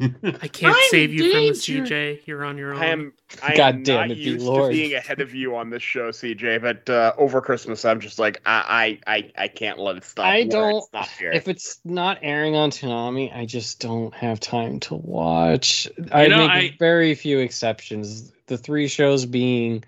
I 0.00 0.48
can't 0.48 0.74
I'm 0.74 0.88
save 0.88 1.12
you 1.12 1.30
from 1.30 1.46
the. 1.48 1.52
CJ. 1.52 2.20
You're 2.24 2.44
on 2.44 2.56
your 2.56 2.72
own. 2.72 2.80
I 2.80 2.86
am. 2.86 3.12
I 3.42 3.56
God 3.56 3.74
am 3.74 3.82
damn 3.82 4.08
not 4.08 4.10
it, 4.12 4.18
used 4.18 4.46
Lord. 4.46 4.70
to 4.72 4.78
being 4.78 4.94
ahead 4.94 5.20
of 5.20 5.34
you 5.34 5.56
on 5.56 5.68
this 5.68 5.82
show, 5.82 6.10
CJ. 6.10 6.62
But 6.62 6.88
uh, 6.88 7.12
over 7.18 7.42
Christmas, 7.42 7.84
I'm 7.84 8.00
just 8.00 8.18
like, 8.18 8.40
I, 8.46 8.98
I, 9.06 9.14
I, 9.16 9.32
I 9.36 9.48
can't 9.48 9.78
let 9.78 9.96
it 9.96 10.04
stop. 10.04 10.24
I 10.24 10.44
don't- 10.44 10.76
It's 10.76 10.92
not 10.94 11.08
here. 11.08 11.32
If 11.32 11.48
it's 11.48 11.80
not 11.84 12.20
airing 12.22 12.54
on 12.56 12.70
Toonami, 12.70 13.36
I 13.36 13.44
just 13.44 13.80
don't 13.80 14.14
have 14.14 14.38
time 14.40 14.80
to 14.80 14.94
watch. 14.94 15.88
I 16.12 16.28
know, 16.28 16.46
make 16.48 16.74
I- 16.74 16.76
very 16.78 17.14
few 17.16 17.40
exceptions. 17.40 18.32
The 18.46 18.56
three 18.56 18.88
shows 18.88 19.26
being 19.26 19.84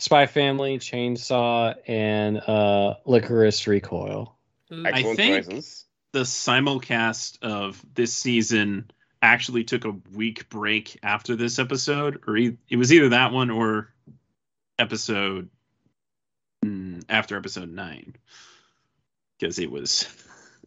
Spy 0.00 0.26
Family, 0.26 0.78
Chainsaw, 0.78 1.74
and 1.86 2.38
uh, 2.38 2.94
Lycoris 3.06 3.66
Recoil. 3.66 4.34
Ooh. 4.72 4.86
I 4.86 5.02
think- 5.02 5.46
choices. 5.46 5.84
the 6.12 6.20
simulcast 6.20 7.42
of 7.42 7.84
this 7.94 8.14
season 8.14 8.90
actually 9.22 9.64
took 9.64 9.84
a 9.84 9.94
week 10.14 10.48
break 10.48 10.98
after 11.02 11.36
this 11.36 11.58
episode, 11.58 12.22
or 12.26 12.36
e- 12.36 12.56
it 12.70 12.76
was 12.76 12.92
either 12.92 13.10
that 13.10 13.32
one 13.32 13.50
or 13.50 13.92
episode 14.78 15.50
mm, 16.64 17.04
after 17.08 17.36
episode 17.36 17.70
nine, 17.70 18.16
because 19.38 19.58
it 19.58 19.70
was. 19.70 20.08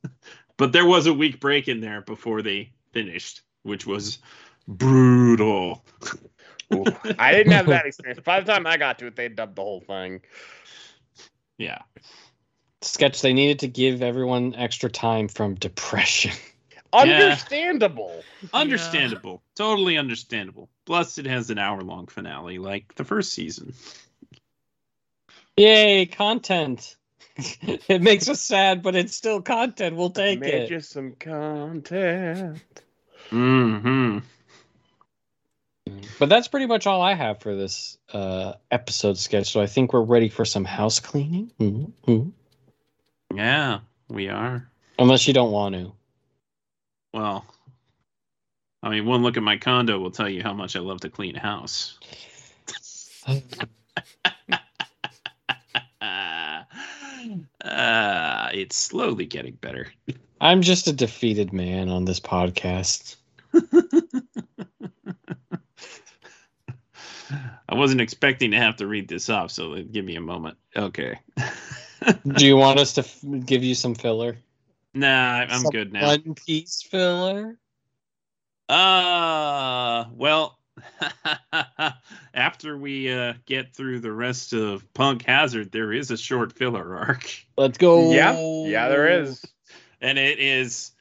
but 0.57 0.71
there 0.71 0.85
was 0.85 1.07
a 1.07 1.13
week 1.13 1.39
break 1.39 1.67
in 1.67 1.81
there 1.81 2.01
before 2.01 2.43
they 2.43 2.71
finished, 2.91 3.41
which 3.63 3.87
was 3.87 4.19
brutal. 4.67 5.83
Ooh, 6.71 6.85
I 7.19 7.33
didn't 7.33 7.53
have 7.53 7.67
that 7.67 7.85
experience. 7.85 8.21
By 8.23 8.39
the 8.39 8.51
time 8.51 8.67
I 8.67 8.77
got 8.77 8.99
to 8.99 9.07
it, 9.07 9.15
they 9.15 9.29
dubbed 9.29 9.55
the 9.55 9.63
whole 9.63 9.81
thing. 9.81 10.21
Yeah, 11.57 11.79
Sketch, 12.83 13.21
they 13.21 13.33
needed 13.33 13.59
to 13.59 13.67
give 13.67 14.01
everyone 14.01 14.55
extra 14.55 14.89
time 14.89 15.27
from 15.27 15.55
depression. 15.55 16.33
Understandable. 16.91 18.23
understandable, 18.53 19.41
totally 19.55 19.97
understandable. 19.97 20.69
Plus, 20.85 21.17
it 21.17 21.25
has 21.25 21.49
an 21.49 21.57
hour-long 21.57 22.07
finale, 22.07 22.59
like 22.59 22.93
the 22.95 23.03
first 23.03 23.33
season. 23.33 23.73
Yay, 25.57 26.05
content. 26.05 26.95
it 27.37 28.01
makes 28.01 28.27
us 28.27 28.41
sad, 28.41 28.83
but 28.83 28.95
it's 28.95 29.15
still 29.15 29.41
content. 29.41 29.95
We'll 29.95 30.11
take 30.11 30.41
Made 30.41 30.53
it. 30.53 30.69
Just 30.69 30.91
some 30.91 31.13
content. 31.13 32.61
Hmm. 33.29 34.19
But 36.19 36.29
that's 36.29 36.47
pretty 36.47 36.67
much 36.67 36.87
all 36.87 37.01
I 37.01 37.13
have 37.13 37.39
for 37.41 37.55
this 37.55 37.97
uh, 38.13 38.53
episode 38.71 39.17
sketch. 39.17 39.51
So 39.51 39.61
I 39.61 39.65
think 39.65 39.91
we're 39.93 40.01
ready 40.01 40.29
for 40.29 40.45
some 40.45 40.63
house 40.63 40.99
cleaning. 40.99 41.51
Mhm, 41.59 41.91
mhm. 42.07 42.31
Yeah, 43.33 43.79
we 44.07 44.29
are. 44.29 44.69
Unless 44.99 45.27
you 45.27 45.33
don't 45.33 45.51
want 45.51 45.75
to. 45.75 45.91
Well, 47.13 47.45
I 48.81 48.89
mean, 48.89 49.05
one 49.05 49.21
look 49.23 49.37
at 49.37 49.43
my 49.43 49.57
condo 49.57 49.99
will 49.99 50.11
tell 50.11 50.29
you 50.29 50.43
how 50.43 50.53
much 50.53 50.75
I 50.75 50.79
love 50.79 51.01
to 51.01 51.09
clean 51.09 51.35
house. 51.35 51.99
uh, 56.01 56.63
it's 58.53 58.75
slowly 58.75 59.25
getting 59.25 59.55
better. 59.55 59.91
I'm 60.39 60.61
just 60.61 60.87
a 60.87 60.93
defeated 60.93 61.53
man 61.53 61.89
on 61.89 62.05
this 62.05 62.19
podcast. 62.19 63.15
I 67.73 67.75
wasn't 67.75 68.01
expecting 68.01 68.51
to 68.51 68.57
have 68.57 68.75
to 68.75 68.85
read 68.85 69.07
this 69.07 69.31
off, 69.31 69.49
so 69.49 69.81
give 69.81 70.05
me 70.05 70.15
a 70.15 70.21
moment. 70.21 70.57
Okay. 70.75 71.17
Do 72.27 72.45
you 72.45 72.55
want 72.55 72.77
us 72.77 72.93
to 72.93 73.01
f- 73.01 73.19
give 73.47 73.63
you 73.63 73.73
some 73.73 73.95
filler? 73.95 74.37
nah, 74.93 75.07
I'm 75.49 75.61
Some 75.61 75.71
good 75.71 75.91
now. 75.91 76.05
One 76.05 76.35
piece 76.35 76.83
filler? 76.83 77.57
Uh, 78.69 80.05
well, 80.13 80.59
after 82.35 82.77
we 82.77 83.11
uh, 83.11 83.33
get 83.47 83.73
through 83.73 84.01
the 84.01 84.11
rest 84.11 84.53
of 84.53 84.85
Punk 84.93 85.25
Hazard, 85.25 85.71
there 85.71 85.91
is 85.91 86.11
a 86.11 86.17
short 86.17 86.53
filler 86.53 86.95
arc, 86.95 87.27
Let's 87.57 87.79
go. 87.79 88.11
Yeah, 88.11 88.69
yeah, 88.69 88.87
there 88.89 89.21
is. 89.23 89.43
and 89.99 90.19
it 90.19 90.37
is, 90.37 90.91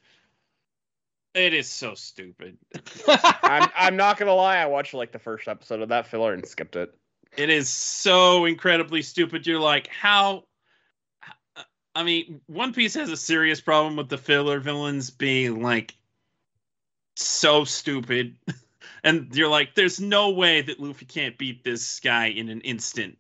it 1.34 1.54
is 1.54 1.68
so 1.68 1.94
stupid. 1.94 2.59
I'm, 3.09 3.70
I'm 3.76 3.96
not 3.96 4.18
gonna 4.18 4.34
lie. 4.34 4.59
I 4.59 4.66
watched 4.66 4.94
like 4.94 5.12
the 5.12 5.18
first 5.18 5.48
episode 5.48 5.80
of 5.80 5.88
that 5.88 6.06
filler 6.06 6.32
and 6.32 6.46
skipped 6.46 6.76
it. 6.76 6.94
It 7.36 7.48
is 7.48 7.68
so 7.68 8.44
incredibly 8.44 9.02
stupid. 9.02 9.46
You're 9.46 9.60
like, 9.60 9.88
how? 9.88 10.44
I 11.94 12.02
mean, 12.02 12.40
One 12.46 12.72
Piece 12.72 12.94
has 12.94 13.10
a 13.10 13.16
serious 13.16 13.60
problem 13.60 13.96
with 13.96 14.09
the 14.09 14.18
filler 14.18 14.60
villains 14.60 15.10
being 15.10 15.62
like 15.62 15.94
so 17.16 17.64
stupid. 17.64 18.36
And 19.04 19.34
you're 19.34 19.48
like, 19.48 19.74
there's 19.74 20.00
no 20.00 20.30
way 20.30 20.62
that 20.62 20.78
Luffy 20.78 21.06
can't 21.06 21.36
beat 21.36 21.64
this 21.64 21.98
guy 21.98 22.26
in 22.26 22.48
an 22.48 22.60
instant. 22.60 23.18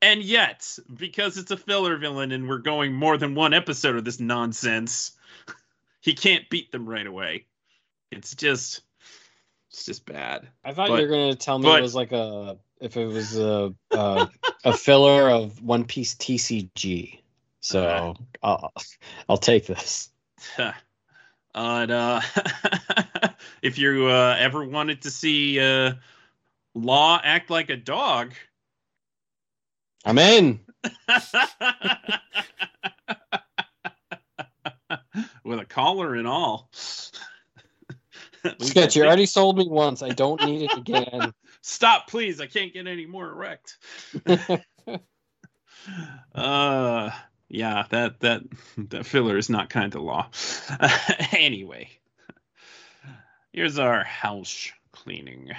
And 0.00 0.22
yet, 0.22 0.78
because 0.94 1.36
it's 1.38 1.50
a 1.50 1.56
filler 1.56 1.96
villain 1.96 2.30
and 2.30 2.48
we're 2.48 2.58
going 2.58 2.92
more 2.92 3.18
than 3.18 3.34
one 3.34 3.52
episode 3.52 3.96
of 3.96 4.04
this 4.04 4.20
nonsense, 4.20 5.16
he 6.08 6.14
can't 6.14 6.48
beat 6.48 6.72
them 6.72 6.88
right 6.88 7.06
away. 7.06 7.44
It's 8.10 8.34
just, 8.34 8.80
it's 9.70 9.84
just 9.84 10.06
bad. 10.06 10.48
I 10.64 10.72
thought 10.72 10.88
But- 10.88 11.02
you 11.02 11.08
were 11.08 11.32
to 11.32 11.34
tell 11.34 11.58
me 11.58 11.64
but- 11.64 11.80
it 11.80 11.82
was 11.82 11.94
like 11.94 12.12
a, 12.12 12.56
if 12.80 12.96
it 12.96 13.04
was 13.04 13.36
a, 13.36 13.74
a, 13.90 14.28
a 14.64 14.72
filler 14.72 15.28
of 15.28 15.62
One 15.62 15.84
Piece 15.84 16.14
TCG. 16.14 17.18
So 17.60 17.84
Uh-huh. 17.84 18.14
I'll, 18.42 18.72
I'll 19.28 19.36
take 19.36 19.66
this. 19.66 20.10
and 21.54 21.90
uh, 21.90 22.22
if 23.62 23.76
you 23.76 24.06
uh, 24.06 24.34
ever 24.38 24.64
wanted 24.64 25.02
to 25.02 25.10
see 25.10 25.60
uh, 25.60 25.92
Law 26.74 27.20
act 27.22 27.50
like 27.50 27.68
a 27.68 27.76
dog, 27.76 28.32
I'm 30.06 30.16
in. 30.18 30.60
with 35.48 35.60
a 35.60 35.64
collar 35.64 36.14
and 36.14 36.28
all, 36.28 36.70
Sketch, 38.60 38.96
you 38.96 39.04
already 39.04 39.26
sold 39.26 39.58
me 39.58 39.66
once. 39.68 40.02
I 40.02 40.10
don't 40.10 40.44
need 40.44 40.70
it 40.70 40.76
again. 40.76 41.32
Stop, 41.60 42.08
please. 42.08 42.40
I 42.40 42.46
can't 42.46 42.72
get 42.72 42.86
any 42.86 43.06
more 43.06 43.30
erect. 43.30 43.76
uh, 46.34 47.10
yeah, 47.48 47.84
that 47.90 48.20
that 48.20 48.42
that 48.76 49.06
filler 49.06 49.36
is 49.36 49.50
not 49.50 49.70
kind 49.70 49.94
of 49.94 50.02
law. 50.02 50.28
anyway, 51.32 51.90
here's 53.52 53.78
our 53.78 54.04
house 54.04 54.70
cleaning. 54.92 55.50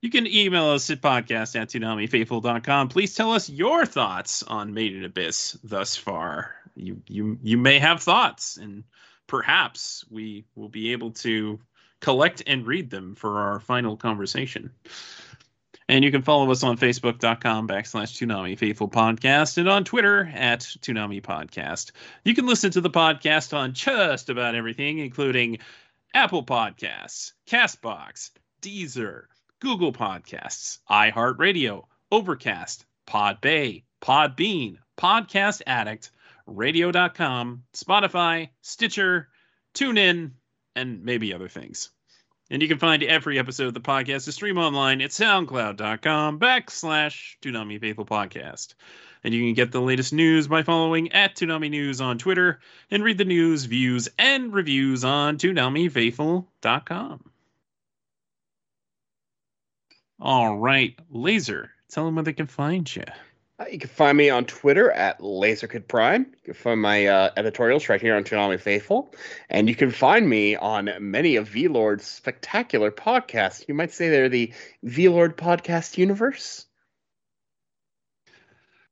You 0.00 0.10
can 0.10 0.26
email 0.26 0.66
us 0.66 0.90
at 0.90 1.00
podcast 1.00 1.58
at 1.60 1.68
toonamifaithful.com. 1.70 2.88
Please 2.88 3.14
tell 3.14 3.32
us 3.32 3.48
your 3.48 3.86
thoughts 3.86 4.42
on 4.42 4.74
Made 4.74 4.94
in 4.94 5.04
Abyss 5.04 5.58
thus 5.64 5.96
far. 5.96 6.54
You 6.74 7.02
you 7.06 7.38
you 7.42 7.58
may 7.58 7.78
have 7.78 8.02
thoughts, 8.02 8.56
and 8.56 8.84
perhaps 9.26 10.04
we 10.10 10.44
will 10.54 10.68
be 10.68 10.92
able 10.92 11.10
to 11.12 11.58
collect 12.00 12.42
and 12.46 12.66
read 12.66 12.90
them 12.90 13.14
for 13.14 13.40
our 13.40 13.60
final 13.60 13.96
conversation. 13.96 14.70
And 15.88 16.02
you 16.02 16.10
can 16.10 16.22
follow 16.22 16.50
us 16.50 16.62
on 16.62 16.78
Facebook.com 16.78 17.68
backslash 17.68 18.12
Toonami 18.14 18.58
Faithful 18.58 18.88
Podcast 18.88 19.58
and 19.58 19.68
on 19.68 19.84
Twitter 19.84 20.30
at 20.34 20.60
Toonami 20.60 21.20
Podcast. 21.20 21.92
You 22.24 22.34
can 22.34 22.46
listen 22.46 22.70
to 22.70 22.80
the 22.80 22.90
podcast 22.90 23.54
on 23.54 23.74
just 23.74 24.30
about 24.30 24.54
everything, 24.54 24.98
including 24.98 25.58
Apple 26.14 26.44
Podcasts, 26.44 27.32
Castbox, 27.46 28.30
Deezer, 28.62 29.24
Google 29.60 29.92
Podcasts, 29.92 30.78
iHeartRadio, 30.90 31.84
Overcast, 32.10 32.86
Podbay, 33.06 33.82
Podbean, 34.00 34.78
Podcast 34.96 35.60
Addict, 35.66 36.10
Radio.com, 36.46 37.64
Spotify, 37.74 38.50
Stitcher, 38.60 39.28
TuneIn, 39.74 40.32
and 40.76 41.04
maybe 41.04 41.32
other 41.32 41.48
things. 41.48 41.90
And 42.50 42.60
you 42.60 42.68
can 42.68 42.78
find 42.78 43.02
every 43.02 43.38
episode 43.38 43.68
of 43.68 43.74
the 43.74 43.80
podcast 43.80 44.26
to 44.26 44.32
stream 44.32 44.58
online 44.58 45.00
at 45.00 45.10
soundcloud.com 45.10 46.38
backslash 46.38 47.36
Toonami 47.40 47.80
Faithful 47.80 48.04
Podcast. 48.04 48.74
And 49.24 49.32
you 49.32 49.42
can 49.42 49.54
get 49.54 49.72
the 49.72 49.80
latest 49.80 50.12
news 50.12 50.46
by 50.46 50.62
following 50.62 51.12
at 51.12 51.34
Toonami 51.34 51.70
News 51.70 52.02
on 52.02 52.18
Twitter 52.18 52.60
and 52.90 53.02
read 53.02 53.16
the 53.16 53.24
news, 53.24 53.64
views, 53.64 54.10
and 54.18 54.52
reviews 54.52 55.02
on 55.04 55.38
ToonamiFaithful.com. 55.38 57.30
All 60.20 60.58
right, 60.58 60.98
Laser, 61.10 61.70
tell 61.88 62.04
them 62.04 62.16
where 62.16 62.24
they 62.24 62.34
can 62.34 62.46
find 62.46 62.94
you. 62.94 63.04
Uh, 63.64 63.68
you 63.70 63.78
can 63.78 63.88
find 63.88 64.16
me 64.16 64.30
on 64.30 64.44
Twitter 64.44 64.90
at 64.92 65.20
LaserKid 65.20 65.88
Prime. 65.88 66.26
You 66.44 66.52
can 66.52 66.54
find 66.54 66.80
my 66.80 67.06
uh, 67.06 67.30
editorials 67.36 67.88
right 67.88 68.00
here 68.00 68.16
on 68.16 68.24
Toonami 68.24 68.60
Faithful, 68.60 69.14
and 69.48 69.68
you 69.68 69.74
can 69.74 69.90
find 69.90 70.28
me 70.28 70.56
on 70.56 70.90
many 71.00 71.36
of 71.36 71.48
V-Lord's 71.48 72.06
spectacular 72.06 72.90
podcasts. 72.90 73.66
You 73.68 73.74
might 73.74 73.92
say 73.92 74.08
they're 74.08 74.28
the 74.28 74.52
V-Lord 74.82 75.36
podcast 75.36 75.96
universe. 75.98 76.66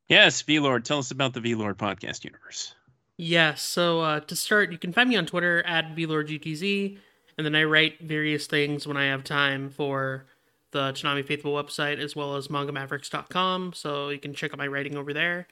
Yes, 0.08 0.42
V-Lord, 0.42 0.84
tell 0.84 0.98
us 0.98 1.10
about 1.10 1.34
the 1.34 1.40
V-Lord 1.40 1.78
podcast 1.78 2.24
universe. 2.24 2.74
Yes, 3.16 3.62
so 3.62 4.00
uh, 4.00 4.20
to 4.20 4.36
start, 4.36 4.72
you 4.72 4.78
can 4.78 4.92
find 4.92 5.08
me 5.08 5.16
on 5.16 5.26
Twitter 5.26 5.62
at 5.64 5.94
VLordGTZ, 5.94 6.98
and 7.36 7.46
then 7.46 7.54
I 7.54 7.64
write 7.64 8.00
various 8.00 8.46
things 8.46 8.86
when 8.86 8.96
I 8.96 9.06
have 9.06 9.24
time 9.24 9.70
for 9.70 10.26
the 10.72 10.92
Toonami 10.92 11.24
Faithful 11.24 11.52
website 11.52 11.98
as 11.98 12.16
well 12.16 12.36
as 12.36 12.48
mangamavericks.com, 12.48 13.72
so 13.74 14.08
you 14.08 14.18
can 14.18 14.34
check 14.34 14.52
out 14.52 14.58
my 14.58 14.66
writing 14.66 14.96
over 14.96 15.12
there. 15.12 15.46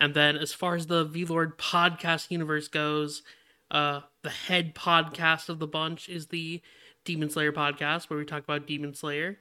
And 0.00 0.14
then 0.14 0.36
as 0.36 0.52
far 0.52 0.76
as 0.76 0.86
the 0.86 1.04
VLord 1.04 1.56
podcast 1.56 2.30
universe 2.30 2.68
goes, 2.68 3.22
uh, 3.70 4.00
the 4.22 4.30
head 4.30 4.74
podcast 4.74 5.48
of 5.48 5.58
the 5.58 5.66
bunch 5.66 6.08
is 6.08 6.28
the 6.28 6.62
Demon 7.04 7.30
Slayer 7.30 7.52
podcast, 7.52 8.08
where 8.08 8.18
we 8.18 8.24
talk 8.24 8.44
about 8.44 8.66
Demon 8.66 8.94
Slayer. 8.94 9.38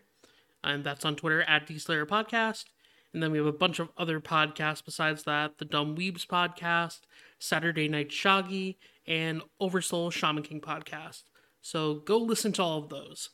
And 0.64 0.84
that's 0.84 1.06
on 1.06 1.16
Twitter 1.16 1.44
at 1.44 1.68
DSlayer 1.68 2.06
Podcast. 2.06 2.66
And 3.14 3.24
then 3.24 3.32
we 3.32 3.38
have 3.38 3.48
a 3.48 3.54
bunch 3.54 3.80
of 3.80 3.90
other 3.98 4.20
podcasts 4.20 4.84
besides 4.84 5.24
that 5.24 5.60
the 5.60 5.66
Dumb 5.66 5.96
Weebs 5.96 6.26
podcast, 6.26 7.02
Saturday 7.40 7.88
Night 7.88 8.12
Shaggy, 8.12 8.78
and 9.06 9.42
Oversoul 9.60 10.12
Shaman 10.12 10.44
King 10.44 10.60
podcast. 10.60 11.24
So 11.62 11.96
go 11.96 12.18
listen 12.18 12.52
to 12.54 12.64
all 12.64 12.80
of 12.80 12.90
those. 12.90 13.30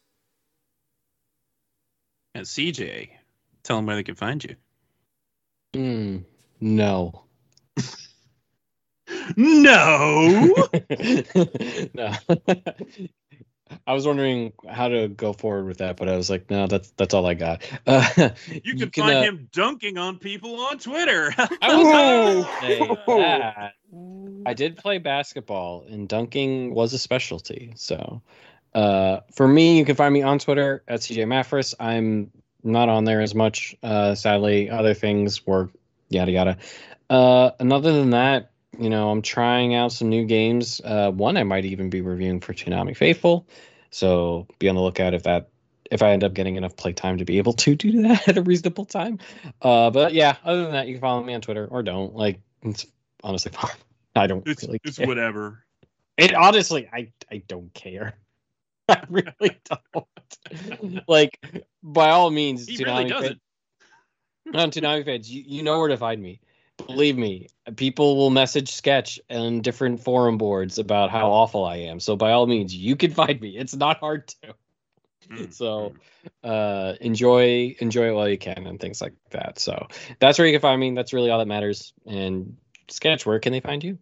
And 2.35 2.45
CJ, 2.45 3.09
tell 3.63 3.77
them 3.77 3.85
where 3.85 3.95
they 3.95 4.03
can 4.03 4.15
find 4.15 4.43
you. 4.43 4.55
Mm, 5.73 6.23
no. 6.59 7.25
no. 9.35 10.53
no. 11.93 12.13
I 13.87 13.93
was 13.93 14.05
wondering 14.05 14.53
how 14.69 14.87
to 14.87 15.07
go 15.07 15.33
forward 15.33 15.65
with 15.65 15.77
that, 15.79 15.97
but 15.97 16.07
I 16.07 16.15
was 16.15 16.29
like, 16.29 16.49
no, 16.49 16.67
that's 16.67 16.91
that's 16.91 17.13
all 17.13 17.25
I 17.25 17.33
got. 17.33 17.63
Uh, 17.85 18.29
you 18.63 18.75
can, 18.75 18.91
find 18.91 19.17
uh, 19.17 19.21
him 19.23 19.49
dunking 19.51 19.97
on 19.97 20.17
people 20.17 20.59
on 20.61 20.77
Twitter. 20.77 21.33
I 21.37 21.75
was 21.75 22.45
say 22.61 22.79
that. 23.07 23.73
I 24.45 24.53
did 24.53 24.77
play 24.77 24.97
basketball, 24.99 25.85
and 25.89 26.07
dunking 26.07 26.73
was 26.73 26.93
a 26.93 26.97
specialty. 26.97 27.73
So, 27.75 28.21
uh, 28.73 29.21
for 29.31 29.47
me, 29.47 29.77
you 29.77 29.85
can 29.85 29.95
find 29.95 30.13
me 30.13 30.21
on 30.21 30.39
Twitter 30.39 30.83
at 30.87 31.01
CJ 31.01 31.25
Maffris. 31.25 31.73
I'm 31.79 32.31
not 32.63 32.89
on 32.89 33.03
there 33.03 33.21
as 33.21 33.35
much, 33.35 33.75
uh, 33.83 34.15
sadly. 34.15 34.69
Other 34.69 34.93
things 34.93 35.45
work, 35.45 35.71
yada 36.09 36.31
yada. 36.31 36.57
Uh, 37.09 37.51
and 37.59 37.71
other 37.71 37.93
than 37.93 38.11
that, 38.11 38.51
you 38.79 38.89
know, 38.89 39.09
I'm 39.09 39.21
trying 39.21 39.75
out 39.75 39.91
some 39.91 40.09
new 40.09 40.25
games. 40.25 40.81
Uh, 40.83 41.11
one 41.11 41.37
I 41.37 41.43
might 41.43 41.65
even 41.65 41.89
be 41.89 42.01
reviewing 42.01 42.39
for 42.39 42.53
Toonami 42.53 42.97
Faithful, 42.97 43.47
so 43.91 44.47
be 44.59 44.69
on 44.69 44.75
the 44.75 44.81
lookout 44.81 45.13
if 45.13 45.23
that 45.23 45.49
if 45.91 46.01
I 46.01 46.11
end 46.11 46.23
up 46.23 46.33
getting 46.33 46.55
enough 46.55 46.75
playtime 46.75 47.17
to 47.19 47.25
be 47.25 47.37
able 47.37 47.53
to 47.53 47.75
do 47.75 48.01
that 48.03 48.27
at 48.27 48.37
a 48.37 48.41
reasonable 48.41 48.85
time. 48.85 49.19
Uh, 49.61 49.91
but 49.91 50.13
yeah, 50.13 50.37
other 50.43 50.63
than 50.63 50.71
that, 50.71 50.87
you 50.87 50.95
can 50.95 51.01
follow 51.01 51.23
me 51.23 51.35
on 51.35 51.41
Twitter 51.41 51.67
or 51.69 51.83
don't. 51.83 52.15
Like, 52.15 52.39
it's 52.63 52.87
honestly 53.23 53.51
fine. 53.53 53.71
I 54.15 54.27
don't 54.27 54.47
it's, 54.47 54.63
really. 54.63 54.79
it's 54.83 54.97
care. 54.97 55.07
whatever. 55.07 55.63
It 56.17 56.33
honestly, 56.33 56.87
I 56.91 57.11
I 57.31 57.43
don't 57.47 57.73
care. 57.73 58.15
I 58.89 59.03
really 59.09 59.57
don't. 59.65 61.03
like, 61.07 61.39
by 61.81 62.09
all 62.09 62.29
means, 62.29 62.67
He 62.67 62.77
Toonami 62.77 62.85
really 62.97 63.09
doesn't. 63.09 63.41
on 64.53 64.71
Toonami 64.71 65.05
fans, 65.05 65.31
you, 65.31 65.43
you 65.45 65.63
know 65.63 65.79
where 65.79 65.89
to 65.89 65.97
find 65.97 66.21
me. 66.21 66.41
Believe 66.87 67.17
me, 67.17 67.47
people 67.75 68.17
will 68.17 68.29
message 68.31 68.71
Sketch 68.71 69.19
and 69.29 69.63
different 69.63 70.01
forum 70.01 70.37
boards 70.37 70.79
about 70.79 71.11
how 71.11 71.29
awful 71.31 71.65
I 71.65 71.77
am. 71.77 71.99
So 71.99 72.15
by 72.15 72.31
all 72.31 72.47
means, 72.47 72.75
you 72.75 72.95
can 72.95 73.11
find 73.11 73.39
me. 73.39 73.57
It's 73.57 73.75
not 73.75 73.99
hard 73.99 74.27
to. 74.27 74.55
Mm, 75.29 75.53
So 75.53 75.93
mm. 76.43 76.49
uh, 76.49 76.95
enjoy 76.99 77.75
enjoy 77.79 78.09
it 78.09 78.13
while 78.13 78.27
you 78.27 78.37
can 78.37 78.67
and 78.67 78.79
things 78.79 79.01
like 79.01 79.13
that. 79.29 79.59
So 79.59 79.87
that's 80.19 80.37
where 80.37 80.47
you 80.47 80.53
can 80.53 80.61
find 80.61 80.79
me. 80.79 80.91
That's 80.93 81.13
really 81.13 81.29
all 81.29 81.39
that 81.39 81.47
matters. 81.47 81.93
And 82.05 82.57
Sketch, 82.89 83.25
where 83.25 83.39
can 83.39 83.53
they 83.53 83.61
find 83.61 83.83
you? 83.83 83.97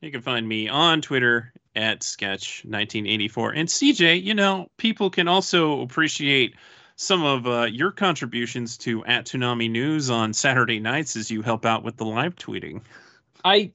You 0.00 0.10
can 0.10 0.22
find 0.22 0.46
me 0.46 0.68
on 0.68 1.00
Twitter 1.00 1.52
at 1.74 2.00
Sketch1984. 2.00 3.52
And 3.56 3.68
CJ, 3.68 4.22
you 4.22 4.34
know, 4.34 4.68
people 4.76 5.10
can 5.10 5.28
also 5.28 5.80
appreciate 5.82 6.56
some 6.96 7.24
of 7.24 7.46
uh, 7.46 7.62
your 7.62 7.90
contributions 7.90 8.76
to 8.78 9.04
at 9.04 9.26
Toonami 9.26 9.70
News 9.70 10.10
on 10.10 10.32
Saturday 10.32 10.80
nights 10.80 11.16
as 11.16 11.30
you 11.30 11.42
help 11.42 11.64
out 11.64 11.82
with 11.82 11.96
the 11.96 12.04
live 12.04 12.36
tweeting. 12.36 12.82
I 13.44 13.72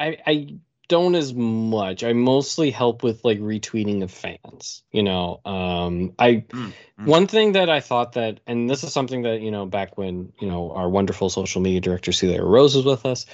I 0.00 0.18
I 0.26 0.58
don't 0.88 1.14
as 1.14 1.34
much. 1.34 2.04
I 2.04 2.12
mostly 2.12 2.70
help 2.70 3.02
with 3.02 3.24
like 3.24 3.38
retweeting 3.40 4.02
of 4.02 4.10
fans. 4.10 4.82
You 4.92 5.02
know, 5.02 5.40
um, 5.44 6.14
I 6.18 6.44
Mm, 6.48 6.72
mm. 6.98 7.06
one 7.06 7.26
thing 7.26 7.52
that 7.52 7.68
I 7.68 7.80
thought 7.80 8.12
that, 8.12 8.40
and 8.46 8.70
this 8.70 8.84
is 8.84 8.92
something 8.92 9.22
that 9.22 9.40
you 9.40 9.50
know, 9.50 9.66
back 9.66 9.98
when 9.98 10.32
you 10.40 10.48
know 10.48 10.72
our 10.72 10.88
wonderful 10.88 11.28
social 11.30 11.60
media 11.60 11.80
director 11.80 12.12
Celia 12.12 12.42
Rose 12.42 12.76
was 12.76 12.84
with 12.84 13.04
us, 13.04 13.26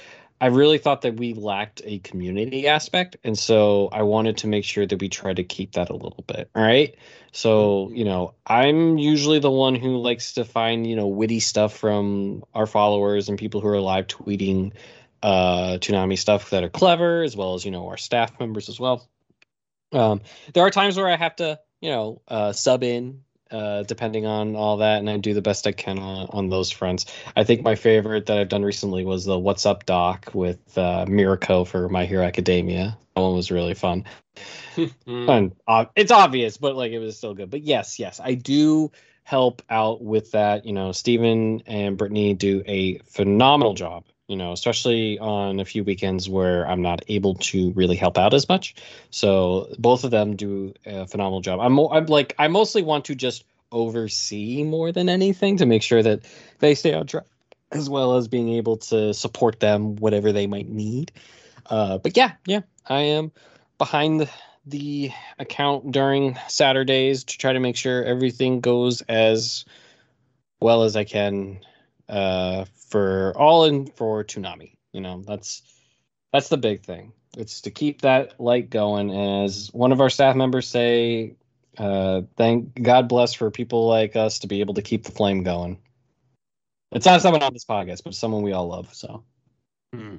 I 0.43 0.47
really 0.47 0.77
thought 0.77 1.03
that 1.03 1.15
we 1.15 1.33
lacked 1.33 1.81
a 1.85 1.99
community 1.99 2.67
aspect, 2.67 3.15
and 3.23 3.39
so 3.39 3.87
I 3.93 4.03
wanted 4.03 4.35
to 4.39 4.47
make 4.47 4.65
sure 4.65 4.85
that 4.85 4.99
we 4.99 5.07
try 5.07 5.33
to 5.33 5.41
keep 5.41 5.71
that 5.71 5.89
a 5.89 5.93
little 5.93 6.25
bit. 6.27 6.49
All 6.53 6.61
right. 6.61 6.97
So, 7.31 7.89
you 7.93 8.03
know, 8.03 8.33
I'm 8.45 8.97
usually 8.97 9.39
the 9.39 9.49
one 9.49 9.73
who 9.73 9.95
likes 9.99 10.33
to 10.33 10.43
find, 10.43 10.85
you 10.85 10.97
know, 10.97 11.07
witty 11.07 11.39
stuff 11.39 11.77
from 11.77 12.43
our 12.53 12.65
followers 12.65 13.29
and 13.29 13.39
people 13.39 13.61
who 13.61 13.69
are 13.69 13.79
live 13.79 14.07
tweeting 14.07 14.73
uh 15.21 15.77
Toonami 15.77 16.17
stuff 16.17 16.49
that 16.49 16.65
are 16.65 16.69
clever, 16.69 17.23
as 17.23 17.37
well 17.37 17.53
as, 17.53 17.63
you 17.63 17.71
know, 17.71 17.87
our 17.87 17.95
staff 17.95 18.37
members 18.37 18.67
as 18.67 18.77
well. 18.77 19.07
Um, 19.93 20.19
there 20.53 20.65
are 20.65 20.71
times 20.71 20.97
where 20.97 21.07
I 21.07 21.15
have 21.15 21.37
to, 21.37 21.57
you 21.79 21.89
know, 21.89 22.21
uh, 22.27 22.51
sub 22.51 22.83
in, 22.83 23.21
uh, 23.53 23.83
depending 23.83 24.25
on 24.25 24.55
all 24.55 24.77
that, 24.77 24.99
and 24.99 25.09
I 25.09 25.17
do 25.17 25.33
the 25.33 25.41
best 25.41 25.67
I 25.67 25.71
can 25.71 25.99
on, 25.99 26.27
on 26.31 26.49
those 26.49 26.71
fronts. 26.71 27.05
I 27.35 27.43
think 27.43 27.61
my 27.61 27.75
favorite 27.75 28.25
that 28.25 28.37
I've 28.37 28.49
done 28.49 28.63
recently 28.63 29.05
was 29.05 29.25
the 29.25 29.37
What's 29.37 29.65
Up 29.65 29.85
Doc 29.85 30.31
with 30.33 30.77
uh, 30.77 31.05
Mirko 31.07 31.63
for 31.63 31.87
My 31.87 32.05
Hero 32.05 32.23
Academia. 32.23 32.97
That 33.15 33.21
one 33.21 33.35
was 33.35 33.51
really 33.51 33.75
fun. 33.75 34.05
And 35.05 35.55
uh, 35.67 35.85
it's 35.95 36.11
obvious, 36.11 36.57
but 36.57 36.75
like 36.75 36.91
it 36.91 36.97
was 36.97 37.15
still 37.15 37.35
good. 37.35 37.51
But 37.51 37.61
yes, 37.61 37.99
yes, 37.99 38.19
I 38.19 38.33
do 38.33 38.91
help 39.23 39.61
out 39.69 40.03
with 40.03 40.31
that. 40.31 40.65
You 40.65 40.73
know, 40.73 40.91
Stephen 40.91 41.61
and 41.67 41.95
Brittany 41.95 42.33
do 42.33 42.63
a 42.65 42.97
phenomenal 43.05 43.75
job. 43.75 44.05
You 44.33 44.39
know, 44.39 44.51
especially 44.51 45.19
on 45.19 45.59
a 45.59 45.65
few 45.65 45.83
weekends 45.83 46.27
where 46.27 46.67
I'm 46.67 46.81
not 46.81 47.03
able 47.07 47.35
to 47.35 47.69
really 47.73 47.95
help 47.95 48.17
out 48.17 48.33
as 48.33 48.49
much. 48.49 48.73
So 49.11 49.67
both 49.77 50.05
of 50.05 50.09
them 50.09 50.35
do 50.35 50.73
a 50.87 51.05
phenomenal 51.05 51.41
job. 51.41 51.59
I'm, 51.59 51.77
I'm 51.77 52.07
like, 52.07 52.33
I 52.39 52.47
mostly 52.47 52.81
want 52.81 53.05
to 53.05 53.13
just 53.13 53.43
oversee 53.71 54.63
more 54.63 54.91
than 54.91 55.07
anything 55.07 55.57
to 55.57 55.67
make 55.67 55.83
sure 55.83 56.01
that 56.01 56.21
they 56.57 56.73
stay 56.73 56.95
on 56.95 57.05
track, 57.05 57.25
as 57.71 57.91
well 57.91 58.15
as 58.15 58.27
being 58.27 58.49
able 58.49 58.77
to 58.77 59.13
support 59.13 59.59
them 59.59 59.97
whatever 59.97 60.31
they 60.31 60.47
might 60.47 60.67
need. 60.67 61.11
Uh, 61.67 61.99
but 61.99 62.17
yeah, 62.17 62.31
yeah, 62.47 62.61
I 62.87 63.01
am 63.01 63.31
behind 63.77 64.19
the, 64.19 64.29
the 64.65 65.11
account 65.37 65.91
during 65.91 66.39
Saturdays 66.47 67.25
to 67.25 67.37
try 67.37 67.53
to 67.53 67.59
make 67.59 67.75
sure 67.75 68.03
everything 68.03 68.61
goes 68.61 69.03
as 69.03 69.63
well 70.59 70.81
as 70.81 70.95
I 70.95 71.03
can 71.03 71.59
uh, 72.09 72.65
for 72.93 73.33
all 73.35 73.65
in 73.65 73.87
for 73.87 74.23
Toonami. 74.23 74.75
You 74.91 75.01
know, 75.01 75.23
that's 75.25 75.63
that's 76.31 76.49
the 76.49 76.57
big 76.57 76.83
thing. 76.83 77.11
It's 77.35 77.61
to 77.61 77.71
keep 77.71 78.01
that 78.01 78.39
light 78.39 78.69
going. 78.69 79.09
As 79.09 79.71
one 79.73 79.91
of 79.91 79.99
our 79.99 80.11
staff 80.11 80.35
members 80.35 80.67
say, 80.67 81.33
uh, 81.79 82.21
thank 82.37 82.79
God 82.79 83.09
bless 83.09 83.33
for 83.33 83.49
people 83.49 83.87
like 83.87 84.15
us 84.15 84.37
to 84.39 84.47
be 84.47 84.59
able 84.59 84.75
to 84.75 84.83
keep 84.83 85.05
the 85.05 85.11
flame 85.11 85.41
going. 85.41 85.79
It's 86.91 87.07
not 87.07 87.23
someone 87.23 87.41
on 87.41 87.53
this 87.53 87.65
podcast, 87.65 88.03
but 88.03 88.13
someone 88.13 88.43
we 88.43 88.51
all 88.51 88.67
love. 88.67 88.93
So. 88.93 89.23
Hmm. 89.91 90.17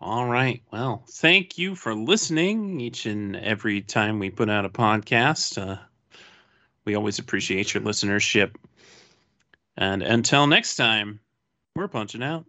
All 0.00 0.26
right. 0.26 0.64
Well, 0.72 1.04
thank 1.08 1.58
you 1.58 1.76
for 1.76 1.94
listening 1.94 2.80
each 2.80 3.06
and 3.06 3.36
every 3.36 3.82
time 3.82 4.18
we 4.18 4.30
put 4.30 4.50
out 4.50 4.64
a 4.64 4.68
podcast. 4.68 5.62
Uh, 5.62 5.78
we 6.84 6.96
always 6.96 7.20
appreciate 7.20 7.72
your 7.72 7.84
listenership. 7.84 8.56
And 9.76 10.02
until 10.02 10.46
next 10.46 10.76
time, 10.76 11.20
we're 11.74 11.88
punching 11.88 12.22
out. 12.22 12.44